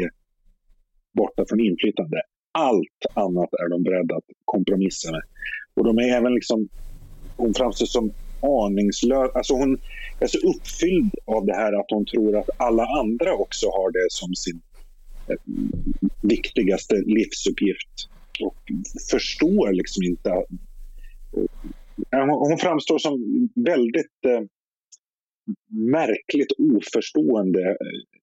borta 1.21 1.45
från 1.49 1.59
inflytande. 1.59 2.21
Allt 2.51 3.01
annat 3.13 3.51
är 3.61 3.69
de 3.69 3.83
beredda 3.83 4.15
att 4.15 4.29
kompromissa 4.45 5.11
med. 5.11 5.21
Och 5.75 5.85
de 5.85 5.97
är 5.97 6.09
även 6.19 6.33
liksom, 6.33 6.69
hon 7.37 7.53
framstår 7.53 7.85
som 7.85 8.11
aningslös. 8.41 9.31
Alltså 9.35 9.53
hon 9.53 9.71
är 10.19 10.27
så 10.27 10.39
uppfylld 10.51 11.13
av 11.25 11.45
det 11.45 11.53
här 11.53 11.73
att 11.79 11.91
hon 11.95 12.05
tror 12.05 12.37
att 12.37 12.49
alla 12.57 12.85
andra 13.01 13.33
också 13.33 13.65
har 13.67 13.91
det 13.91 14.07
som 14.09 14.35
sin 14.35 14.61
eh, 15.29 15.41
viktigaste 16.21 16.95
livsuppgift. 16.95 17.95
Och 18.41 18.57
förstår 19.11 19.73
liksom 19.73 20.03
inte... 20.03 20.29
Eh, 22.11 22.25
hon 22.25 22.57
framstår 22.57 22.97
som 22.97 23.13
väldigt 23.55 24.19
eh, 24.25 24.43
märkligt 25.91 26.51
oförstående 26.57 27.69
eh, 27.69 28.19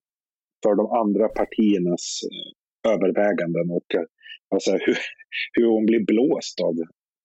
för 0.62 0.74
de 0.74 0.86
andra 0.90 1.28
partiernas 1.28 2.20
eh, 2.32 2.55
överväganden 2.88 3.70
och 3.70 3.86
alltså, 4.54 4.70
hur, 4.70 4.98
hur 5.52 5.66
hon 5.66 5.86
blir 5.86 6.04
blåst 6.04 6.60
av 6.60 6.74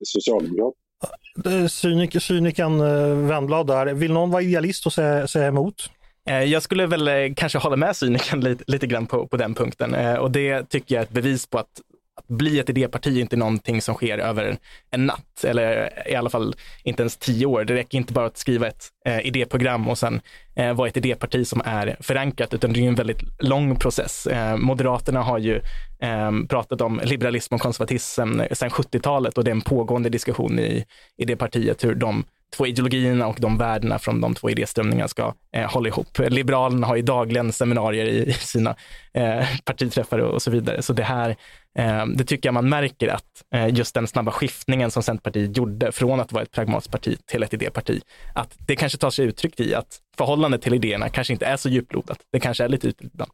Socialdemokraterna. 0.06 1.70
Cynik, 1.70 2.22
cynikern 2.22 2.80
Wennblad 3.28 3.68
där, 3.68 3.94
vill 3.94 4.14
någon 4.14 4.32
vara 4.32 4.42
idealist 4.42 4.86
och 4.86 4.94
säga, 4.94 5.28
säga 5.28 5.48
emot? 5.48 5.90
Jag 6.24 6.64
skulle 6.64 6.86
väl 6.88 7.36
kanske 7.36 7.58
hålla 7.58 7.76
med 7.76 7.96
cynikern 7.96 8.40
lite, 8.44 8.64
lite 8.68 8.88
grann 8.88 9.08
på, 9.08 9.28
på 9.28 9.38
den 9.38 9.54
punkten 9.54 10.18
och 10.18 10.32
det 10.32 10.70
tycker 10.70 10.96
jag 10.96 11.02
är 11.02 11.06
ett 11.06 11.14
bevis 11.14 11.48
på 11.48 11.58
att 11.58 11.82
att 12.22 12.38
bli 12.38 12.60
ett 12.60 12.70
idéparti 12.70 13.18
är 13.18 13.22
inte 13.22 13.36
någonting 13.36 13.82
som 13.82 13.96
sker 13.96 14.18
över 14.18 14.58
en 14.92 15.06
natt, 15.06 15.44
eller 15.44 15.90
i 16.10 16.16
alla 16.16 16.30
fall 16.30 16.56
inte 16.84 17.04
ens 17.04 17.18
tio 17.18 17.46
år. 17.46 17.64
Det 17.64 17.74
räcker 17.74 17.98
inte 17.98 18.14
bara 18.14 18.26
att 18.26 18.38
skriva 18.38 18.68
ett 18.68 18.88
eh, 19.06 19.20
idéprogram 19.20 19.88
och 19.90 19.98
sen 19.98 20.22
eh, 20.56 20.74
vara 20.74 20.88
ett 20.88 20.98
idéparti 20.98 21.48
som 21.48 21.62
är 21.66 21.98
förankrat, 22.00 22.54
utan 22.54 22.74
det 22.74 22.80
är 22.80 22.88
en 22.88 22.96
väldigt 22.96 23.22
lång 23.40 23.76
process. 23.76 24.28
Eh, 24.28 24.58
Moderaterna 24.58 25.22
har 25.22 25.38
ju 25.38 25.56
eh, 26.02 26.32
pratat 26.50 26.82
om 26.82 27.02
liberalism 27.04 27.56
och 27.56 27.62
konservatism 27.62 28.22
sedan 28.52 28.70
70-talet 28.70 29.38
och 29.38 29.44
det 29.44 29.52
är 29.52 29.56
en 29.56 29.62
pågående 29.62 30.10
diskussion 30.10 30.60
i, 30.60 30.86
i 31.18 31.26
det 31.26 31.36
partiet 31.36 31.84
hur 31.84 31.96
de 31.96 32.24
två 32.58 32.68
ideologierna 32.68 33.28
och 33.28 33.38
de 33.40 33.58
värdena 33.58 34.00
från 34.00 34.22
de 34.22 34.36
två 34.36 34.50
idéströmningarna 34.50 35.08
ska 35.08 35.34
eh, 35.56 35.72
hålla 35.72 35.88
ihop. 35.88 36.20
Liberalerna 36.20 36.88
har 36.88 36.96
ju 36.96 37.02
dagligen 37.02 37.54
seminarier 37.54 38.06
i, 38.06 38.30
i 38.30 38.34
sina 38.34 38.76
eh, 39.14 39.46
partiträffar 39.66 40.20
och 40.20 40.42
så 40.42 40.52
vidare. 40.52 40.82
Så 40.82 40.94
det 40.94 41.04
här, 41.04 41.36
Eh, 41.80 42.06
det 42.06 42.24
tycker 42.24 42.48
jag 42.48 42.54
man 42.54 42.70
märker 42.70 43.08
att 43.08 43.44
eh, 43.56 43.68
just 43.74 43.96
den 43.96 44.08
snabba 44.08 44.32
skiftningen 44.32 44.92
som 44.92 45.04
Centerpartiet 45.04 45.58
gjorde 45.58 45.92
från 45.92 46.20
att 46.20 46.32
vara 46.32 46.44
ett 46.44 46.52
pragmatiskt 46.52 46.92
parti 46.92 47.18
till 47.26 47.44
ett 47.44 47.54
idéparti, 47.54 48.02
att 48.36 48.56
det 48.68 48.76
kanske 48.76 48.98
tar 48.98 49.10
sig 49.10 49.26
uttryck 49.26 49.60
i 49.60 49.76
att 49.76 50.00
förhållandet 50.18 50.62
till 50.62 50.74
idéerna 50.74 51.10
kanske 51.10 51.34
inte 51.34 51.46
är 51.46 51.58
så 51.58 51.70
djuplodat. 51.70 52.18
Det 52.32 52.40
kanske 52.40 52.64
är 52.64 52.70
lite 52.70 52.88
ytligt 52.88 53.14
ibland. 53.14 53.32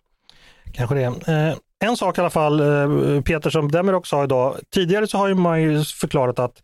Kanske 0.73 0.95
det. 0.95 1.03
Eh, 1.03 1.55
en 1.79 1.97
sak 1.97 2.17
i 2.17 2.21
alla 2.21 2.29
fall, 2.29 2.59
eh, 2.59 3.21
Peter, 3.21 3.49
som 3.49 3.71
Demirok 3.71 4.07
sa 4.07 4.23
idag. 4.23 4.55
Tidigare 4.73 5.07
så 5.07 5.17
har 5.17 5.27
ju 5.27 5.35
man 5.35 5.61
ju 5.61 5.83
förklarat 5.83 6.39
att 6.39 6.63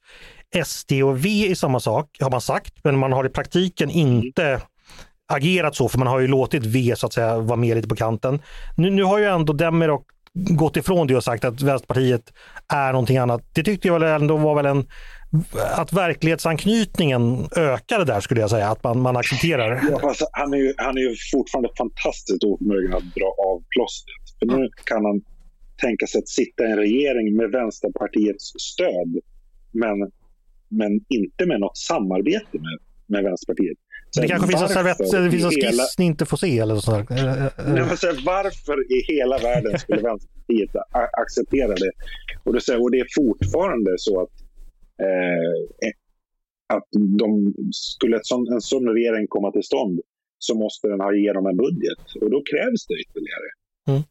SD 0.66 0.92
och 1.04 1.26
V 1.26 1.52
är 1.52 1.56
samma 1.56 1.80
sak, 1.80 2.18
har 2.22 2.32
man 2.32 2.42
sagt, 2.42 2.74
men 2.84 2.98
man 2.98 3.14
har 3.14 3.26
i 3.26 3.30
praktiken 3.30 3.90
inte 3.90 4.62
agerat 5.34 5.76
så, 5.76 5.90
för 5.90 5.98
man 6.00 6.08
har 6.08 6.20
ju 6.20 6.28
låtit 6.28 6.66
V 6.66 6.94
så 6.98 7.06
att 7.06 7.14
säga 7.14 7.38
vara 7.38 7.58
med 7.58 7.76
lite 7.76 7.88
på 7.88 7.96
kanten. 7.96 8.42
Nu, 8.78 8.90
nu 8.90 9.04
har 9.04 9.20
ju 9.20 9.26
ändå 9.26 9.54
Demirok 9.54 10.06
gått 10.34 10.78
ifrån 10.78 11.08
det 11.08 11.16
och 11.16 11.24
sagt 11.24 11.46
att 11.46 11.62
Vänsterpartiet 11.62 12.34
är 12.74 12.92
någonting 12.92 13.18
annat. 13.18 13.42
Det 13.54 13.64
tyckte 13.64 13.88
jag 13.88 14.00
väl 14.00 14.22
ändå 14.22 14.38
var 14.38 14.56
väl 14.56 14.66
en 14.66 14.86
att 15.76 15.94
verklighetsanknytningen 15.94 17.48
ökade 17.56 18.06
där 18.06 18.20
skulle 18.20 18.42
jag 18.42 18.50
säga, 18.50 18.70
att 18.70 18.84
man, 18.84 19.02
man 19.02 19.18
accepterar. 19.18 19.82
Ja, 19.92 20.00
alltså, 20.08 20.26
han, 20.32 20.54
är 20.54 20.58
ju, 20.58 20.74
han 20.78 20.98
är 20.98 21.02
ju 21.02 21.16
fortfarande 21.32 21.70
fantastiskt 21.78 22.44
oförmögen 22.44 22.94
att 22.94 23.16
dra 23.16 23.26
av 23.26 23.64
plåstret. 23.70 24.40
För 24.40 24.58
nu 24.58 24.70
kan 24.84 25.06
han 25.06 25.22
tänka 25.82 26.08
sig 26.08 26.20
att 26.20 26.28
sitta 26.28 26.64
i 26.64 26.72
en 26.72 26.78
regering 26.78 27.36
med 27.36 27.52
Vänsterpartiets 27.52 28.54
stöd. 28.60 29.20
Men 29.72 30.12
men 30.80 30.92
inte 31.10 31.46
med 31.46 31.60
något 31.60 31.78
samarbete 31.78 32.58
med, 32.66 32.78
med 33.08 33.24
Vänsterpartiet. 33.24 33.78
Så 34.14 34.22
det 34.22 34.28
kanske 34.28 34.47
finns 34.47 34.61
en 34.61 34.70
servett, 34.70 34.97
det 34.97 35.32
finns 35.32 35.43
en 35.43 35.51
skiss 35.51 35.66
hela... 35.66 35.84
ni 35.97 36.05
inte 36.05 36.26
får 36.26 36.38
se 36.38 36.59
eller 36.59 36.76
så. 36.76 36.91
Nej, 36.91 37.97
så 37.97 38.07
varför 38.36 38.78
i 38.97 39.14
hela 39.14 39.38
världen 39.38 39.80
skulle 39.80 40.01
Vänsterpartiet 40.01 40.70
acceptera 41.24 41.74
det? 41.84 41.91
Och, 42.43 42.53
det, 42.53 42.78
och 42.78 42.91
det 42.91 42.99
är 42.99 43.07
fortfarande 43.22 43.91
så 43.97 44.22
att, 44.22 44.36
eh, 45.07 45.91
att 46.76 46.88
de, 47.22 47.53
skulle 47.72 48.16
ett 48.18 48.26
sån, 48.26 48.53
en 48.53 48.61
sån 48.61 48.88
regering 48.88 49.26
komma 49.28 49.51
till 49.51 49.64
stånd 49.64 49.99
så 50.38 50.55
måste 50.64 50.88
den 50.88 50.99
ha 50.99 51.16
igenom 51.16 51.45
en 51.45 51.57
budget 51.57 52.03
och 52.22 52.30
då 52.32 52.39
krävs 52.51 52.82
det 52.89 52.95
ytterligare 53.03 53.49
mm. 53.89 54.01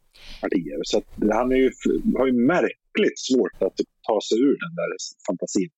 partier. 0.42 0.78
Så 0.82 0.96
han 1.38 1.52
är 1.52 1.56
ju, 1.56 1.70
har 2.18 2.26
ju 2.26 2.36
märkligt 2.54 3.18
svårt 3.28 3.56
att 3.66 3.76
ta 4.08 4.16
sig 4.28 4.38
ur 4.48 4.56
den 4.64 4.74
där 4.80 4.90
fantasin. 5.26 5.70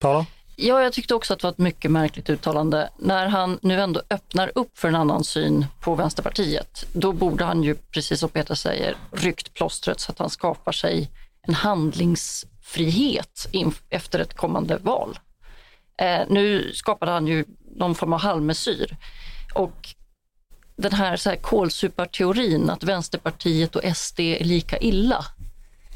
Tala. 0.00 0.18
Ja, 0.18 0.26
Ja, 0.64 0.82
jag 0.82 0.92
tyckte 0.92 1.14
också 1.14 1.32
att 1.32 1.40
det 1.40 1.46
var 1.46 1.52
ett 1.52 1.58
mycket 1.58 1.90
märkligt 1.90 2.30
uttalande. 2.30 2.90
När 2.98 3.26
han 3.26 3.58
nu 3.62 3.80
ändå 3.80 4.02
öppnar 4.10 4.52
upp 4.54 4.78
för 4.78 4.88
en 4.88 4.94
annan 4.94 5.24
syn 5.24 5.66
på 5.80 5.94
Vänsterpartiet, 5.94 6.86
då 6.92 7.12
borde 7.12 7.44
han 7.44 7.62
ju, 7.62 7.74
precis 7.74 8.20
som 8.20 8.28
Peter 8.28 8.54
säger, 8.54 8.96
ryckt 9.12 9.54
plåstret 9.54 10.00
så 10.00 10.12
att 10.12 10.18
han 10.18 10.30
skapar 10.30 10.72
sig 10.72 11.10
en 11.42 11.54
handlingsfrihet 11.54 13.48
efter 13.90 14.18
ett 14.18 14.34
kommande 14.34 14.78
val. 14.82 15.18
Eh, 15.98 16.20
nu 16.28 16.72
skapade 16.74 17.12
han 17.12 17.26
ju 17.26 17.44
någon 17.76 17.94
form 17.94 18.12
av 18.12 18.20
halvmesyr 18.20 18.96
och 19.54 19.94
den 20.76 20.92
här, 20.92 21.16
så 21.16 21.30
här 21.30 21.36
kolsuparteorin 21.36 22.70
att 22.70 22.84
Vänsterpartiet 22.84 23.76
och 23.76 23.96
SD 23.96 24.20
är 24.20 24.44
lika 24.44 24.78
illa, 24.78 25.24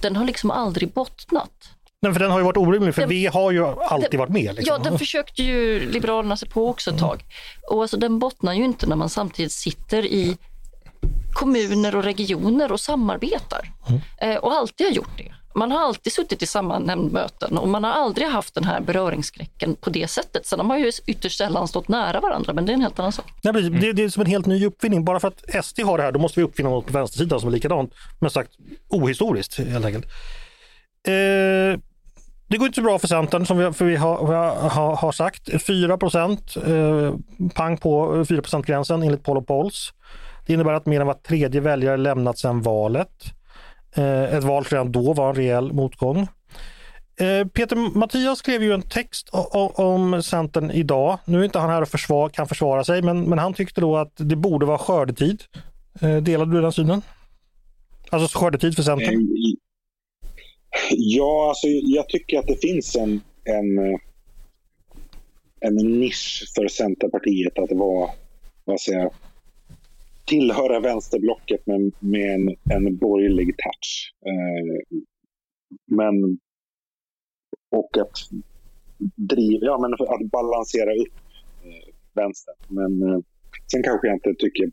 den 0.00 0.16
har 0.16 0.24
liksom 0.24 0.50
aldrig 0.50 0.92
bottnat. 0.92 1.75
Nej, 2.02 2.12
för 2.12 2.20
den 2.20 2.30
har 2.30 2.38
ju 2.38 2.44
varit 2.44 2.56
orimlig, 2.56 2.94
för 2.94 3.02
den, 3.02 3.08
vi 3.08 3.26
har 3.26 3.50
ju 3.50 3.66
alltid 3.66 4.10
den, 4.10 4.20
varit 4.20 4.32
med. 4.32 4.54
Liksom. 4.54 4.76
Ja, 4.76 4.90
den 4.90 4.98
försökte 4.98 5.42
ju 5.42 5.90
Liberalerna 5.90 6.36
sig 6.36 6.48
på 6.48 6.68
också 6.68 6.90
ett 6.90 6.98
tag. 6.98 7.24
Och 7.70 7.82
alltså, 7.82 7.96
den 7.96 8.18
bottnar 8.18 8.52
ju 8.52 8.64
inte 8.64 8.86
när 8.86 8.96
man 8.96 9.08
samtidigt 9.08 9.52
sitter 9.52 10.06
i 10.06 10.36
kommuner 11.32 11.96
och 11.96 12.04
regioner 12.04 12.72
och 12.72 12.80
samarbetar. 12.80 13.72
Mm. 13.88 14.00
Eh, 14.20 14.36
och 14.36 14.52
alltid 14.52 14.86
har 14.86 14.94
gjort 14.94 15.18
det. 15.18 15.32
Man 15.54 15.70
har 15.70 15.78
alltid 15.78 16.12
suttit 16.12 16.42
i 16.42 16.46
samma 16.46 16.78
nämndmöten 16.78 17.58
och 17.58 17.68
man 17.68 17.84
har 17.84 17.90
aldrig 17.92 18.28
haft 18.28 18.54
den 18.54 18.64
här 18.64 18.80
beröringsskräcken 18.80 19.74
på 19.74 19.90
det 19.90 20.08
sättet. 20.08 20.46
Sen 20.46 20.58
har 20.58 20.66
man 20.66 20.80
ju 20.80 20.92
ytterst 21.06 21.38
sällan 21.38 21.68
stått 21.68 21.88
nära 21.88 22.20
varandra, 22.20 22.52
men 22.52 22.66
det 22.66 22.72
är 22.72 22.74
en 22.74 22.80
helt 22.80 22.98
annan 22.98 23.12
sak. 23.12 23.32
Nej, 23.42 23.52
det, 23.52 23.92
det 23.92 24.02
är 24.02 24.08
som 24.08 24.20
en 24.20 24.26
helt 24.26 24.46
ny 24.46 24.66
uppfinning. 24.66 25.04
Bara 25.04 25.20
för 25.20 25.28
att 25.28 25.64
SD 25.64 25.80
har 25.80 25.98
det 25.98 26.04
här, 26.04 26.12
då 26.12 26.18
måste 26.18 26.40
vi 26.40 26.44
uppfinna 26.46 26.70
något 26.70 26.86
på 26.86 26.92
vänstersidan 26.92 27.40
som 27.40 27.48
är 27.48 27.52
likadant. 27.52 27.94
Men 28.20 28.30
sagt 28.30 28.50
ohistoriskt 28.88 29.58
helt 29.58 29.84
enkelt. 29.84 30.06
Eh, 31.06 31.78
det 32.48 32.56
går 32.56 32.66
inte 32.66 32.76
så 32.76 32.82
bra 32.82 32.98
för 32.98 33.08
Centern 33.08 33.46
som 33.46 33.58
vi, 33.58 33.72
för 33.72 33.84
vi 33.84 33.96
har, 33.96 34.16
har, 34.68 34.96
har 34.96 35.12
sagt. 35.12 35.62
4 35.62 35.96
procent, 35.98 36.56
eh, 36.66 37.14
pang 37.54 37.76
på 37.76 38.24
4% 38.24 38.62
gränsen 38.62 39.02
enligt 39.02 39.22
Poll 39.22 39.36
och 39.36 39.46
Polls. 39.46 39.92
Det 40.46 40.52
innebär 40.52 40.72
att 40.72 40.86
mer 40.86 41.00
än 41.00 41.06
var 41.06 41.14
tredje 41.14 41.60
väljare 41.60 41.96
lämnat 41.96 42.38
sedan 42.38 42.62
valet. 42.62 43.24
Eh, 43.96 44.34
ett 44.34 44.44
val 44.44 44.64
redan 44.64 44.92
då 44.92 45.12
var 45.12 45.28
en 45.28 45.34
rejäl 45.34 45.72
motgång. 45.72 46.28
Eh, 47.20 47.46
Peter 47.46 47.98
Mattias 47.98 48.38
skrev 48.38 48.62
ju 48.62 48.72
en 48.72 48.82
text 48.82 49.28
om 49.74 50.22
Centern 50.22 50.70
idag. 50.70 51.18
Nu 51.24 51.40
är 51.40 51.44
inte 51.44 51.58
han 51.58 51.70
här 51.70 51.82
och 51.82 51.88
försvar, 51.88 52.28
kan 52.28 52.48
försvara 52.48 52.84
sig, 52.84 53.02
men, 53.02 53.22
men 53.22 53.38
han 53.38 53.54
tyckte 53.54 53.80
då 53.80 53.96
att 53.96 54.12
det 54.16 54.36
borde 54.36 54.66
vara 54.66 54.78
skördetid. 54.78 55.42
Eh, 56.00 56.16
Delade 56.16 56.52
du 56.52 56.60
den 56.60 56.72
synen? 56.72 57.02
Alltså 58.10 58.38
skördetid 58.38 58.76
för 58.76 58.82
Centern? 58.82 59.14
Eh, 59.14 59.20
Ja, 60.90 61.48
alltså, 61.48 61.66
jag 61.68 62.08
tycker 62.08 62.38
att 62.38 62.46
det 62.46 62.60
finns 62.60 62.96
en, 62.96 63.20
en, 63.44 63.98
en 65.60 65.74
nisch 65.74 66.52
för 66.54 66.68
Centerpartiet 66.68 67.58
att 67.58 67.72
vara, 67.72 68.10
vad 68.64 68.80
säger 68.80 68.98
jag, 68.98 69.12
tillhöra 70.26 70.80
vänsterblocket 70.80 71.66
med, 71.66 71.92
med 71.98 72.34
en, 72.34 72.56
en 72.70 72.96
borgerlig 72.96 73.46
touch. 73.46 74.14
Eh, 74.26 74.98
men, 75.86 76.38
och 77.70 77.98
att 77.98 78.18
driva, 79.16 79.66
ja 79.66 79.78
men 79.78 79.92
att 79.94 80.30
balansera 80.30 80.94
upp 80.94 81.14
eh, 81.64 81.94
vänstern. 82.14 82.56
Men 82.68 83.02
eh, 83.02 83.18
sen 83.72 83.82
kanske 83.82 84.06
jag 84.06 84.16
inte 84.16 84.34
tycker, 84.38 84.70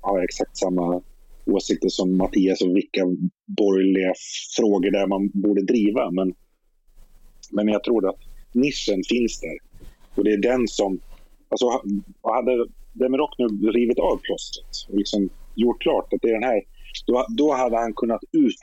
har 0.00 0.24
exakt 0.24 0.56
samma 0.56 1.02
åsikter 1.46 1.88
som 1.88 2.16
Mattias 2.16 2.60
om 2.60 2.74
vilka 2.74 3.02
borgerliga 3.46 4.12
frågor 4.56 4.90
där 4.90 5.06
man 5.06 5.30
borde 5.34 5.62
driva. 5.62 6.10
Men, 6.10 6.34
men 7.50 7.68
jag 7.68 7.84
tror 7.84 8.08
att 8.08 8.20
nischen 8.52 9.02
finns 9.08 9.40
där. 9.40 9.58
Och 10.14 10.24
det 10.24 10.32
är 10.32 10.38
den 10.38 10.68
som... 10.68 11.00
Alltså, 11.48 11.66
hade 12.22 12.66
Demirok 12.92 13.30
nu 13.38 13.70
rivit 13.70 13.98
av 13.98 14.16
plåstret 14.16 14.92
och 14.92 14.98
liksom 14.98 15.28
gjort 15.54 15.82
klart 15.82 16.12
att 16.12 16.18
det 16.22 16.28
är 16.28 16.32
den 16.32 16.42
här, 16.42 16.62
då, 17.06 17.26
då 17.36 17.54
hade 17.54 17.76
han 17.76 17.94
kunnat 17.94 18.20
ut... 18.32 18.54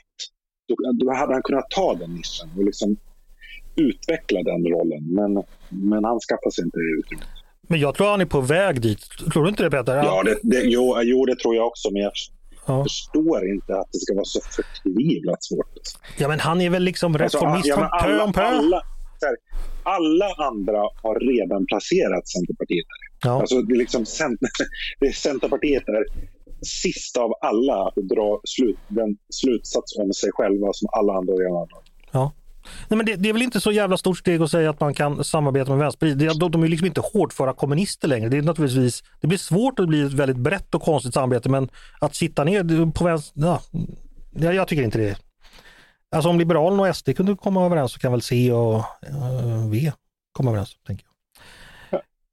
Då, 0.68 0.74
då 1.04 1.12
hade 1.12 1.32
han 1.32 1.42
kunnat 1.42 1.70
ta 1.70 1.94
den 1.94 2.14
nischen 2.14 2.48
och 2.58 2.64
liksom 2.64 2.96
utveckla 3.76 4.42
den 4.42 4.66
rollen. 4.66 5.14
Men, 5.14 5.42
men 5.68 6.04
han 6.04 6.20
skaffar 6.20 6.50
sig 6.50 6.64
inte 6.64 6.78
det 6.78 6.98
utrymmet. 6.98 7.28
Men 7.68 7.80
jag 7.80 7.94
tror 7.94 8.06
han 8.06 8.20
är 8.20 8.26
på 8.26 8.40
väg 8.40 8.80
dit. 8.80 9.00
Tror 9.32 9.42
du 9.42 9.48
inte 9.48 9.62
det 9.62 9.70
Peter? 9.70 9.96
Ja, 9.96 10.22
det, 10.22 10.38
det, 10.42 10.62
jo, 10.64 10.96
jo, 11.02 11.24
det 11.26 11.36
tror 11.38 11.54
jag 11.54 11.66
också. 11.66 11.90
Men 11.90 12.02
jag, 12.02 12.12
ja. 12.66 12.82
förstår 12.82 13.48
inte 13.48 13.76
att 13.76 13.88
det 13.92 13.98
ska 13.98 14.14
vara 14.14 14.24
så 14.24 14.40
förtvivlat 14.40 15.44
svårt. 15.44 15.72
Ja, 16.18 16.28
men 16.28 16.40
han 16.40 16.60
är 16.60 16.70
väl 16.70 16.82
liksom 16.82 17.18
reformist 17.18 17.70
alltså, 17.72 17.88
ja, 17.92 17.98
pö 18.02 18.20
om 18.20 18.32
pö. 18.32 18.42
Alla, 18.42 18.82
här, 19.22 19.36
alla 19.82 20.46
andra 20.48 20.78
har 21.02 21.20
redan 21.34 21.66
placerat 21.66 22.28
Centerpartiet 22.28 22.86
där. 22.86 23.28
Ja. 23.28 23.40
Alltså, 23.40 23.62
det, 23.62 23.74
är 23.74 23.78
liksom, 23.78 24.04
det 25.00 25.06
är 25.06 25.12
Centerpartiet 25.12 25.88
är 25.88 26.04
sist 26.82 27.16
av 27.16 27.30
alla 27.40 27.88
att 27.88 27.94
dra 27.94 28.40
slut, 28.44 28.78
den 28.88 29.16
slutsats 29.30 29.98
om 29.98 30.12
sig 30.12 30.30
själva 30.32 30.72
som 30.72 30.88
alla 30.92 31.12
andra 31.12 31.32
redan 31.34 31.56
har 31.56 31.68
Ja. 32.12 32.32
Nej, 32.88 32.96
men 32.96 33.06
det, 33.06 33.16
det, 33.16 33.28
är 33.28 33.32
väl 33.32 33.42
inte 33.42 33.60
så 33.60 33.72
jävla 33.72 33.96
stort 33.96 34.18
steg 34.18 34.42
att 34.42 34.50
säga 34.50 34.70
att 34.70 34.80
man 34.80 34.94
kan 34.94 35.24
samarbeta 35.24 35.70
med 35.70 35.78
Vänsterpartiet. 35.78 36.40
De, 36.40 36.50
de 36.50 36.62
är 36.62 36.68
liksom 36.68 36.86
inte 36.86 37.00
hårdföra 37.00 37.52
kommunister 37.52 38.08
längre. 38.08 38.28
Det, 38.28 38.38
är 38.38 38.42
naturligtvis, 38.42 39.02
det 39.20 39.26
blir 39.26 39.38
svårt 39.38 39.78
att 39.78 39.88
bli 39.88 40.02
ett 40.02 40.12
väldigt 40.12 40.36
brett 40.36 40.74
och 40.74 40.82
konstigt 40.82 41.14
samarbete 41.14 41.48
men 41.48 41.68
att 42.00 42.14
sitta 42.14 42.44
ner 42.44 42.90
på 42.90 43.04
vänster... 43.04 43.58
Ja, 44.36 44.52
jag 44.52 44.68
tycker 44.68 44.82
inte 44.82 44.98
det. 44.98 45.16
Alltså 46.14 46.28
om 46.28 46.38
Liberalerna 46.38 46.82
och 46.82 46.96
SD 46.96 47.16
kunde 47.16 47.36
komma 47.36 47.66
överens 47.66 47.92
så 47.92 47.98
kan 47.98 48.12
väl 48.12 48.22
C 48.22 48.52
och 48.52 48.84
uh, 49.10 49.68
V 49.70 49.92
komma 50.32 50.50
överens. 50.50 50.76
tänker 50.86 51.06
jag. 51.06 51.14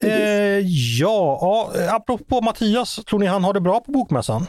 Eh, 0.03 0.59
ja, 0.99 1.39
ja, 1.41 1.95
apropå 1.95 2.41
Mattias, 2.41 2.95
tror 2.95 3.19
ni 3.19 3.25
han 3.25 3.43
har 3.43 3.53
det 3.53 3.61
bra 3.61 3.79
på 3.79 3.91
Bokmässan? 3.91 4.47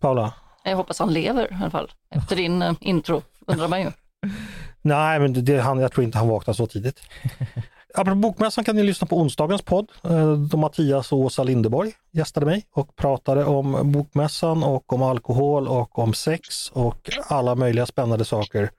Paula? 0.00 0.32
Jag 0.64 0.76
hoppas 0.76 0.98
han 0.98 1.12
lever 1.12 1.52
i 1.52 1.54
alla 1.60 1.70
fall. 1.70 1.90
Efter 2.10 2.36
din 2.36 2.62
uh, 2.62 2.74
intro, 2.80 3.22
undrar 3.46 3.68
man 3.68 3.80
ju. 3.80 3.90
Nej, 4.82 5.18
men 5.20 5.44
det, 5.44 5.58
han, 5.58 5.78
jag 5.78 5.92
tror 5.92 6.04
inte 6.04 6.18
han 6.18 6.28
vaknar 6.28 6.54
så 6.54 6.66
tidigt. 6.66 7.00
Apropå 7.94 8.16
Bokmässan 8.16 8.64
kan 8.64 8.76
ni 8.76 8.82
lyssna 8.82 9.06
på 9.06 9.16
onsdagens 9.16 9.62
podd 9.62 9.90
eh, 10.04 10.32
då 10.32 10.56
Mattias 10.56 11.12
och 11.12 11.18
Åsa 11.18 11.42
Lindeborg 11.42 11.92
gästade 12.12 12.46
mig 12.46 12.66
och 12.72 12.96
pratade 12.96 13.44
om 13.44 13.92
Bokmässan 13.92 14.62
och 14.62 14.92
om 14.92 15.02
alkohol 15.02 15.68
och 15.68 15.98
om 15.98 16.14
sex 16.14 16.70
och 16.70 17.10
alla 17.28 17.54
möjliga 17.54 17.86
spännande 17.86 18.24
saker 18.24 18.70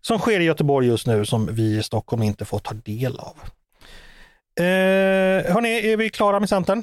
som 0.00 0.18
sker 0.18 0.40
i 0.40 0.44
Göteborg 0.44 0.86
just 0.86 1.06
nu 1.06 1.24
som 1.24 1.54
vi 1.54 1.78
i 1.78 1.82
Stockholm 1.82 2.22
inte 2.22 2.44
får 2.44 2.58
ta 2.58 2.74
del 2.74 3.18
av. 3.18 3.36
Eh, 4.58 5.52
hörni, 5.52 5.92
är 5.92 5.96
vi 5.96 6.10
klara 6.10 6.40
med 6.40 6.48
Centern? 6.48 6.82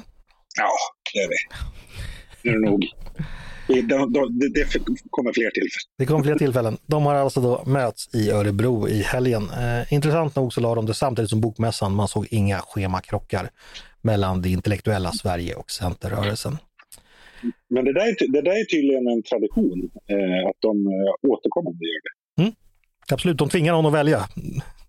Ja, 0.56 0.70
det 1.12 1.18
är 1.18 1.28
vi. 1.28 1.36
Det 2.42 2.48
är 2.48 2.70
nog. 2.70 2.88
Det, 3.70 3.82
det, 3.82 4.48
det, 4.54 4.64
kommer 5.10 5.32
fler 5.32 5.50
tillfällen. 5.50 5.86
Det 5.98 6.06
kommer 6.06 6.24
fler 6.24 6.34
tillfällen. 6.38 6.78
De 6.86 7.06
har 7.06 7.14
alltså 7.14 7.40
då 7.40 7.62
möts 7.66 8.14
i 8.14 8.30
Örebro 8.30 8.88
i 8.88 9.02
helgen. 9.02 9.42
Eh, 9.50 9.92
intressant 9.92 10.36
nog 10.36 10.52
så 10.52 10.60
la 10.60 10.74
de 10.74 10.86
det 10.86 10.94
samtidigt 10.94 11.30
som 11.30 11.40
Bokmässan. 11.40 11.94
Man 11.94 12.08
såg 12.08 12.26
inga 12.30 12.58
schemakrockar 12.58 13.50
mellan 14.00 14.42
det 14.42 14.48
intellektuella 14.48 15.12
Sverige 15.12 15.54
och 15.54 15.70
Centerrörelsen. 15.70 16.58
Men 17.68 17.84
det 17.84 17.92
där 17.92 18.06
är, 18.06 18.32
det 18.32 18.42
där 18.42 18.50
är 18.50 18.64
tydligen 18.64 19.06
en 19.08 19.22
tradition, 19.22 19.90
eh, 20.06 20.48
att 20.48 20.56
de 20.60 20.86
eh, 20.86 21.30
återkommande 21.30 21.78
gör 21.84 22.00
det. 22.06 22.42
Mm. 22.42 22.54
Absolut, 23.12 23.38
de 23.38 23.48
tvingar 23.48 23.72
någon 23.72 23.86
att 23.86 23.92
välja. 23.92 24.28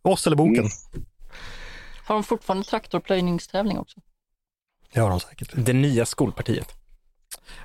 Oss 0.01 0.27
eller 0.27 0.37
boken. 0.37 0.55
Mm. 0.55 1.05
Har 2.05 2.15
de 2.15 2.23
fortfarande 2.23 2.65
traktorplöjningstävling 2.65 3.77
också? 3.77 3.99
Det 4.93 4.99
har 4.99 5.09
de 5.09 5.19
säkert. 5.19 5.51
Det 5.55 5.73
nya 5.73 6.05
skolpartiet. 6.05 6.67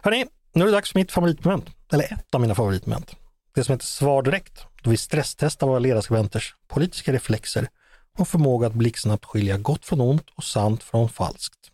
Hörni, 0.03 0.25
nu 0.57 0.63
är 0.63 0.67
det 0.67 0.73
dags 0.73 0.93
för 0.93 0.99
mitt 0.99 1.13
favoritmoment. 1.13 1.71
Eller 1.93 2.13
ett 2.13 2.35
av 2.35 2.41
mina 2.41 2.55
favoritmoment. 2.55 3.17
Det 3.55 3.65
som 3.65 3.73
heter 3.73 3.87
Svar 3.87 4.23
direkt. 4.23 4.67
Då 4.83 4.91
vi 4.91 4.97
stresstestar 4.97 5.67
våra 5.67 5.79
ledarskribenters 5.79 6.55
politiska 6.69 7.13
reflexer 7.13 7.69
och 8.19 8.29
förmåga 8.29 8.67
att 8.67 8.73
blixtsnabbt 8.73 9.25
skilja 9.25 9.59
gott 9.59 9.85
från 9.85 10.01
ont 10.01 10.31
och 10.35 10.45
sant 10.45 10.83
från 10.83 11.09
falskt. 11.09 11.71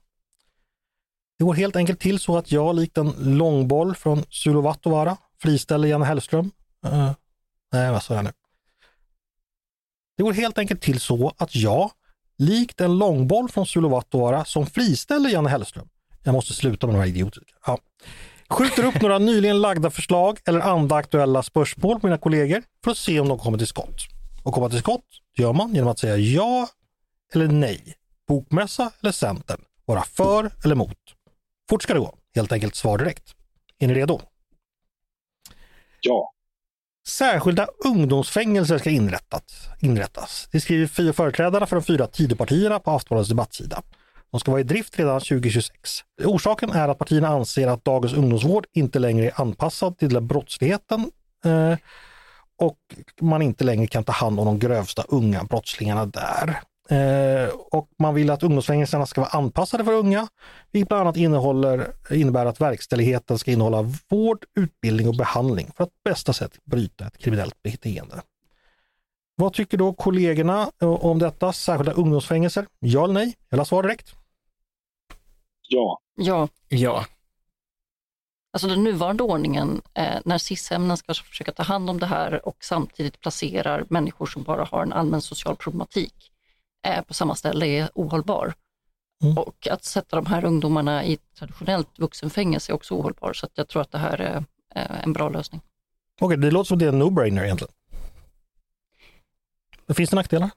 Det 1.38 1.44
går 1.44 1.54
helt 1.54 1.76
enkelt 1.76 2.00
till 2.00 2.20
så 2.20 2.38
att 2.38 2.52
jag 2.52 2.76
likt 2.76 2.98
en 2.98 3.14
långboll 3.18 3.94
från 3.94 4.24
Sulovatovara 4.30 5.16
friställer 5.42 5.88
Janne 5.88 6.04
Hellström. 6.04 6.50
Uh, 6.86 7.12
nej, 7.72 7.92
vad 7.92 8.02
sa 8.02 8.14
jag 8.14 8.24
nu? 8.24 8.32
Det 10.16 10.22
går 10.22 10.32
helt 10.32 10.58
enkelt 10.58 10.80
till 10.80 11.00
så 11.00 11.34
att 11.38 11.56
jag, 11.56 11.90
likt 12.38 12.80
en 12.80 12.98
långboll 12.98 13.48
från 13.48 13.66
Sulovatovara 13.66 14.44
som 14.44 14.66
friställer 14.66 15.30
Janne 15.30 15.48
Hellström. 15.48 15.88
Jag 16.22 16.32
måste 16.32 16.52
sluta 16.52 16.86
med 16.86 16.96
de 16.96 16.98
här 17.00 17.06
idioterna. 17.06 17.46
Ja. 17.66 17.78
Skjuter 18.52 18.84
upp 18.84 19.02
några 19.02 19.18
nyligen 19.18 19.60
lagda 19.60 19.90
förslag 19.90 20.38
eller 20.44 20.60
andra 20.60 20.96
aktuella 20.96 21.42
spörsmål 21.42 22.00
på 22.00 22.06
mina 22.06 22.18
kollegor 22.18 22.62
för 22.84 22.90
att 22.90 22.98
se 22.98 23.20
om 23.20 23.28
de 23.28 23.38
kommer 23.38 23.58
till 23.58 23.66
skott. 23.66 23.96
Och 24.42 24.54
komma 24.54 24.68
till 24.68 24.78
skott 24.78 25.06
gör 25.36 25.52
man 25.52 25.74
genom 25.74 25.90
att 25.90 25.98
säga 25.98 26.16
ja 26.16 26.68
eller 27.34 27.48
nej. 27.48 27.94
Bokmässa 28.28 28.90
eller 29.00 29.12
Centern. 29.12 29.60
Vara 29.84 30.02
för 30.02 30.50
eller 30.64 30.74
emot. 30.74 30.98
Fort 31.70 31.82
ska 31.82 31.94
det 31.94 32.00
gå. 32.00 32.14
Helt 32.34 32.52
enkelt 32.52 32.74
svar 32.74 32.98
direkt. 32.98 33.34
Är 33.78 33.86
ni 33.86 33.94
redo? 33.94 34.20
Ja. 36.00 36.32
Särskilda 37.08 37.66
ungdomsfängelser 37.84 38.78
ska 38.78 38.90
inrättas. 38.90 39.68
inrättas. 39.80 40.48
Det 40.52 40.60
skriver 40.60 40.86
fyra 40.86 41.12
företrädarna 41.12 41.66
för 41.66 41.76
de 41.76 41.82
fyra 41.82 42.06
Tidöpartierna 42.06 42.78
på 42.78 42.90
Aftonbladets 42.90 43.28
debattsida. 43.28 43.82
De 44.32 44.40
ska 44.40 44.50
vara 44.50 44.60
i 44.60 44.64
drift 44.64 44.98
redan 44.98 45.20
2026. 45.20 46.00
Orsaken 46.24 46.70
är 46.70 46.88
att 46.88 46.98
partierna 46.98 47.28
anser 47.28 47.68
att 47.68 47.84
dagens 47.84 48.14
ungdomsvård 48.14 48.66
inte 48.72 48.98
längre 48.98 49.26
är 49.26 49.40
anpassad 49.40 49.98
till 49.98 50.20
brottsligheten 50.20 51.10
eh, 51.44 51.78
och 52.58 52.78
man 53.20 53.42
inte 53.42 53.64
längre 53.64 53.86
kan 53.86 54.04
ta 54.04 54.12
hand 54.12 54.40
om 54.40 54.46
de 54.46 54.58
grövsta 54.58 55.04
unga 55.08 55.44
brottslingarna 55.44 56.06
där. 56.06 56.60
Eh, 56.90 57.48
och 57.70 57.88
man 57.98 58.14
vill 58.14 58.30
att 58.30 58.42
ungdomsfängelserna 58.42 59.06
ska 59.06 59.20
vara 59.20 59.30
anpassade 59.30 59.84
för 59.84 59.92
unga, 59.92 60.28
vilket 60.70 60.88
bland 60.88 61.00
annat 61.00 61.16
innehåller, 61.16 61.92
innebär 62.10 62.46
att 62.46 62.60
verkställigheten 62.60 63.38
ska 63.38 63.50
innehålla 63.50 63.92
vård, 64.08 64.44
utbildning 64.56 65.08
och 65.08 65.16
behandling 65.16 65.70
för 65.76 65.84
att 65.84 65.90
på 65.90 66.10
bästa 66.10 66.32
sätt 66.32 66.52
bryta 66.64 67.06
ett 67.06 67.18
kriminellt 67.18 67.62
beteende. 67.62 68.22
Vad 69.36 69.52
tycker 69.52 69.78
då 69.78 69.92
kollegorna 69.92 70.70
eh, 70.82 70.88
om 70.88 71.18
detta? 71.18 71.52
Särskilda 71.52 71.92
ungdomsfängelser? 71.92 72.66
Ja 72.78 73.04
eller 73.04 73.14
nej? 73.14 73.36
Jag 73.48 73.56
vill 73.56 73.60
ha 73.60 73.64
svar 73.64 73.82
direkt. 73.82 74.14
Ja. 75.72 75.98
Ja. 76.16 76.48
Ja. 76.68 77.06
Alltså 78.52 78.68
den 78.68 78.84
nuvarande 78.84 79.22
ordningen 79.22 79.82
eh, 79.94 80.20
när 80.24 80.38
SIS-ämnen 80.38 80.96
ska 80.96 81.14
försöka 81.14 81.52
ta 81.52 81.62
hand 81.62 81.90
om 81.90 81.98
det 81.98 82.06
här 82.06 82.48
och 82.48 82.56
samtidigt 82.60 83.20
placerar 83.20 83.86
människor 83.90 84.26
som 84.26 84.42
bara 84.42 84.64
har 84.64 84.82
en 84.82 84.92
allmän 84.92 85.22
social 85.22 85.56
problematik 85.56 86.32
eh, 86.86 87.02
på 87.02 87.14
samma 87.14 87.34
ställe 87.34 87.66
är 87.66 87.90
ohållbar. 87.94 88.54
Mm. 89.22 89.38
Och 89.38 89.68
att 89.70 89.84
sätta 89.84 90.16
de 90.16 90.26
här 90.26 90.44
ungdomarna 90.44 91.04
i 91.04 91.18
traditionellt 91.38 91.98
vuxenfängelse 91.98 92.72
är 92.72 92.74
också 92.74 92.94
ohållbar. 92.94 93.32
Så 93.32 93.48
jag 93.54 93.68
tror 93.68 93.82
att 93.82 93.92
det 93.92 93.98
här 93.98 94.20
är 94.20 94.44
eh, 94.74 95.02
en 95.04 95.12
bra 95.12 95.28
lösning. 95.28 95.60
Okej, 96.20 96.26
okay, 96.26 96.36
det 96.36 96.50
låter 96.50 96.68
som 96.68 96.78
det 96.78 96.84
är 96.84 96.88
en 96.88 97.02
no-brainer 97.02 97.44
egentligen. 97.44 97.74
Finns 99.94 100.10
det 100.10 100.16
nackdelar? 100.16 100.50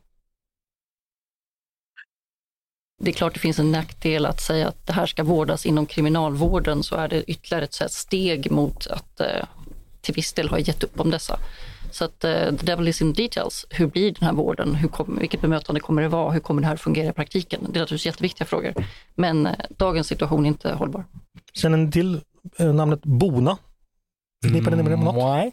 Det 3.03 3.11
är 3.11 3.13
klart 3.13 3.33
det 3.33 3.39
finns 3.39 3.59
en 3.59 3.71
nackdel 3.71 4.25
att 4.25 4.41
säga 4.41 4.67
att 4.67 4.87
det 4.87 4.93
här 4.93 5.05
ska 5.05 5.23
vårdas 5.23 5.65
inom 5.65 5.85
kriminalvården 5.85 6.83
så 6.83 6.95
är 6.95 7.07
det 7.07 7.23
ytterligare 7.23 7.65
ett 7.65 7.91
steg 7.91 8.51
mot 8.51 8.87
att 8.87 9.19
eh, 9.19 9.45
till 10.01 10.13
viss 10.13 10.33
del 10.33 10.49
ha 10.49 10.59
gett 10.59 10.83
upp 10.83 10.99
om 10.99 11.11
dessa. 11.11 11.39
Så 11.91 12.05
att 12.05 12.25
uh, 12.25 12.57
the 12.57 12.65
devil 12.65 12.87
is 12.87 13.01
in 13.01 13.13
details. 13.13 13.65
Hur 13.69 13.87
blir 13.87 14.11
den 14.11 14.25
här 14.25 14.33
vården? 14.33 14.75
Hur 14.75 14.87
kom, 14.87 15.17
vilket 15.19 15.41
bemötande 15.41 15.81
kommer 15.81 16.01
det 16.01 16.07
vara? 16.07 16.31
Hur 16.31 16.39
kommer 16.39 16.61
det 16.61 16.67
här 16.67 16.75
fungera 16.75 17.09
i 17.09 17.13
praktiken? 17.13 17.59
Det 17.61 17.65
är 17.65 17.67
naturligtvis 17.67 18.05
jätteviktiga 18.05 18.47
frågor. 18.47 18.73
Men 19.15 19.47
uh, 19.47 19.53
dagens 19.77 20.07
situation 20.07 20.45
är 20.45 20.47
inte 20.47 20.73
hållbar. 20.73 21.05
Känner 21.53 21.77
ni 21.77 21.91
till 21.91 22.21
namnet 22.73 23.01
Bona? 23.03 23.57
Förknippar 24.43 24.71
ni 24.71 24.77
med 24.77 24.85
det 24.85 24.97
med 24.97 25.05
något? 25.05 25.15
Nej. 25.15 25.51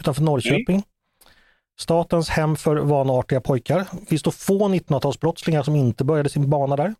Utanför 0.00 0.22
Norrköping. 0.22 0.82
Statens 1.78 2.28
hem 2.28 2.56
för 2.56 2.76
vanartiga 2.76 3.40
pojkar. 3.40 3.86
Det 4.00 4.06
finns 4.06 4.22
då 4.22 4.30
få 4.30 4.68
1900-talsbrottslingar 4.68 5.62
som 5.62 5.76
inte 5.76 6.04
började 6.04 6.28
sin 6.28 6.50
bana 6.50 6.76
där. 6.76 6.94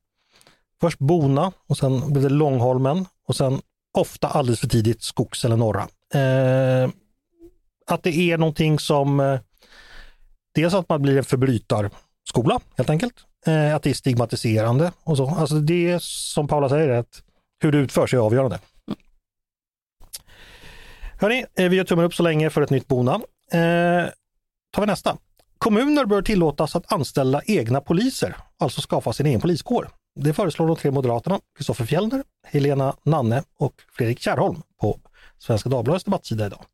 Först 0.80 0.98
Bona 0.98 1.52
och 1.68 1.76
sen 1.76 2.12
blev 2.12 2.22
det 2.22 2.28
Långholmen 2.28 3.06
och 3.28 3.36
sen 3.36 3.60
ofta 3.98 4.28
alldeles 4.28 4.60
för 4.60 4.68
tidigt 4.68 5.02
Skogs 5.02 5.44
eller 5.44 5.56
Norra. 5.56 5.88
Eh, 6.14 6.90
att 7.86 8.02
det 8.02 8.16
är 8.16 8.38
någonting 8.38 8.78
som 8.78 9.20
eh, 9.20 9.40
dels 10.54 10.74
att 10.74 10.88
man 10.88 11.02
blir 11.02 11.18
en 11.18 11.24
förbrytarskola 11.24 12.60
helt 12.76 12.90
enkelt. 12.90 13.14
Eh, 13.46 13.74
att 13.74 13.82
det 13.82 13.90
är 13.90 13.94
stigmatiserande 13.94 14.92
och 15.04 15.16
så. 15.16 15.28
Alltså 15.28 15.54
det 15.54 15.90
är 15.90 15.98
som 16.02 16.48
Paula 16.48 16.68
säger, 16.68 16.88
att 16.88 17.22
hur 17.62 17.72
det 17.72 17.78
utförs 17.78 18.14
är 18.14 18.18
avgörande. 18.18 18.58
Hörni, 21.20 21.44
eh, 21.54 21.68
vi 21.68 21.76
gör 21.76 21.84
tummen 21.84 22.04
upp 22.04 22.14
så 22.14 22.22
länge 22.22 22.50
för 22.50 22.62
ett 22.62 22.70
nytt 22.70 22.88
Bona. 22.88 23.20
Eh, 23.52 24.08
tar 24.72 24.82
vi 24.82 24.86
nästa. 24.86 25.16
Kommuner 25.58 26.04
bör 26.04 26.22
tillåtas 26.22 26.76
att 26.76 26.92
anställa 26.92 27.42
egna 27.46 27.80
poliser, 27.80 28.36
alltså 28.58 28.80
skapa 28.80 29.12
sin 29.12 29.26
egen 29.26 29.40
poliskår. 29.40 29.88
Det 30.20 30.32
föreslår 30.32 30.66
de 30.66 30.76
tre 30.76 30.90
moderaterna 30.90 31.40
Kristoffer 31.56 31.84
Fjellner, 31.84 32.24
Helena 32.46 32.96
Nanne 33.02 33.42
och 33.58 33.74
Fredrik 33.92 34.20
Kärrholm 34.20 34.62
på 34.80 34.98
Svenska 35.38 35.68
Dagbladets 35.68 36.04
debattsida 36.04 36.46
idag. 36.46 36.64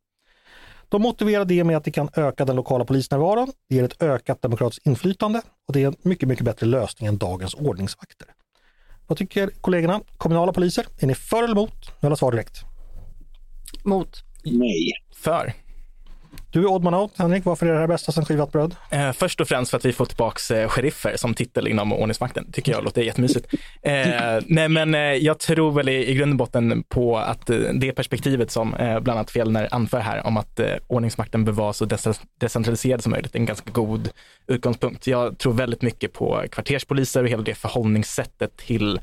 De 0.88 1.02
motiverar 1.02 1.44
det 1.44 1.64
med 1.64 1.76
att 1.76 1.84
det 1.84 1.90
kan 1.90 2.08
öka 2.16 2.44
den 2.44 2.56
lokala 2.56 2.84
polisnärvaron, 2.84 3.52
det 3.68 3.74
ger 3.74 3.84
ett 3.84 4.02
ökat 4.02 4.42
demokratiskt 4.42 4.86
inflytande 4.86 5.42
och 5.66 5.72
det 5.72 5.82
är 5.82 5.86
en 5.86 5.96
mycket, 6.02 6.28
mycket 6.28 6.44
bättre 6.44 6.66
lösning 6.66 7.06
än 7.08 7.18
dagens 7.18 7.54
ordningsvakter. 7.54 8.28
Vad 9.06 9.18
tycker 9.18 9.50
kollegorna? 9.60 10.00
Kommunala 10.16 10.52
poliser, 10.52 10.86
är 10.98 11.06
ni 11.06 11.14
för 11.14 11.42
eller 11.42 11.54
emot? 11.54 11.74
Jag 11.84 12.08
vill 12.08 12.12
ha 12.12 12.16
svar 12.16 12.32
direkt. 12.32 12.60
Mot. 13.84 14.24
Nej. 14.44 14.92
För. 15.14 15.54
Du 16.50 16.60
är 16.60 16.66
oddman 16.66 17.08
Henrik. 17.16 17.44
Varför 17.44 17.66
är 17.66 17.72
det 17.72 17.78
här 17.78 17.86
bästa 17.86 18.12
sen 18.12 18.24
skivat 18.24 18.52
bröd? 18.52 18.74
Eh, 18.90 19.12
först 19.12 19.40
och 19.40 19.48
främst 19.48 19.70
för 19.70 19.78
att 19.78 19.84
vi 19.84 19.92
får 19.92 20.04
tillbaks 20.04 20.50
eh, 20.50 20.68
sheriffer 20.68 21.16
som 21.16 21.34
titel 21.34 21.68
inom 21.68 21.92
ordningsmakten. 21.92 22.52
tycker 22.52 22.72
jag 22.72 22.84
låter 22.84 23.02
jättemysigt. 23.02 23.54
Eh, 23.82 23.92
nej, 24.46 24.68
men 24.68 24.94
eh, 24.94 25.00
jag 25.00 25.38
tror 25.38 25.72
väl 25.72 25.88
i, 25.88 26.10
i 26.10 26.14
grund 26.14 26.32
och 26.32 26.36
botten 26.36 26.82
på 26.88 27.18
att 27.18 27.50
eh, 27.50 27.56
det 27.56 27.92
perspektivet 27.92 28.50
som 28.50 28.74
eh, 28.74 29.00
bland 29.00 29.18
annat 29.18 29.30
Fjellner 29.30 29.68
anför 29.70 30.00
här 30.00 30.26
om 30.26 30.36
att 30.36 30.60
eh, 30.60 30.72
ordningsmakten 30.86 31.44
bör 31.44 31.52
vara 31.52 31.72
så 31.72 31.84
decentraliserad 32.40 33.02
som 33.02 33.10
möjligt 33.10 33.34
är 33.34 33.38
en 33.38 33.46
ganska 33.46 33.70
god 33.70 34.10
utgångspunkt. 34.46 35.06
Jag 35.06 35.38
tror 35.38 35.52
väldigt 35.52 35.82
mycket 35.82 36.12
på 36.12 36.44
kvarterspoliser 36.52 37.22
och 37.22 37.28
hela 37.28 37.42
det 37.42 37.54
förhållningssättet 37.54 38.56
till 38.56 39.00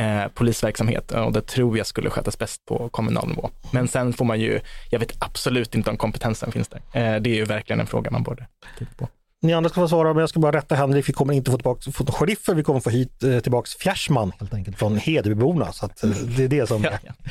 eh, 0.00 0.28
polisverksamhet 0.34 1.12
och 1.12 1.32
det 1.32 1.40
tror 1.40 1.78
jag 1.78 1.86
skulle 1.86 2.10
skötas 2.10 2.38
bäst 2.38 2.64
på 2.66 2.88
kommunal 2.88 3.28
nivå. 3.28 3.50
Men 3.70 3.88
sen 3.88 4.12
får 4.12 4.24
man 4.24 4.40
ju, 4.40 4.60
jag 4.90 4.98
vet 4.98 5.22
absolut 5.22 5.74
inte 5.74 5.90
om 5.90 5.96
kompetensen 5.96 6.52
finns 6.52 6.68
där. 6.68 6.80
Eh, 6.92 7.20
det 7.20 7.30
är 7.30 7.34
ju 7.34 7.44
verkligen 7.44 7.80
en 7.80 7.86
fråga 7.86 8.10
man 8.10 8.22
borde 8.22 8.46
titta 8.78 8.90
på. 8.96 9.08
Ni 9.42 9.52
andra 9.52 9.70
ska 9.70 9.80
få 9.80 9.88
svara, 9.88 10.12
men 10.14 10.20
jag 10.20 10.28
ska 10.28 10.40
bara 10.40 10.56
rätta 10.56 10.74
Henrik. 10.74 11.08
Vi 11.08 11.12
kommer 11.12 11.34
inte 11.34 11.50
få 11.50 11.56
tillbaka 11.56 11.90
få 11.90 12.06
sheriffer, 12.12 12.54
vi 12.54 12.62
kommer 12.62 12.80
få 12.80 12.90
hit 12.90 13.22
eh, 13.22 13.40
tillbaks 13.40 13.74
Fjärsman 13.74 14.32
helt 14.38 14.54
enkelt 14.54 14.78
från 14.78 14.96
Hedebyborna. 14.96 15.72
Så 15.72 15.86
att, 15.86 16.04
eh, 16.04 16.10
det 16.10 16.44
är 16.44 16.48
det 16.48 16.66
som 16.66 16.84
är. 16.84 16.90
ja, 16.90 16.98
ja. 17.02 17.30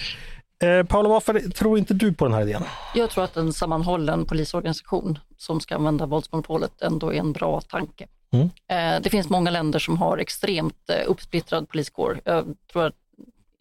Eh, 0.68 0.86
Paolo, 0.86 1.10
varför 1.10 1.40
tror 1.40 1.78
inte 1.78 1.94
du 1.94 2.14
på 2.14 2.26
den 2.26 2.34
här 2.34 2.42
idén? 2.42 2.64
Jag 2.96 3.10
tror 3.10 3.24
att 3.24 3.38
en 3.38 3.54
sammanhållen 3.54 4.26
polisorganisation 4.26 5.20
som 5.38 5.60
ska 5.60 5.76
använda 5.76 6.06
våldsmonopolet 6.06 6.82
ändå 6.82 7.14
är 7.14 7.20
en 7.20 7.34
bra 7.34 7.62
tanke. 7.62 8.08
Mm. 8.32 8.50
Eh, 8.68 9.02
det 9.02 9.10
finns 9.10 9.30
många 9.30 9.52
länder 9.52 9.80
som 9.80 9.98
har 9.98 10.18
extremt 10.18 10.90
eh, 10.90 11.04
uppsplittrad 11.08 11.70
poliskår. 11.70 12.22
Jag 12.26 12.56
tror 12.72 12.86
att 12.86 12.96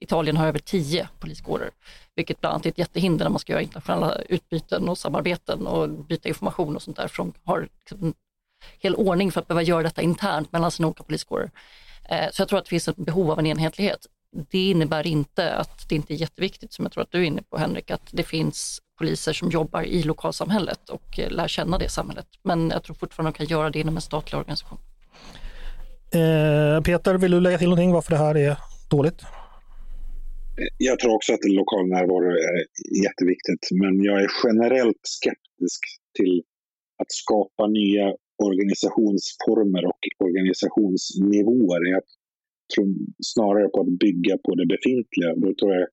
Italien 0.01 0.37
har 0.37 0.47
över 0.47 0.59
tio 0.59 1.09
poliskårer, 1.19 1.71
vilket 2.15 2.41
bland 2.41 2.55
annat 2.55 2.67
är 2.67 2.71
ett 2.71 2.79
jättehinder 2.79 3.25
när 3.25 3.31
man 3.31 3.39
ska 3.39 3.53
göra 3.53 3.63
internationella 3.63 4.15
utbyten 4.15 4.89
och 4.89 4.99
samarbeten 4.99 5.67
och 5.67 5.89
byta 5.89 6.29
information 6.29 6.77
och 6.77 6.83
sånt 6.83 6.97
där. 6.97 7.09
För 7.09 7.17
de 7.17 7.33
har 7.45 7.61
liksom 7.61 8.05
en 8.05 8.15
hel 8.79 8.95
ordning 8.95 9.33
för 9.33 9.41
att 9.41 9.49
behöva 9.49 9.63
göra 9.63 9.83
detta 9.83 10.03
internt 10.03 10.53
mellan 10.53 10.71
sina 10.71 10.89
olika 10.89 11.03
poliskårer. 11.03 11.51
Eh, 12.09 12.31
så 12.33 12.43
jag 12.43 12.49
tror 12.49 12.59
att 12.59 12.65
det 12.65 12.71
finns 12.71 12.89
ett 12.89 12.97
behov 12.97 13.31
av 13.31 13.39
en 13.39 13.47
enhetlighet. 13.47 14.07
Det 14.51 14.71
innebär 14.71 15.07
inte 15.07 15.55
att 15.55 15.89
det 15.89 15.95
inte 15.95 16.15
är 16.15 16.17
jätteviktigt, 16.17 16.73
som 16.73 16.85
jag 16.85 16.93
tror 16.93 17.03
att 17.03 17.11
du 17.11 17.19
är 17.19 17.25
inne 17.25 17.43
på 17.43 17.59
Henrik, 17.59 17.91
att 17.91 18.09
det 18.11 18.23
finns 18.23 18.83
poliser 18.99 19.33
som 19.33 19.51
jobbar 19.51 19.83
i 19.83 20.03
lokalsamhället 20.03 20.89
och 20.91 21.19
eh, 21.19 21.31
lär 21.31 21.49
känna 21.49 21.79
det 21.79 21.89
samhället. 21.89 22.27
Men 22.43 22.71
jag 22.71 22.83
tror 22.83 22.95
fortfarande 22.95 23.31
de 23.33 23.37
kan 23.37 23.47
göra 23.47 23.71
det 23.71 23.79
inom 23.79 23.97
en 23.97 24.03
statlig 24.03 24.39
organisation. 24.39 24.79
Eh, 26.13 26.83
Peter, 26.83 27.15
vill 27.15 27.31
du 27.31 27.41
lägga 27.41 27.59
till 27.59 27.69
någonting 27.69 27.93
varför 27.93 28.11
det 28.11 28.19
här 28.19 28.37
är 28.37 28.57
dåligt? 28.91 29.21
Jag 30.79 30.99
tror 30.99 31.15
också 31.15 31.33
att 31.33 31.45
lokal 31.45 31.87
närvaro 31.89 32.31
är 32.31 32.61
jätteviktigt, 33.05 33.65
men 33.81 34.05
jag 34.05 34.23
är 34.23 34.31
generellt 34.45 35.03
skeptisk 35.03 35.81
till 36.19 36.43
att 37.03 37.13
skapa 37.23 37.67
nya 37.67 38.07
organisationsformer 38.49 39.85
och 39.91 40.03
organisationsnivåer. 40.27 41.83
Jag 41.95 42.03
tror 42.75 42.87
snarare 43.33 43.69
på 43.69 43.81
att 43.81 43.99
bygga 44.05 44.35
på 44.45 44.55
det 44.55 44.67
befintliga. 44.75 45.31
Då 45.43 45.49
tror 45.59 45.71
jag 45.75 45.89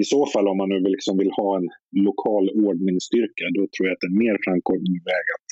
i 0.00 0.04
så 0.04 0.26
fall, 0.32 0.48
om 0.48 0.56
man 0.56 0.68
nu 0.68 0.80
liksom 0.80 1.18
vill 1.18 1.32
ha 1.40 1.56
en 1.56 1.68
lokal 2.06 2.44
ordningsstyrka, 2.66 3.44
då 3.56 3.62
tror 3.72 3.84
jag 3.86 3.92
att 3.92 4.02
det 4.02 4.06
är 4.10 4.14
en 4.16 4.24
mer 4.26 4.36
framkomlig 4.44 5.00
väg 5.12 5.26
att 5.36 5.48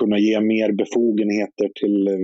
kunna 0.00 0.18
ge 0.18 0.40
mer 0.40 0.72
befogenheter 0.82 1.68
till 1.80 1.96
eh, 2.08 2.14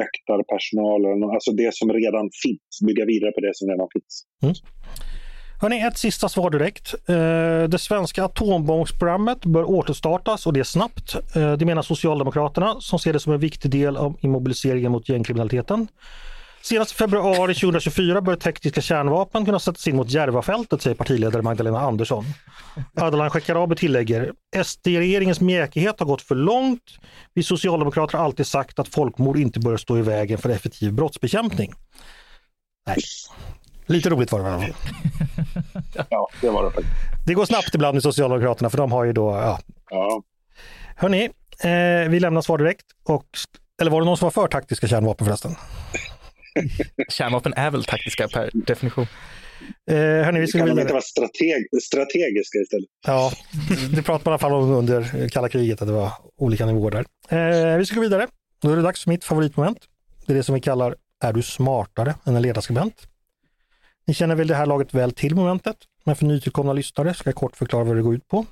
väktarpersonalen. 0.00 1.18
Alltså 1.34 1.50
det 1.52 1.74
som 1.74 1.92
redan 1.92 2.30
finns, 2.42 2.72
bygga 2.86 3.04
vidare 3.04 3.32
på 3.32 3.40
det 3.40 3.52
som 3.54 3.68
redan 3.68 3.88
finns. 3.94 4.14
Mm. 4.42 4.54
Hörrni, 5.62 5.80
ett 5.80 5.98
sista 5.98 6.28
svar 6.28 6.50
direkt. 6.50 6.94
Eh, 7.08 7.68
det 7.68 7.78
svenska 7.78 8.24
atombombsprogrammet 8.24 9.44
bör 9.44 9.64
återstartas 9.70 10.46
och 10.46 10.52
det 10.52 10.64
snabbt. 10.64 11.14
Eh, 11.36 11.52
det 11.52 11.64
menar 11.64 11.82
Socialdemokraterna 11.82 12.80
som 12.80 12.98
ser 12.98 13.12
det 13.12 13.20
som 13.20 13.32
en 13.32 13.40
viktig 13.40 13.70
del 13.70 13.96
av 13.96 14.18
immobiliseringen 14.20 14.92
mot 14.92 15.08
gängkriminaliteten. 15.08 15.88
Senast 16.62 16.92
i 16.92 16.94
februari 16.94 17.54
2024 17.54 18.20
bör 18.20 18.36
tekniska 18.36 18.80
kärnvapen 18.80 19.44
kunna 19.44 19.58
sättas 19.58 19.88
in 19.88 19.96
mot 19.96 20.10
Järvafältet, 20.10 20.82
säger 20.82 20.96
partiledare 20.96 21.42
Magdalena 21.42 21.80
Andersson. 21.80 22.24
Ardalan 22.96 23.30
Shekarabi 23.30 23.76
tillägger, 23.76 24.32
SD-regeringens 24.64 25.40
mjäkighet 25.40 25.98
har 25.98 26.06
gått 26.06 26.22
för 26.22 26.34
långt. 26.34 26.82
Vi 27.34 27.42
socialdemokrater 27.42 28.18
har 28.18 28.24
alltid 28.24 28.46
sagt 28.46 28.78
att 28.78 28.88
folkmord 28.88 29.36
inte 29.36 29.60
bör 29.60 29.76
stå 29.76 29.98
i 29.98 30.02
vägen 30.02 30.38
för 30.38 30.48
effektiv 30.48 30.92
brottsbekämpning. 30.92 31.72
Nej. 32.86 32.98
Lite 33.86 34.10
roligt 34.10 34.32
var 34.32 34.38
det 34.38 34.44
väl? 34.44 34.74
Ja, 36.10 36.28
det 36.40 36.50
var 36.50 36.64
det 36.64 36.70
faktiskt. 36.70 36.96
Det 37.26 37.34
går 37.34 37.44
snabbt 37.44 37.74
ibland 37.74 37.94
med 37.94 38.02
Socialdemokraterna 38.02 38.70
för 38.70 38.78
de 38.78 38.92
har 38.92 39.04
ju 39.04 39.12
då... 39.12 39.30
Ja. 39.30 39.58
ja. 39.90 40.22
Hörni, 40.96 41.24
eh, 41.64 42.10
vi 42.10 42.20
lämnar 42.20 42.40
svar 42.40 42.58
direkt. 42.58 42.86
Och, 43.04 43.26
eller 43.80 43.90
var 43.90 44.00
det 44.00 44.04
någon 44.04 44.16
som 44.16 44.26
var 44.26 44.30
för 44.30 44.48
taktiska 44.48 44.88
kärnvapen 44.88 45.26
förresten? 45.26 45.56
Kärnvapen 47.08 47.52
är 47.56 47.70
väl 47.70 47.84
taktiska 47.84 48.28
per 48.28 48.50
definition? 48.52 49.06
Eh, 49.90 49.96
hörni, 49.96 50.40
vi 50.40 50.46
ska 50.46 50.58
kan 50.58 50.68
de 50.68 50.80
inte 50.80 50.92
vara 50.92 51.02
strateg 51.02 51.66
strategiska 51.82 52.58
istället? 52.58 52.88
Ja, 53.06 53.32
det 53.94 54.02
pratade 54.02 54.30
man 54.30 54.32
i 54.32 54.32
alla 54.32 54.38
fall 54.38 54.52
om 54.52 54.70
under 54.70 55.28
kalla 55.28 55.48
kriget, 55.48 55.82
att 55.82 55.88
det 55.88 55.94
var 55.94 56.12
olika 56.36 56.66
nivåer 56.66 56.90
där. 56.90 57.04
Eh, 57.72 57.78
vi 57.78 57.86
ska 57.86 57.94
gå 57.94 58.02
vidare. 58.02 58.26
Då 58.62 58.70
är 58.70 58.76
det 58.76 58.82
dags 58.82 59.02
för 59.02 59.10
mitt 59.10 59.24
favoritmoment. 59.24 59.78
Det 60.26 60.32
är 60.32 60.36
det 60.36 60.42
som 60.42 60.54
vi 60.54 60.60
kallar 60.60 60.96
Är 61.24 61.32
du 61.32 61.42
smartare 61.42 62.14
än 62.24 62.36
en 62.36 62.42
ledarskribent? 62.42 63.06
Ni 64.06 64.14
känner 64.14 64.34
väl 64.34 64.46
det 64.46 64.54
här 64.54 64.66
laget 64.66 64.94
väl 64.94 65.12
till 65.12 65.34
momentet, 65.34 65.76
men 66.04 66.16
för 66.16 66.24
nytillkomna 66.24 66.72
lyssnare 66.72 67.14
ska 67.14 67.28
jag 67.28 67.34
kort 67.34 67.56
förklara 67.56 67.84
vad 67.84 67.96
det 67.96 68.02
går 68.02 68.14
ut 68.14 68.28
på. 68.28 68.46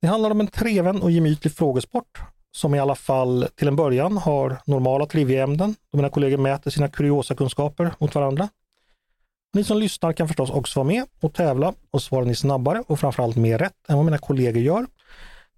Det 0.00 0.06
handlar 0.06 0.30
om 0.30 0.40
en 0.40 0.46
treven 0.46 1.02
och 1.02 1.10
gemytlig 1.10 1.52
frågesport 1.52 2.18
som 2.56 2.74
i 2.74 2.78
alla 2.78 2.94
fall 2.94 3.48
till 3.54 3.68
en 3.68 3.76
början 3.76 4.18
har 4.18 4.56
normala 4.66 5.06
triviaämnen 5.06 5.74
då 5.90 5.96
mina 5.96 6.10
kollegor 6.10 6.38
mäter 6.38 6.70
sina 6.70 6.88
kuriosakunskaper 6.88 7.94
mot 7.98 8.14
varandra. 8.14 8.48
Ni 9.52 9.64
som 9.64 9.78
lyssnar 9.78 10.12
kan 10.12 10.28
förstås 10.28 10.50
också 10.50 10.80
vara 10.80 10.88
med 10.88 11.04
och 11.20 11.34
tävla 11.34 11.74
och 11.90 12.02
svarar 12.02 12.24
ni 12.24 12.34
snabbare 12.34 12.82
och 12.86 13.00
framförallt 13.00 13.36
mer 13.36 13.58
rätt 13.58 13.88
än 13.88 13.96
vad 13.96 14.04
mina 14.04 14.18
kollegor 14.18 14.62
gör. 14.62 14.86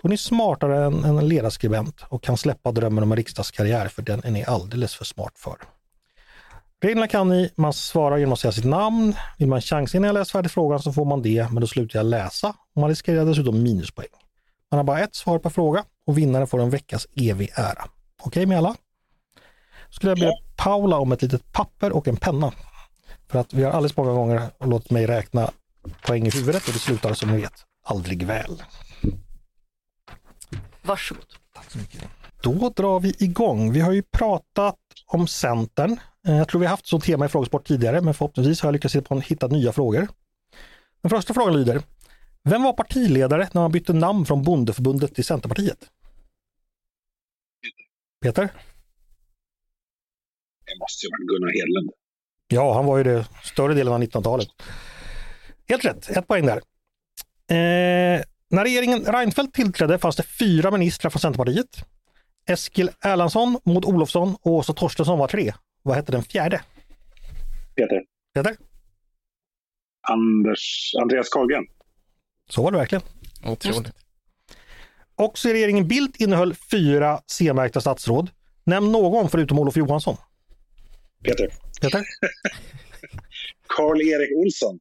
Då 0.02 0.08
är 0.08 0.10
ni 0.10 0.16
smartare 0.16 0.84
än 0.84 1.04
en 1.04 1.28
ledarskribent 1.28 2.04
och 2.08 2.22
kan 2.22 2.36
släppa 2.36 2.72
drömmen 2.72 3.04
om 3.04 3.12
en 3.12 3.16
riksdagskarriär 3.16 3.88
för 3.88 4.02
den 4.02 4.24
är 4.24 4.30
ni 4.30 4.44
alldeles 4.44 4.94
för 4.94 5.04
smart 5.04 5.32
för. 5.36 5.56
Reglerna 6.80 7.08
kan 7.08 7.28
ni, 7.28 7.50
man 7.56 7.72
svarar 7.72 8.16
genom 8.16 8.32
att 8.32 8.40
säga 8.40 8.52
sitt 8.52 8.64
namn. 8.64 9.14
Vill 9.38 9.48
man 9.48 9.60
chansa 9.60 9.96
innan 9.96 10.06
jag 10.06 10.14
läst 10.14 10.30
färdigt 10.30 10.52
frågan 10.52 10.82
så 10.82 10.92
får 10.92 11.04
man 11.04 11.22
det, 11.22 11.50
men 11.50 11.60
då 11.60 11.66
slutar 11.66 11.98
jag 11.98 12.06
läsa 12.06 12.48
och 12.74 12.80
man 12.80 12.90
riskerar 12.90 13.24
dessutom 13.24 13.62
minuspoäng. 13.62 14.27
Man 14.70 14.78
har 14.78 14.84
bara 14.84 15.00
ett 15.00 15.14
svar 15.14 15.38
per 15.38 15.50
fråga 15.50 15.84
och 16.06 16.18
vinnaren 16.18 16.46
får 16.46 16.60
en 16.60 16.70
veckas 16.70 17.06
evig 17.16 17.50
ära. 17.54 17.84
Okej 18.22 18.28
okay 18.28 18.46
med 18.46 18.58
alla? 18.58 18.76
Skulle 19.90 20.10
jag 20.10 20.18
be 20.18 20.32
Paula 20.56 20.98
om 20.98 21.12
ett 21.12 21.22
litet 21.22 21.52
papper 21.52 21.92
och 21.92 22.08
en 22.08 22.16
penna. 22.16 22.52
För 23.28 23.38
att 23.38 23.52
vi 23.52 23.64
har 23.64 23.70
alldeles 23.70 23.96
många 23.96 24.12
gånger 24.12 24.50
låtit 24.60 24.90
mig 24.90 25.06
räkna 25.06 25.50
poäng 26.06 26.26
i 26.26 26.30
huvudet 26.30 26.66
och 26.66 26.72
det 26.72 26.78
slutar 26.78 27.14
som 27.14 27.30
ni 27.30 27.40
vet 27.40 27.64
aldrig 27.84 28.26
väl. 28.26 28.62
Varsågod. 30.82 31.24
Tack 31.54 31.70
så 31.70 31.78
mycket. 31.78 32.02
Då 32.42 32.68
drar 32.76 33.00
vi 33.00 33.14
igång. 33.18 33.72
Vi 33.72 33.80
har 33.80 33.92
ju 33.92 34.02
pratat 34.02 34.76
om 35.06 35.26
Centern. 35.26 36.00
Eh, 36.26 36.36
jag 36.36 36.48
tror 36.48 36.60
vi 36.60 36.66
har 36.66 36.70
haft 36.70 36.86
så 36.86 37.00
tema 37.00 37.24
i 37.24 37.28
Frågesport 37.28 37.66
tidigare, 37.66 38.00
men 38.00 38.14
förhoppningsvis 38.14 38.60
har 38.60 38.66
jag 38.66 38.72
lyckats 38.72 38.94
hitta 39.24 39.46
nya 39.46 39.72
frågor. 39.72 40.08
Den 41.02 41.10
första 41.10 41.34
frågan 41.34 41.54
lyder, 41.54 41.82
vem 42.44 42.62
var 42.62 42.72
partiledare 42.72 43.48
när 43.52 43.60
man 43.60 43.72
bytte 43.72 43.92
namn 43.92 44.26
från 44.26 44.42
Bondeförbundet 44.42 45.14
till 45.14 45.24
Centerpartiet? 45.24 45.90
Peter? 48.22 48.48
Det 50.66 50.78
måste 50.80 51.06
ju 51.06 51.10
varit 51.10 51.28
Gunnar 51.28 51.52
Hedlund. 51.52 51.90
Ja, 52.48 52.74
han 52.74 52.86
var 52.86 52.98
ju 52.98 53.04
det 53.04 53.28
större 53.42 53.74
delen 53.74 53.92
av 53.92 54.02
1900-talet. 54.02 54.48
Helt 55.68 55.84
rätt, 55.84 56.10
ett 56.10 56.26
poäng 56.28 56.46
där. 56.46 56.56
Eh, 57.50 58.22
när 58.50 58.64
regeringen 58.64 59.04
Reinfeldt 59.04 59.54
tillträdde 59.54 59.98
fanns 59.98 60.16
det 60.16 60.22
fyra 60.22 60.70
ministrar 60.70 61.10
från 61.10 61.20
Centerpartiet. 61.20 61.84
Eskil 62.46 62.90
Erlandsson, 63.00 63.58
Maud 63.64 63.84
Olofsson 63.84 64.36
och 64.42 64.52
Åsa 64.52 64.72
Torstensson 64.72 65.18
var 65.18 65.28
tre. 65.28 65.52
Vad 65.82 65.96
hette 65.96 66.12
den 66.12 66.22
fjärde? 66.22 66.62
Peter. 67.76 68.02
Peter? 68.34 68.56
Anders, 70.10 70.94
Andreas 71.02 71.28
Carlgren. 71.28 71.66
Så 72.48 72.62
var 72.62 72.70
det 72.70 72.78
verkligen. 72.78 73.02
Otroligt. 73.44 73.92
Också 75.14 75.48
regeringen 75.48 75.88
Bildt 75.88 76.16
innehöll 76.16 76.54
fyra 76.54 77.20
C-märkta 77.26 77.80
statsråd. 77.80 78.30
Nämn 78.64 78.92
någon 78.92 79.28
förutom 79.28 79.58
Olof 79.58 79.76
Johansson. 79.76 80.16
Peter. 81.24 81.48
Peter? 81.80 82.02
Karl-Erik 83.66 84.36
Olsson. 84.36 84.78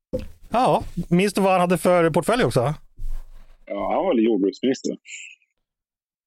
Ja, 0.49 0.83
minns 1.09 1.33
du 1.33 1.41
vad 1.41 1.51
han 1.51 1.61
hade 1.61 1.77
för 1.77 2.09
portfölj 2.09 2.43
också? 2.43 2.73
Ja, 3.65 3.93
han 3.93 4.05
var 4.05 4.15
väl 4.15 4.23
jordbruksminister. 4.25 4.97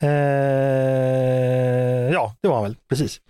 Eh, 0.03 0.11
ja, 2.13 2.37
det 2.41 2.49
var 2.49 2.55
han 2.55 2.65
väl, 2.65 2.77
precis. 2.89 3.21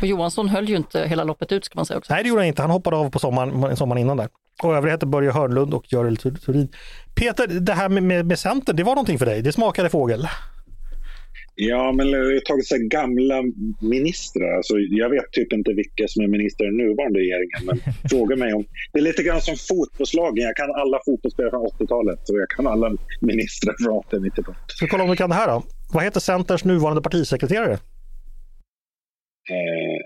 Och 0.00 0.06
Johansson 0.06 0.48
höll 0.48 0.68
ju 0.68 0.76
inte 0.76 1.00
hela 1.00 1.24
loppet 1.24 1.52
ut 1.52 1.64
ska 1.64 1.78
man 1.78 1.86
säga 1.86 1.98
också. 1.98 2.12
Nej, 2.12 2.22
det 2.22 2.28
gjorde 2.28 2.40
han 2.40 2.48
inte. 2.48 2.62
Han 2.62 2.70
hoppade 2.70 2.96
av 2.96 3.10
på 3.10 3.18
sommaren, 3.18 3.76
sommaren 3.76 4.02
innan 4.02 4.16
där. 4.16 4.28
Och 4.62 4.74
övriga 4.74 4.94
hette 4.94 5.06
Börje 5.06 5.30
Hörnlund 5.30 5.74
och 5.74 5.92
Görel 5.92 6.16
Thurdin. 6.16 6.68
Peter, 7.14 7.46
det 7.46 7.72
här 7.72 7.88
med, 7.88 8.02
med, 8.02 8.26
med 8.26 8.38
Centern, 8.38 8.76
det 8.76 8.82
var 8.82 8.94
någonting 8.94 9.18
för 9.18 9.26
dig? 9.26 9.42
Det 9.42 9.52
smakade 9.52 9.88
fågel? 9.88 10.28
Ja, 11.60 11.92
men 11.92 12.10
jag 12.10 12.18
har 12.18 12.40
tagit 12.40 12.66
så 12.66 12.76
gamla 12.78 13.42
ministrar. 13.80 14.56
Alltså, 14.56 14.74
jag 14.78 15.10
vet 15.10 15.32
typ 15.32 15.52
inte 15.52 15.72
vilka 15.72 16.08
som 16.08 16.22
är 16.22 16.28
ministrar 16.28 16.66
i 16.68 16.76
nuvarande 16.76 17.18
regeringen. 17.18 17.60
Men 17.66 17.78
fråga 18.10 18.36
mig 18.36 18.52
om... 18.54 18.64
Det 18.92 18.98
är 18.98 19.02
lite 19.02 19.22
grann 19.22 19.40
som 19.40 19.56
fotbollslagen. 19.56 20.44
Jag 20.44 20.56
kan 20.56 20.70
alla 20.74 20.98
fotbollsspelare 21.06 21.50
från 21.50 21.66
80-talet 21.66 22.28
och 22.28 22.38
jag 22.38 22.48
kan 22.48 22.66
alla 22.66 22.96
ministrar 23.20 23.74
från 23.84 23.98
80 23.98 24.16
och 24.16 24.22
90-talet. 24.22 24.58
Ska 24.66 24.84
vi 24.84 24.88
kolla 24.88 25.04
om 25.04 25.10
vi 25.10 25.16
kan 25.16 25.30
det 25.30 25.36
här 25.36 25.48
då? 25.48 25.62
Vad 25.92 26.04
heter 26.04 26.20
Centerns 26.20 26.64
nuvarande 26.64 27.02
partisekreterare? 27.02 27.78
Eh, 29.50 30.00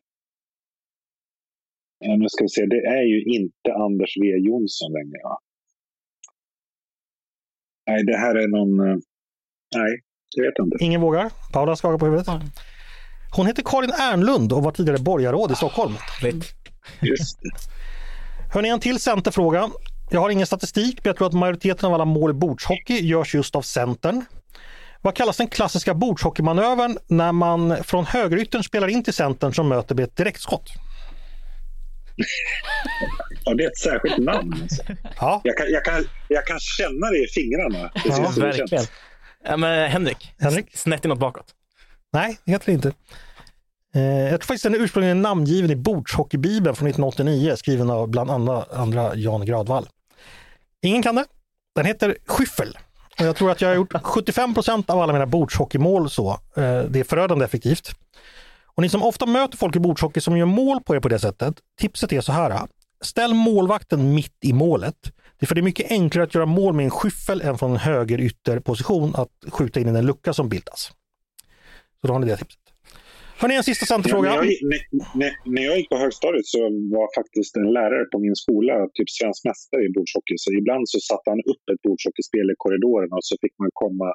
nu 2.18 2.28
ska 2.28 2.44
vi 2.44 2.48
se, 2.48 2.66
det 2.66 2.82
är 2.98 3.02
ju 3.02 3.22
inte 3.24 3.74
Anders 3.74 4.16
W 4.16 4.38
Jonsson 4.48 4.92
längre. 4.92 5.20
Va? 5.24 5.38
Nej, 7.86 8.04
det 8.04 8.16
här 8.16 8.34
är 8.34 8.48
någon... 8.48 8.88
Eh, 8.88 8.96
nej, 9.76 10.00
det 10.36 10.42
vet 10.42 10.52
jag 10.56 10.66
inte. 10.66 10.84
Ingen 10.84 11.00
vågar? 11.00 11.32
Paula 11.52 11.76
skakar 11.76 11.98
på 11.98 12.04
huvudet. 12.04 12.26
Hon 13.36 13.46
heter 13.46 13.62
Karin 13.62 13.90
Ernlund 13.90 14.52
och 14.52 14.62
var 14.62 14.72
tidigare 14.72 14.98
borgarråd 14.98 15.52
i 15.52 15.54
Stockholm. 15.54 15.92
Just 17.00 17.40
det. 17.42 17.50
Hörni, 18.54 18.68
en 18.68 18.80
till 18.80 19.00
centerfråga. 19.00 19.70
Jag 20.10 20.20
har 20.20 20.30
ingen 20.30 20.46
statistik, 20.46 20.94
men 20.96 21.08
jag 21.08 21.16
tror 21.16 21.26
att 21.26 21.32
majoriteten 21.32 21.86
av 21.86 21.94
alla 21.94 22.04
mål 22.04 22.30
i 22.30 22.34
bordshockey 22.34 23.06
görs 23.06 23.34
just 23.34 23.56
av 23.56 23.62
Centern. 23.62 24.24
Vad 25.02 25.14
kallas 25.16 25.36
den 25.36 25.48
klassiska 25.48 25.94
bordshockeymanövern 25.94 26.98
när 27.06 27.32
man 27.32 27.84
från 27.84 28.06
högeryttern 28.06 28.62
spelar 28.62 28.88
in 28.88 29.04
till 29.04 29.14
centern 29.14 29.54
som 29.54 29.68
möter 29.68 29.94
med 29.94 30.04
ett 30.04 30.16
direktskott? 30.16 30.68
Ja, 33.44 33.54
det 33.54 33.64
är 33.64 33.68
ett 33.68 33.78
särskilt 33.78 34.18
namn. 34.18 34.58
Alltså. 34.62 34.82
Ja. 35.20 35.40
Jag, 35.44 35.56
kan, 35.56 35.66
jag, 35.70 35.84
kan, 35.84 36.04
jag 36.28 36.46
kan 36.46 36.58
känna 36.60 37.06
det 37.10 37.24
i 37.24 37.26
fingrarna. 37.34 37.88
Precis 37.94 38.36
Ja, 38.36 38.42
verkligen. 38.42 38.84
Ja, 39.44 39.56
men 39.56 39.90
Henrik, 39.90 40.32
Henrik? 40.38 40.76
Snett 40.76 41.04
inåt 41.04 41.18
bakåt. 41.18 41.46
Nej, 42.12 42.38
det 42.44 42.52
heter 42.52 42.66
det 42.66 42.72
inte. 42.72 42.92
Eh, 43.94 44.02
jag 44.02 44.28
tror 44.40 44.46
faktiskt 44.46 44.62
den 44.64 44.74
är 44.74 44.78
ursprungligen 44.78 45.22
namngiven 45.22 45.70
i 45.70 45.76
Bordshockeybibeln 45.76 46.76
från 46.76 46.88
1989, 46.88 47.56
skriven 47.56 47.90
av 47.90 48.08
bland 48.08 48.30
andra, 48.30 48.64
andra 48.72 49.14
Jan 49.14 49.46
Gradvall. 49.46 49.88
Ingen 50.82 51.02
kan 51.02 51.14
det. 51.14 51.24
Den 51.74 51.86
heter 51.86 52.16
Skyffel. 52.26 52.78
Och 53.18 53.26
jag 53.26 53.36
tror 53.36 53.50
att 53.50 53.60
jag 53.60 53.68
har 53.68 53.76
gjort 53.76 53.92
75 54.02 54.54
procent 54.54 54.90
av 54.90 55.00
alla 55.00 55.12
mina 55.12 55.26
bordshockeymål 55.26 56.10
så. 56.10 56.30
Eh, 56.30 56.82
det 56.88 57.00
är 57.00 57.04
förödande 57.04 57.44
effektivt. 57.44 57.90
Och 58.74 58.82
ni 58.82 58.88
som 58.88 59.02
ofta 59.02 59.26
möter 59.26 59.58
folk 59.58 59.76
i 59.76 59.80
bordshockey 59.80 60.20
som 60.20 60.36
gör 60.36 60.46
mål 60.46 60.80
på 60.82 60.96
er 60.96 61.00
på 61.00 61.08
det 61.08 61.18
sättet, 61.18 61.54
tipset 61.80 62.12
är 62.12 62.20
så 62.20 62.32
här. 62.32 62.50
Eh, 62.50 62.62
ställ 63.00 63.34
målvakten 63.34 64.14
mitt 64.14 64.36
i 64.40 64.52
målet. 64.52 64.96
Det 65.38 65.44
är 65.44 65.46
för 65.46 65.54
det 65.54 65.60
är 65.60 65.62
mycket 65.62 65.90
enklare 65.90 66.24
att 66.24 66.34
göra 66.34 66.46
mål 66.46 66.74
med 66.74 66.84
en 66.84 66.90
skyffel 66.90 67.40
än 67.40 67.58
från 67.58 67.70
en 67.70 67.76
höger 67.76 68.20
ytterposition 68.20 69.14
att 69.16 69.28
skjuta 69.52 69.80
in 69.80 69.88
i 69.88 69.92
den 69.92 70.06
lucka 70.06 70.32
som 70.32 70.48
bildas. 70.48 70.92
Så 72.00 72.06
då 72.06 72.12
har 72.12 72.20
ni 72.20 72.26
det 72.26 72.36
tipset. 72.36 72.61
Hörni, 73.42 73.54
en 73.60 73.68
sista 73.70 73.84
Ja, 73.84 73.86
när, 73.86 73.94
centerfråga. 73.96 74.28
jag, 74.34 74.44
när, 74.70 74.80
när, 75.20 75.32
när 75.54 75.62
jag 75.68 75.74
gick 75.78 75.88
på 75.94 75.98
högstadiet 76.04 76.46
så 76.54 76.60
var 76.96 77.06
faktiskt 77.20 77.52
en 77.60 77.68
lärare 77.78 78.04
på 78.12 78.18
min 78.26 78.36
skola 78.44 78.74
typ 78.96 79.10
svensk 79.18 79.40
mästare 79.48 79.82
i 79.88 79.90
bordshockey. 79.96 80.34
Så 80.44 80.48
ibland 80.60 80.84
så 80.92 80.98
satte 81.10 81.26
han 81.32 81.40
upp 81.52 81.64
ett 81.72 81.82
bordshockeyspel 81.86 82.46
i 82.52 82.54
korridoren 82.62 83.10
och 83.16 83.24
så 83.28 83.34
fick 83.42 83.54
man 83.62 83.70
komma, 83.82 84.08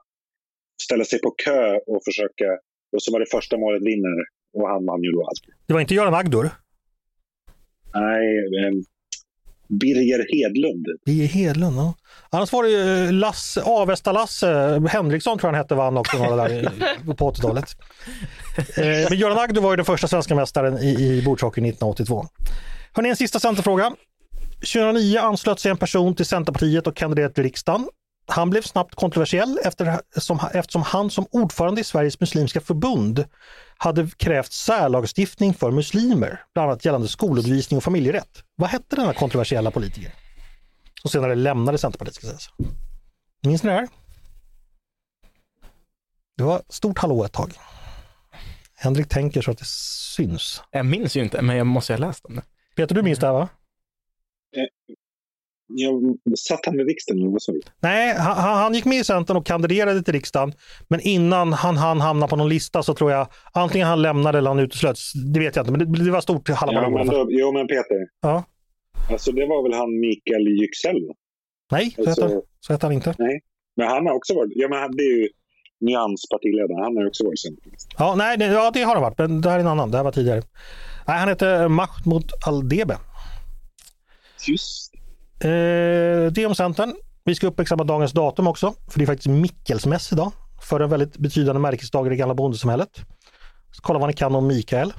ställa 0.86 1.06
sig 1.12 1.20
på 1.26 1.30
kö 1.46 1.64
och 1.92 2.02
försöka. 2.08 2.50
Och 2.94 3.02
så 3.04 3.08
var 3.14 3.20
det 3.24 3.30
första 3.38 3.56
målet 3.64 3.82
vinner 3.92 4.18
och 4.58 4.66
han 4.74 4.82
vann 4.90 5.04
ju 5.08 5.12
då 5.18 5.22
alltid. 5.30 5.54
Det 5.68 5.74
var 5.74 5.82
inte 5.86 5.96
Göran 6.00 6.14
Agdur. 6.22 6.46
Nej, 8.04 8.24
eh, 8.60 8.74
Birger 9.70 10.26
Hedlund. 10.34 10.86
Det 11.06 11.24
är 11.24 11.28
Hedlund. 11.28 11.78
Ja. 11.78 11.94
Annars 12.30 12.52
var 12.54 12.64
det 12.64 12.70
ju 12.70 13.12
Lasse, 13.12 13.62
Avesta-Lasse 13.62 14.82
Henriksson 14.90 15.40
tror 15.40 15.48
jag 15.50 15.54
han 15.54 15.64
hette 15.64 15.76
vann 15.76 15.98
också 15.98 16.18
några 16.18 16.36
där 16.48 16.70
på 17.18 17.32
80-talet. 17.32 17.66
Eh, 18.78 19.10
Men 19.10 19.18
Göran 19.20 19.38
Agdur 19.38 19.62
var 19.62 19.72
ju 19.72 19.76
den 19.76 19.86
första 19.86 20.08
svenska 20.08 20.36
mästaren 20.36 20.78
i, 20.78 20.90
i 20.90 21.22
bordshockey 21.26 21.62
1982. 21.62 22.26
Hörrni, 22.94 23.10
en 23.10 23.16
sista 23.16 23.40
centerfråga. 23.40 23.92
2009 24.74 25.20
anslöt 25.20 25.60
sig 25.60 25.72
en 25.72 25.78
person 25.78 26.16
till 26.16 26.26
Centerpartiet 26.26 26.88
och 26.88 26.96
kandiderade 26.96 27.34
till 27.34 27.44
riksdagen. 27.44 27.88
Han 28.30 28.50
blev 28.50 28.62
snabbt 28.62 28.96
kontroversiell 28.96 29.60
eftersom, 29.64 30.40
eftersom 30.54 30.82
han 30.82 31.10
som 31.10 31.26
ordförande 31.32 31.82
i 31.82 31.84
Sveriges 31.84 32.20
muslimska 32.20 32.62
förbund 32.62 33.26
hade 33.78 34.10
krävt 34.18 34.52
särlagstiftning 34.52 35.54
för 35.54 35.72
muslimer, 35.72 36.44
bland 36.54 36.70
annat 36.70 36.86
gällande 36.86 37.08
skolundervisning 37.08 37.78
och 37.78 37.84
familjerätt. 37.84 38.44
Vad 38.56 38.70
hette 38.70 38.96
denna 38.96 39.14
kontroversiella 39.14 39.72
politiker? 39.72 40.14
Som 41.02 41.12
senare 41.12 41.36
lämnade 41.36 41.78
Centerpartiet 41.78 42.16
ska 42.16 42.28
sägas. 42.28 42.50
Minns 43.44 43.64
ni 43.64 43.70
det 43.70 43.76
här? 43.76 43.88
Det 46.38 46.44
var 46.44 46.62
stort 46.70 47.00
hallå 47.00 47.24
ett 47.24 47.34
tag. 47.34 47.52
Henrik 48.76 49.10
tänker 49.10 49.42
så 49.42 49.52
att 49.52 49.58
det 49.58 49.68
syns. 50.16 50.62
Jag 50.72 50.86
minns 50.86 51.18
ju 51.18 51.24
inte, 51.24 51.42
men 51.42 51.58
jag 51.58 51.68
måste 51.68 51.94
ha 51.94 51.98
läst 51.98 52.26
om 52.26 52.36
det. 52.36 52.44
Peter, 52.76 52.96
du 52.96 53.04
minns 53.04 53.20
det 53.20 53.26
här 53.26 53.34
va? 53.34 53.50
Jag, 55.70 56.16
satt 56.38 56.66
han 56.66 56.80
i 56.80 56.84
riksdagen 56.84 57.32
vad 57.32 57.42
sa 57.42 57.52
du? 57.52 57.62
Nej, 57.80 58.16
han, 58.18 58.38
han 58.38 58.74
gick 58.74 58.86
med 58.86 58.98
i 59.00 59.04
Centern 59.04 59.38
och 59.38 59.46
kandiderade 59.46 60.04
till 60.04 60.14
riksdagen. 60.14 60.54
Men 60.88 61.00
innan 61.00 61.54
han 61.54 61.78
han 61.78 62.02
hamna 62.02 62.28
på 62.28 62.36
någon 62.36 62.50
lista 62.50 62.84
så 62.84 62.94
tror 62.94 63.12
jag 63.12 63.28
antingen 63.54 63.88
han 63.88 64.02
lämnade 64.02 64.38
eller 64.38 64.50
han 64.50 64.60
uteslöts. 64.60 65.14
Det 65.34 65.40
vet 65.40 65.56
jag 65.56 65.64
inte, 65.64 65.72
men 65.72 65.92
det, 65.94 66.06
det 66.06 66.12
var 66.12 66.22
stort 66.22 66.50
Ja, 66.50 66.56
halabaloo. 66.56 67.04
då, 67.12 67.28
jo, 67.30 67.52
men 67.54 67.68
Peter. 67.68 67.98
Ja. 68.22 68.44
Alltså 69.12 69.32
det 69.32 69.46
var 69.46 69.64
väl 69.64 69.74
han 69.74 70.00
Mikael 70.00 70.48
Yüksel? 70.48 70.96
Nej, 71.72 71.92
så 71.98 72.10
Alltså, 72.10 72.42
så 72.60 72.74
hette 72.74 72.86
han 72.86 72.94
inte. 72.94 73.16
men 73.76 73.88
han 73.88 74.06
har 74.08 74.14
också 74.14 74.36
varit, 74.36 74.52
ja 74.56 74.68
men 74.70 74.80
han- 74.80 74.96
det 74.96 75.04
är 75.04 75.18
ju 75.18 75.30
Nyans 75.82 76.30
partiledare, 76.32 76.84
han 76.84 76.98
har 76.98 77.08
också 77.08 77.24
varit 77.26 77.40
centerpartist. 77.40 77.88
Ja, 77.98 78.16
nej, 78.16 78.38
det, 78.38 78.46
ja, 78.46 78.72
det 78.74 78.82
har 78.84 78.94
han 78.94 79.02
varit, 79.04 79.18
men 79.18 79.42
det 79.42 79.50
här 79.50 79.56
är 79.58 79.62
en 79.62 79.68
annan. 79.68 79.92
Det 79.92 79.98
här 79.98 80.04
var 80.04 80.12
tidigare. 80.12 80.42
Nej, 81.08 81.18
han 81.20 81.28
hette 81.28 81.68
Mahmoud 81.68 82.32
Aldebe. 82.48 82.98
Just 84.48 84.87
Eh, 85.40 86.32
det 86.32 86.46
om 86.46 86.56
Centern. 86.56 86.94
Vi 87.24 87.36
ska 87.36 87.48
uppmärksamma 87.48 87.84
dagens 87.84 88.12
datum 88.12 88.48
också, 88.48 88.74
för 88.88 89.00
det 89.00 89.06
är 89.06 89.08
faktiskt 89.08 89.28
Mickelsmäss 89.28 90.12
idag. 90.14 90.32
För 90.62 90.80
en 90.80 90.90
väldigt 90.90 91.18
betydande 91.18 91.60
märkesdag 91.62 92.08
i 92.08 92.10
det 92.10 92.16
gamla 92.16 92.36
bondesamhället. 92.36 92.90
Så 93.72 93.82
kolla 93.82 94.00
vad 94.00 94.10
ni 94.10 94.14
kan 94.14 94.36
om 94.36 94.48
Mikael. 94.48 94.94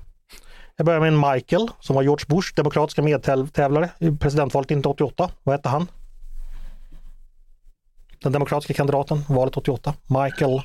Jag 0.76 0.86
börjar 0.86 1.01
med 1.01 1.09
en 1.09 1.32
Michael 1.32 1.68
som 1.80 1.97
var 1.97 2.03
George 2.03 2.24
Bush 2.28 2.55
demokratiska 2.57 3.03
medtävlare 3.03 3.91
i 3.99 4.11
presidentvalet 4.11 4.66
1988. 4.66 5.30
Vad 5.43 5.55
hette 5.55 5.68
han? 5.68 5.86
Den 8.22 8.32
demokratiska 8.32 8.74
kandidaten, 8.74 9.24
valet 9.28 9.57
88. 9.57 9.95
Michael. 10.07 10.61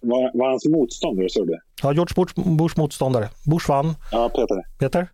Var, 0.00 0.38
var 0.38 0.50
hans 0.50 0.68
motståndare, 0.68 1.28
såg 1.28 1.46
du? 1.46 1.58
Ja, 1.82 1.92
George 1.92 2.14
Bush, 2.16 2.56
Bush 2.56 2.78
motståndare. 2.78 3.28
Bush 3.46 3.68
vann. 3.68 3.94
Ja, 4.12 4.28
Peter. 4.28 4.78
Peter? 4.78 5.08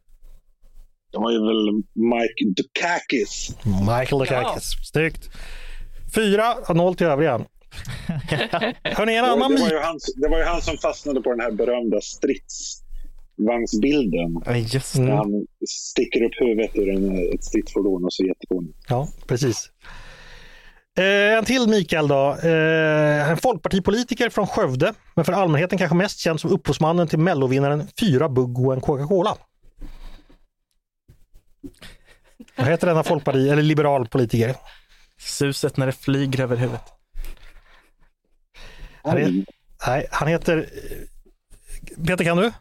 Det 1.13 1.19
var 1.19 1.33
ju 1.33 1.39
väl 1.39 1.73
Mike 1.95 2.45
Dukakis. 2.57 3.51
Michael 3.65 4.19
Dukakis. 4.19 4.73
Snyggt. 4.93 5.31
4-0 6.15 6.95
till 6.95 7.07
övriga. 7.07 7.33
Hörni, 8.85 9.17
en 9.17 9.25
Det, 9.25 9.31
annan 9.31 9.55
det, 9.55 9.61
var 9.61 9.71
ju 9.71 9.79
han, 9.79 9.99
det 10.17 10.29
var 10.29 10.39
ju 10.39 10.45
han 10.45 10.63
som 10.63 10.77
fastnade 10.79 11.23
på 11.23 11.31
den 11.31 11.41
här 11.41 11.51
berömda 11.51 12.01
stridsvagnsbilden. 12.01 14.43
Ja, 14.47 14.57
just 14.57 14.97
Mm. 14.97 15.09
När 15.09 15.17
han 15.17 15.47
sticker 15.69 16.23
upp 16.23 16.33
huvudet 16.41 16.77
ur 16.77 16.89
en, 16.91 17.33
ett 17.35 17.45
stridsfordon 17.45 18.05
och 18.05 18.13
så 18.13 18.25
jättefånigt. 18.25 18.79
Ja, 18.89 19.09
precis. 19.27 19.71
Eh, 20.99 21.39
en 21.39 21.45
till 21.45 21.69
Mikael 21.69 22.09
då. 22.09 22.37
Eh, 22.43 23.31
en 23.31 23.37
folkpartipolitiker 23.37 24.31
från 24.31 24.47
Skövde, 24.47 24.95
men 25.17 25.25
för 25.25 25.33
allmänheten 25.33 25.79
kanske 25.79 25.97
mest 25.97 26.19
känd 26.19 26.41
som 26.41 26.51
upphovsmannen 26.51 27.09
till 27.09 27.19
mellovinnaren 27.19 27.89
Fyra 28.01 28.29
bugg 28.29 28.59
och 28.59 28.73
en 28.75 28.81
Coca-Cola. 28.81 29.37
Vad 32.57 32.67
heter 32.67 32.87
denna 32.87 33.03
folkparti 33.03 33.49
eller 33.49 33.62
liberal 33.62 34.09
politiker? 34.09 34.55
Suset 35.19 35.77
när 35.77 35.87
det 35.87 35.93
flyger 35.93 36.41
över 36.43 36.57
huvudet. 36.57 36.83
Han, 39.03 39.19
är, 39.19 39.45
nej, 39.87 40.07
han 40.11 40.29
heter... 40.29 40.69
Peter, 42.07 42.25
kan 42.25 42.37
du? 42.37 42.53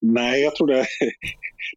Nej, 0.00 0.42
jag 0.42 0.56
trodde... 0.56 0.86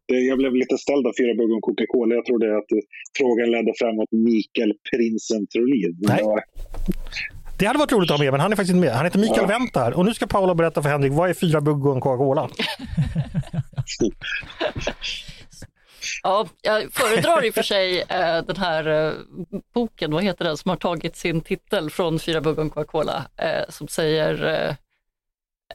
Det, 0.06 0.14
jag 0.14 0.38
blev 0.38 0.54
lite 0.54 0.78
ställd 0.78 1.06
av 1.06 1.12
fyra 1.18 1.34
bugg 1.34 1.52
om 1.52 1.60
Coca-Cola. 1.60 2.14
Jag 2.14 2.26
trodde 2.26 2.56
att 2.58 2.70
frågan 3.18 3.50
ledde 3.50 3.72
framåt 3.78 4.08
Mikael 4.12 4.72
Prinsen 4.90 5.46
Trolin. 5.46 5.96
Nej. 5.98 6.22
det 7.58 7.66
hade 7.66 7.78
varit 7.78 7.92
roligt 7.92 8.10
att 8.10 8.16
ha 8.18 8.24
med, 8.24 8.32
men 8.32 8.40
han 8.40 8.52
är 8.52 8.56
faktiskt 8.56 8.74
inte 8.74 8.86
med. 8.86 8.96
Han 8.96 9.04
heter 9.04 9.18
Mikael 9.18 9.46
Ja. 9.48 9.58
Wentar 9.58 9.92
och 9.92 10.04
nu 10.04 10.14
ska 10.14 10.26
Paula 10.26 10.54
berätta 10.54 10.82
för 10.82 10.90
Henrik, 10.90 11.12
vad 11.12 11.30
är 11.30 11.34
Fyra 11.34 11.60
bugg 11.60 11.86
och 11.86 11.94
en 11.94 12.00
Coca-Cola? 12.00 12.50
Ja, 16.22 16.46
jag 16.62 16.92
föredrar 16.92 17.44
i 17.44 17.50
och 17.50 17.54
för 17.54 17.62
sig 17.62 18.00
eh, 18.00 18.42
den 18.44 18.56
här 18.56 18.86
eh, 19.08 19.12
boken, 19.74 20.10
vad 20.12 20.24
heter 20.24 20.44
den, 20.44 20.56
som 20.56 20.68
har 20.68 20.76
tagit 20.76 21.16
sin 21.16 21.40
titel 21.40 21.90
från 21.90 22.18
Fyra 22.18 22.40
bugg 22.40 22.56
Coca-Cola, 22.56 23.26
eh, 23.36 23.62
som 23.68 23.88
säger 23.88 24.44
eh, 24.44 24.74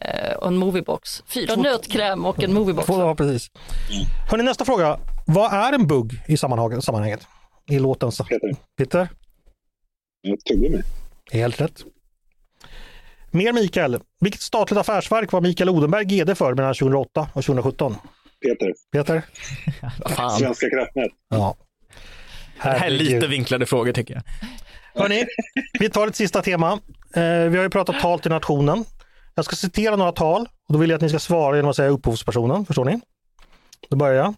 eh, 0.10 0.34
och 0.38 0.48
en 0.48 0.58
moviebox. 0.58 1.24
Fyra 1.28 1.56
nötkräm 1.56 2.26
och 2.26 2.44
en 2.44 2.54
moviebox. 2.54 2.88
Ja, 2.90 3.16
precis. 3.16 3.48
Hörni, 4.32 4.44
nästa 4.44 4.66
fråga. 4.66 5.00
Vad 5.28 5.54
är 5.54 5.74
en 5.74 5.88
bugg 5.88 6.14
i 6.28 6.36
sammanhang- 6.36 6.82
sammanhanget? 6.82 7.28
I 7.70 7.80
låten. 7.80 8.12
så- 8.12 8.24
Peter. 8.24 8.56
Peter? 8.78 9.10
Tuggummi. 10.50 10.82
Helt 11.32 11.62
rätt. 11.62 11.84
Mer 13.32 13.54
Mikael. 13.54 14.00
Vilket 14.20 14.42
statligt 14.42 14.80
affärsverk 14.80 15.32
var 15.32 15.42
Mikael 15.42 15.70
Odenberg 15.70 16.06
GD 16.06 16.36
för 16.36 16.54
mellan 16.54 16.74
2008 16.74 17.22
och 17.34 17.44
2017? 17.44 17.96
Peter. 18.42 18.74
Peter? 18.92 19.24
Fan. 20.16 20.40
Svenska 20.40 20.70
kraftnät. 20.70 21.12
Ja. 21.30 21.56
Det 22.64 22.70
här 22.70 22.86
är 22.88 22.90
lite 22.90 23.28
vinklade 23.28 23.66
frågor 23.66 23.92
tycker 23.94 24.14
jag. 24.14 24.24
Hörni, 25.02 25.26
vi 25.80 25.90
tar 25.90 26.08
ett 26.08 26.16
sista 26.16 26.42
tema. 26.42 26.72
Eh, 27.16 27.22
vi 27.24 27.58
har 27.58 27.64
ju 27.64 27.70
pratat 27.70 28.00
tal 28.00 28.20
till 28.20 28.32
nationen. 28.32 28.86
Jag 29.36 29.46
ska 29.46 29.56
citera 29.56 29.96
några 29.96 30.12
tal 30.12 30.42
och 30.42 30.74
då 30.74 30.80
vill 30.80 30.90
jag 30.90 30.96
att 30.96 31.02
ni 31.02 31.10
ska 31.10 31.20
svara 31.20 31.56
genom 31.56 31.70
att 31.70 31.76
säga 31.76 31.90
upphovspersonen. 31.90 32.66
Förstår 32.66 32.86
ni? 32.86 33.00
Då 33.90 33.98
börjar 33.98 34.16
jag. 34.16 34.34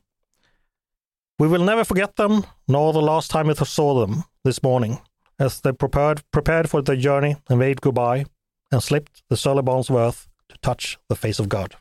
We 1.43 1.47
will 1.47 1.63
never 1.63 1.83
forget 1.83 2.15
them, 2.15 2.41
nor 2.67 2.93
the 2.93 3.01
last 3.01 3.31
time 3.31 3.43
we 3.43 3.65
saw 3.65 4.05
them 4.05 4.21
this 4.45 4.61
morning, 4.63 4.97
as 5.37 5.61
they 5.61 5.73
prepared, 5.73 6.21
prepared 6.31 6.69
for 6.69 6.81
their 6.81 7.01
journey 7.01 7.35
and 7.49 7.59
waved 7.59 7.81
goodbye 7.81 8.25
and 8.73 8.83
slipped 8.83 9.27
the 9.29 9.37
sully 9.37 9.61
bonds 9.61 9.89
of 9.89 9.95
earth 9.95 10.27
to 10.49 10.57
touch 10.61 10.97
the 11.09 11.15
face 11.15 11.39
of 11.39 11.47
God. 11.47 11.75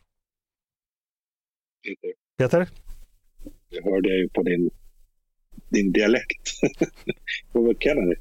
Peter. 1.89 2.13
Peter? 2.37 2.67
Jag 3.69 3.91
hörde 3.91 4.09
ju 4.09 4.29
på 4.29 4.43
din, 4.43 4.69
din 5.69 5.91
dialekt. 5.91 6.49
Det 7.53 7.59
var 7.59 7.73
Kennedy. 7.73 8.15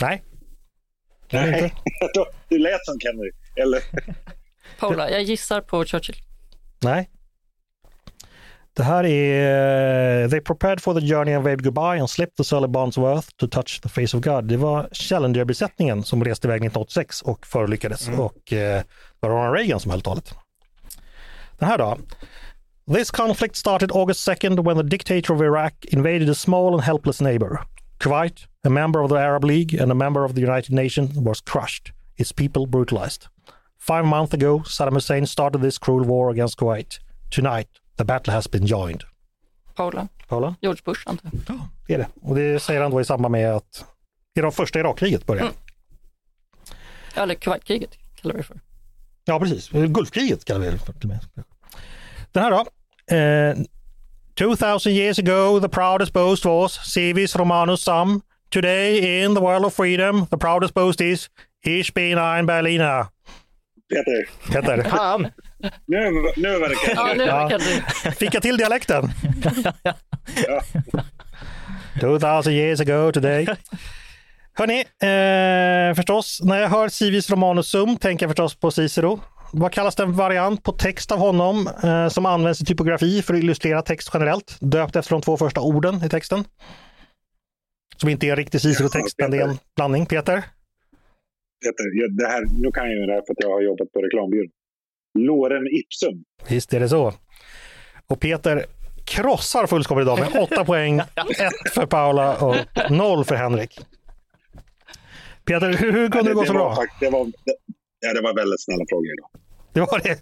Nej. 0.00 0.22
Det 1.30 1.38
det 1.38 1.46
inte. 1.46 1.76
Du 2.48 2.58
lät 2.58 2.84
som 2.84 3.00
Kennedy. 3.00 3.30
Eller? 3.56 3.80
Paula, 4.78 5.10
jag 5.10 5.22
gissar 5.22 5.60
på 5.60 5.84
Churchill. 5.84 6.16
Nej. 6.82 7.10
Det 8.74 8.82
här 8.82 9.04
är 9.04 10.28
They 10.28 10.40
prepared 10.40 10.80
for 10.80 11.00
the 11.00 11.06
journey 11.06 11.34
and 11.34 11.44
waved 11.44 11.64
goodbye 11.64 12.00
and 12.00 12.10
slipped 12.10 12.36
the 12.36 12.44
sully 12.44 12.68
bonds 12.68 12.98
of 12.98 13.04
earth 13.04 13.28
to 13.36 13.46
touch 13.46 13.80
the 13.82 13.88
face 13.88 14.16
of 14.16 14.24
God. 14.24 14.44
Det 14.44 14.56
var 14.56 14.88
Challenger-besättningen 14.92 16.02
som 16.02 16.24
reste 16.24 16.46
iväg 16.46 16.56
1986 16.56 17.22
och 17.22 17.46
förolyckades 17.46 18.08
och 18.08 18.52
eh, 18.52 18.82
det 18.82 18.84
var 19.20 19.30
Ronald 19.30 19.56
Reagan 19.56 19.80
som 19.80 19.90
höll 19.90 20.00
talet. 20.00 20.34
Den 21.58 21.68
här 21.68 21.78
då. 21.78 21.98
This 22.88 23.12
conflict 23.12 23.56
started 23.56 23.92
August 23.92 24.26
2nd 24.26 24.64
when 24.64 24.76
the 24.76 24.82
dictator 24.82 25.32
of 25.32 25.40
Iraq 25.40 25.72
invaded 25.92 26.28
a 26.28 26.34
small 26.34 26.74
and 26.74 26.82
helpless 26.82 27.20
neighbor. 27.20 27.64
Kuwait, 28.00 28.46
a 28.64 28.70
member 28.70 29.00
of 29.00 29.08
the 29.08 29.20
Arab 29.20 29.44
League 29.44 29.72
and 29.72 29.92
a 29.92 29.94
member 29.94 30.24
of 30.24 30.34
the 30.34 30.40
United 30.40 30.72
Nations, 30.72 31.16
was 31.16 31.40
crushed, 31.40 31.92
its 32.16 32.32
people 32.32 32.66
brutalized. 32.66 33.28
Five 33.78 34.04
months 34.04 34.34
ago, 34.34 34.60
Saddam 34.66 34.94
Hussein 34.94 35.26
started 35.26 35.62
this 35.62 35.78
cruel 35.78 36.04
war 36.04 36.30
against 36.30 36.58
Kuwait. 36.58 36.98
Tonight, 37.30 37.68
the 37.98 38.04
battle 38.04 38.34
has 38.34 38.48
been 38.48 38.66
joined. 38.66 39.04
Paula, 39.76 40.08
Paula? 40.28 40.56
George 40.60 40.82
Bush 40.84 41.02
antar 41.06 41.30
jag. 41.46 41.58
Det 41.86 41.94
är 41.94 41.98
det. 41.98 42.08
Och 42.22 42.34
det 42.34 42.62
säger 42.62 42.80
han 42.82 42.90
då 42.90 43.00
i 43.00 43.04
samband 43.04 43.32
med 43.32 43.54
att 43.54 43.84
Iran, 44.34 44.52
första 44.52 44.80
Irakkriget 44.80 45.26
började. 45.26 45.50
Eller 47.14 47.34
Kuwaitkriget 47.34 47.98
kallar 48.14 48.34
vi 48.34 48.40
det 48.40 48.46
för. 48.46 48.60
Ja, 49.24 49.40
precis. 49.40 49.68
Gulfkriget 49.68 50.44
kallar 50.44 50.60
vi 50.60 50.70
det 50.70 50.78
för. 50.78 50.94
Den 52.32 52.42
här 52.42 52.50
då. 52.50 52.64
Eh, 53.16 53.56
2000 54.38 54.92
years 54.92 55.18
ago 55.18 55.60
the 55.60 55.68
proudest 55.68 56.12
boast 56.12 56.44
was 56.44 56.92
civis 56.92 57.36
romanus 57.36 57.84
sum. 57.84 58.20
Today 58.50 59.22
in 59.24 59.34
the 59.34 59.40
world 59.40 59.64
of 59.64 59.74
freedom 59.74 60.26
the 60.30 60.36
proudest 60.36 60.74
boast 60.74 61.00
is 61.00 61.30
Ich 61.64 61.94
bin 61.94 62.18
ein 62.18 62.46
Berliner. 62.46 63.06
Peter. 63.88 64.52
Peter, 64.52 64.90
Fan! 64.90 65.26
Nu, 65.86 66.10
nu 66.36 66.58
var 66.58 66.68
det 66.68 66.74
Ja, 66.94 67.14
nu 67.16 67.24
Ja. 67.24 67.58
du. 68.04 68.10
fick 68.10 68.34
jag 68.34 68.42
till 68.42 68.56
dialekten? 68.56 69.10
2000 72.00 72.52
years 72.52 72.80
ago 72.80 73.12
today. 73.12 73.46
Hörni, 74.54 74.80
eh, 74.80 75.94
förstås, 75.94 76.40
när 76.42 76.60
jag 76.60 76.68
hör 76.68 76.88
civis 76.88 77.30
romanus 77.30 77.68
sum 77.68 77.96
tänker 77.96 78.26
jag 78.26 78.30
förstås 78.30 78.54
på 78.54 78.70
Cicero. 78.70 79.20
Vad 79.54 79.72
kallas 79.72 79.96
den 79.96 80.12
variant 80.12 80.62
på 80.62 80.72
text 80.72 81.12
av 81.12 81.18
honom 81.18 81.68
eh, 81.84 82.08
som 82.08 82.26
används 82.26 82.60
i 82.60 82.64
typografi 82.64 83.22
för 83.22 83.34
att 83.34 83.40
illustrera 83.40 83.82
text 83.82 84.10
generellt? 84.14 84.56
Döpt 84.60 84.96
efter 84.96 85.10
de 85.12 85.22
två 85.22 85.36
första 85.36 85.60
orden 85.60 86.04
i 86.04 86.08
texten. 86.08 86.44
Som 87.96 88.08
inte 88.08 88.26
är 88.26 88.30
en 88.30 88.36
riktig 88.36 88.60
Cicero-text, 88.60 89.14
men 89.18 89.30
det 89.30 89.36
är 89.36 89.48
en 89.48 89.58
blandning. 89.76 90.06
Peter? 90.06 90.44
Peter, 91.64 91.84
jag, 92.00 92.16
det 92.16 92.26
här, 92.26 92.44
nu 92.62 92.72
kan 92.72 92.84
jag 92.84 92.94
ju 93.00 93.06
det 93.06 93.12
här 93.12 93.22
för 93.26 93.32
att 93.32 93.38
jag 93.40 93.50
har 93.50 93.60
jobbat 93.60 93.92
på 93.92 94.00
reklambyrån. 94.02 94.48
Lorem 95.18 95.66
ipsum. 95.66 96.24
Visst 96.48 96.74
är 96.74 96.80
det 96.80 96.88
så. 96.88 97.14
Och 98.06 98.20
Peter 98.20 98.66
krossar 99.04 99.66
fullskaligt 99.66 100.04
idag 100.06 100.18
med 100.20 100.42
åtta 100.42 100.64
poäng, 100.70 100.98
ett 100.98 101.72
för 101.74 101.86
Paula 101.86 102.36
och 102.36 102.56
noll 102.90 103.24
för 103.24 103.34
Henrik. 103.34 103.80
Peter, 105.44 105.72
hur, 105.72 105.92
hur 105.92 106.10
kunde 106.10 106.30
det 106.30 106.34
gå 106.34 106.44
så 106.44 106.52
bra? 106.52 106.74
fakt- 106.76 107.00
Det 107.00 107.10
var, 107.10 107.24
det, 107.24 107.56
ja, 108.02 108.12
det 108.14 108.20
var 108.20 108.34
väldigt 108.34 108.60
snälla 108.64 108.84
frågor 108.88 109.06
idag. 109.18 109.30
Det 109.74 109.80
var 109.80 110.00
det. 110.04 110.18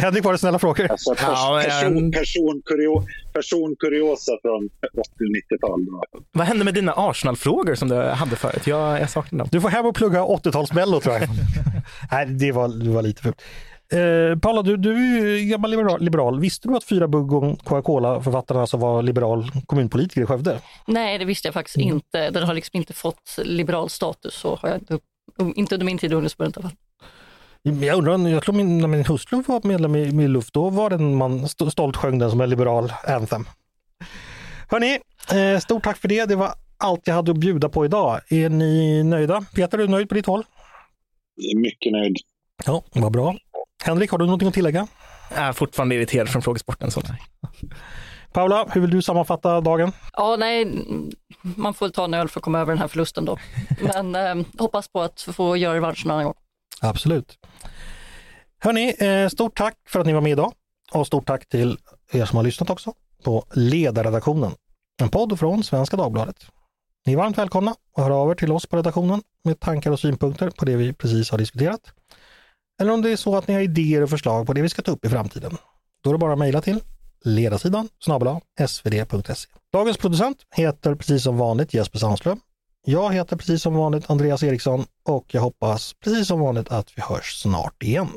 Henrik 0.00 0.24
var 0.24 0.32
det 0.32 0.38
snälla 0.38 0.58
frågor. 0.58 0.86
Alltså, 0.90 1.14
pers, 1.14 1.22
Ja, 1.22 1.54
men- 1.54 1.64
person, 1.64 2.10
person, 2.12 2.62
kurio, 2.64 3.04
person 3.32 3.76
kuriosa 3.78 4.32
från 4.42 4.68
80-90-tal. 4.96 5.80
Vad 6.32 6.46
hände 6.46 6.64
med 6.64 6.74
dina 6.74 6.92
Arsenal-frågor 6.96 7.74
som 7.74 7.88
du 7.88 7.94
hade 7.96 8.36
förut? 8.36 8.66
Jag, 8.66 9.00
jag 9.00 9.10
saknar 9.10 9.38
dem. 9.38 9.48
Du 9.52 9.60
får 9.60 9.68
hem 9.68 9.86
och 9.86 9.94
plugga 9.94 10.22
80-talsmello 10.24 11.00
tror 11.00 11.14
jag. 11.14 11.22
Nej, 12.12 12.26
det 12.26 12.52
var, 12.52 12.68
det 12.68 12.90
var 12.90 13.02
lite 13.02 13.22
fult. 13.22 13.42
Eh, 13.92 14.38
Paula, 14.38 14.62
du, 14.62 14.76
du 14.76 14.92
är 14.92 15.36
ju 15.36 15.46
gammal 15.50 15.70
liberal, 15.70 16.00
liberal. 16.02 16.40
Visste 16.40 16.68
du 16.68 16.76
att 16.76 16.84
Fyra 16.84 17.08
Bugg 17.08 17.32
och 17.32 17.58
Coca-Cola-författarna 17.64 18.60
alltså 18.60 18.76
var 18.76 19.02
liberal 19.02 19.50
kommunpolitiker 19.66 20.22
i 20.22 20.26
Skövde? 20.26 20.58
Nej, 20.86 21.18
det 21.18 21.24
visste 21.24 21.48
jag 21.48 21.54
faktiskt 21.54 21.76
Mm. 21.76 21.88
inte. 21.88 22.30
Den 22.30 22.42
har 22.42 22.54
liksom 22.54 22.76
inte 22.78 22.92
fått 22.92 23.38
liberal 23.44 23.90
status, 23.90 24.34
så 24.34 24.56
har 24.62 24.68
jag 24.68 24.78
inte, 24.78 24.98
inte 25.56 25.74
under 25.74 25.86
min 25.86 25.98
tid 25.98 26.12
i 26.12 26.14
ungdomsförbundet 26.14 26.56
i 26.56 26.60
alla 26.60 26.68
fall. 26.68 26.76
Jag 27.62 27.98
undrar, 27.98 28.28
jag 28.28 28.42
tror 28.42 28.54
min, 28.54 28.78
när 28.78 28.88
min 28.88 29.04
hustru 29.04 29.42
var 29.46 29.60
medlem 29.64 29.96
i, 29.96 30.00
i 30.00 30.28
Luft, 30.28 30.54
då 30.54 30.70
var 30.70 30.90
den 30.90 31.14
man 31.16 31.44
st- 31.44 31.70
stolt 31.70 31.96
sjöng 31.96 32.18
den 32.18 32.30
som 32.30 32.40
en 32.40 32.50
liberal 32.50 32.92
anthem. 33.08 33.44
Hörni, 34.68 34.98
eh, 35.32 35.58
stort 35.60 35.84
tack 35.84 35.96
för 35.98 36.08
det. 36.08 36.24
Det 36.26 36.36
var 36.36 36.54
allt 36.76 37.00
jag 37.06 37.14
hade 37.14 37.30
att 37.30 37.36
bjuda 37.38 37.68
på 37.68 37.84
idag. 37.84 38.20
Är 38.28 38.48
ni 38.48 39.02
nöjda? 39.02 39.44
Peter, 39.54 39.78
är 39.78 39.82
du 39.82 39.88
nöjd 39.88 40.08
på 40.08 40.14
ditt 40.14 40.26
håll? 40.26 40.44
Jag 41.34 41.50
är 41.52 41.56
mycket 41.62 41.92
nöjd. 41.92 42.16
Ja, 42.66 42.82
vad 42.92 43.12
bra. 43.12 43.34
Henrik, 43.84 44.10
har 44.10 44.18
du 44.18 44.24
någonting 44.24 44.48
att 44.48 44.54
tillägga? 44.54 44.86
Jag 45.34 45.38
är 45.44 45.52
fortfarande 45.52 45.94
irriterad 45.94 46.28
från 46.28 46.42
frågesporten. 46.42 46.90
Så 46.90 47.00
nej. 47.08 47.20
Paula, 48.32 48.66
hur 48.72 48.80
vill 48.80 48.90
du 48.90 49.02
sammanfatta 49.02 49.60
dagen? 49.60 49.92
Ja, 50.12 50.36
nej, 50.38 50.66
man 51.42 51.74
får 51.74 51.86
väl 51.86 51.92
ta 51.92 52.04
en 52.04 52.14
öl 52.14 52.28
för 52.28 52.40
att 52.40 52.44
komma 52.44 52.58
över 52.60 52.72
den 52.72 52.78
här 52.80 52.88
förlusten 52.88 53.24
då. 53.24 53.38
Men 53.94 54.14
eh, 54.14 54.46
hoppas 54.58 54.88
på 54.88 55.00
att 55.00 55.20
få 55.20 55.56
göra 55.56 55.74
revansch 55.74 56.06
någon 56.06 56.12
annan 56.14 56.24
gång. 56.24 56.34
Absolut. 56.82 57.38
Hörni, 58.58 58.94
eh, 58.98 59.28
stort 59.28 59.56
tack 59.56 59.76
för 59.88 60.00
att 60.00 60.06
ni 60.06 60.12
var 60.12 60.20
med 60.20 60.32
idag 60.32 60.52
och 60.92 61.06
stort 61.06 61.26
tack 61.26 61.48
till 61.48 61.78
er 62.12 62.24
som 62.24 62.36
har 62.36 62.44
lyssnat 62.44 62.70
också 62.70 62.94
på 63.24 63.44
Ledarredaktionen, 63.54 64.52
en 65.02 65.08
podd 65.08 65.38
från 65.38 65.64
Svenska 65.64 65.96
Dagbladet. 65.96 66.46
Ni 67.06 67.12
är 67.12 67.16
varmt 67.16 67.38
välkomna 67.38 67.70
att 67.70 68.04
höra 68.04 68.14
av 68.14 68.30
er 68.30 68.34
till 68.34 68.52
oss 68.52 68.66
på 68.66 68.76
redaktionen 68.76 69.22
med 69.44 69.60
tankar 69.60 69.90
och 69.90 70.00
synpunkter 70.00 70.50
på 70.50 70.64
det 70.64 70.76
vi 70.76 70.92
precis 70.92 71.30
har 71.30 71.38
diskuterat. 71.38 71.80
Eller 72.80 72.92
om 72.92 73.02
det 73.02 73.10
är 73.10 73.16
så 73.16 73.36
att 73.36 73.48
ni 73.48 73.54
har 73.54 73.60
idéer 73.60 74.02
och 74.02 74.10
förslag 74.10 74.46
på 74.46 74.52
det 74.52 74.62
vi 74.62 74.68
ska 74.68 74.82
ta 74.82 74.92
upp 74.92 75.04
i 75.04 75.08
framtiden. 75.08 75.56
Då 76.02 76.10
är 76.10 76.14
det 76.14 76.18
bara 76.18 76.32
att 76.32 76.38
mejla 76.38 76.60
till 76.60 76.80
ledarsidan 77.24 77.88
snabel 77.98 78.36
svd.se. 78.68 79.48
Dagens 79.72 79.96
producent 79.96 80.38
heter 80.56 80.94
precis 80.94 81.22
som 81.22 81.36
vanligt 81.36 81.74
Jesper 81.74 81.98
Sandström. 81.98 82.40
Jag 82.84 83.14
heter 83.14 83.36
precis 83.36 83.62
som 83.62 83.74
vanligt 83.74 84.10
Andreas 84.10 84.42
Eriksson 84.42 84.84
och 85.04 85.34
jag 85.34 85.40
hoppas 85.40 85.94
precis 86.04 86.28
som 86.28 86.40
vanligt 86.40 86.68
att 86.68 86.92
vi 86.96 87.02
hörs 87.02 87.40
snart 87.42 87.82
igen. 87.82 88.08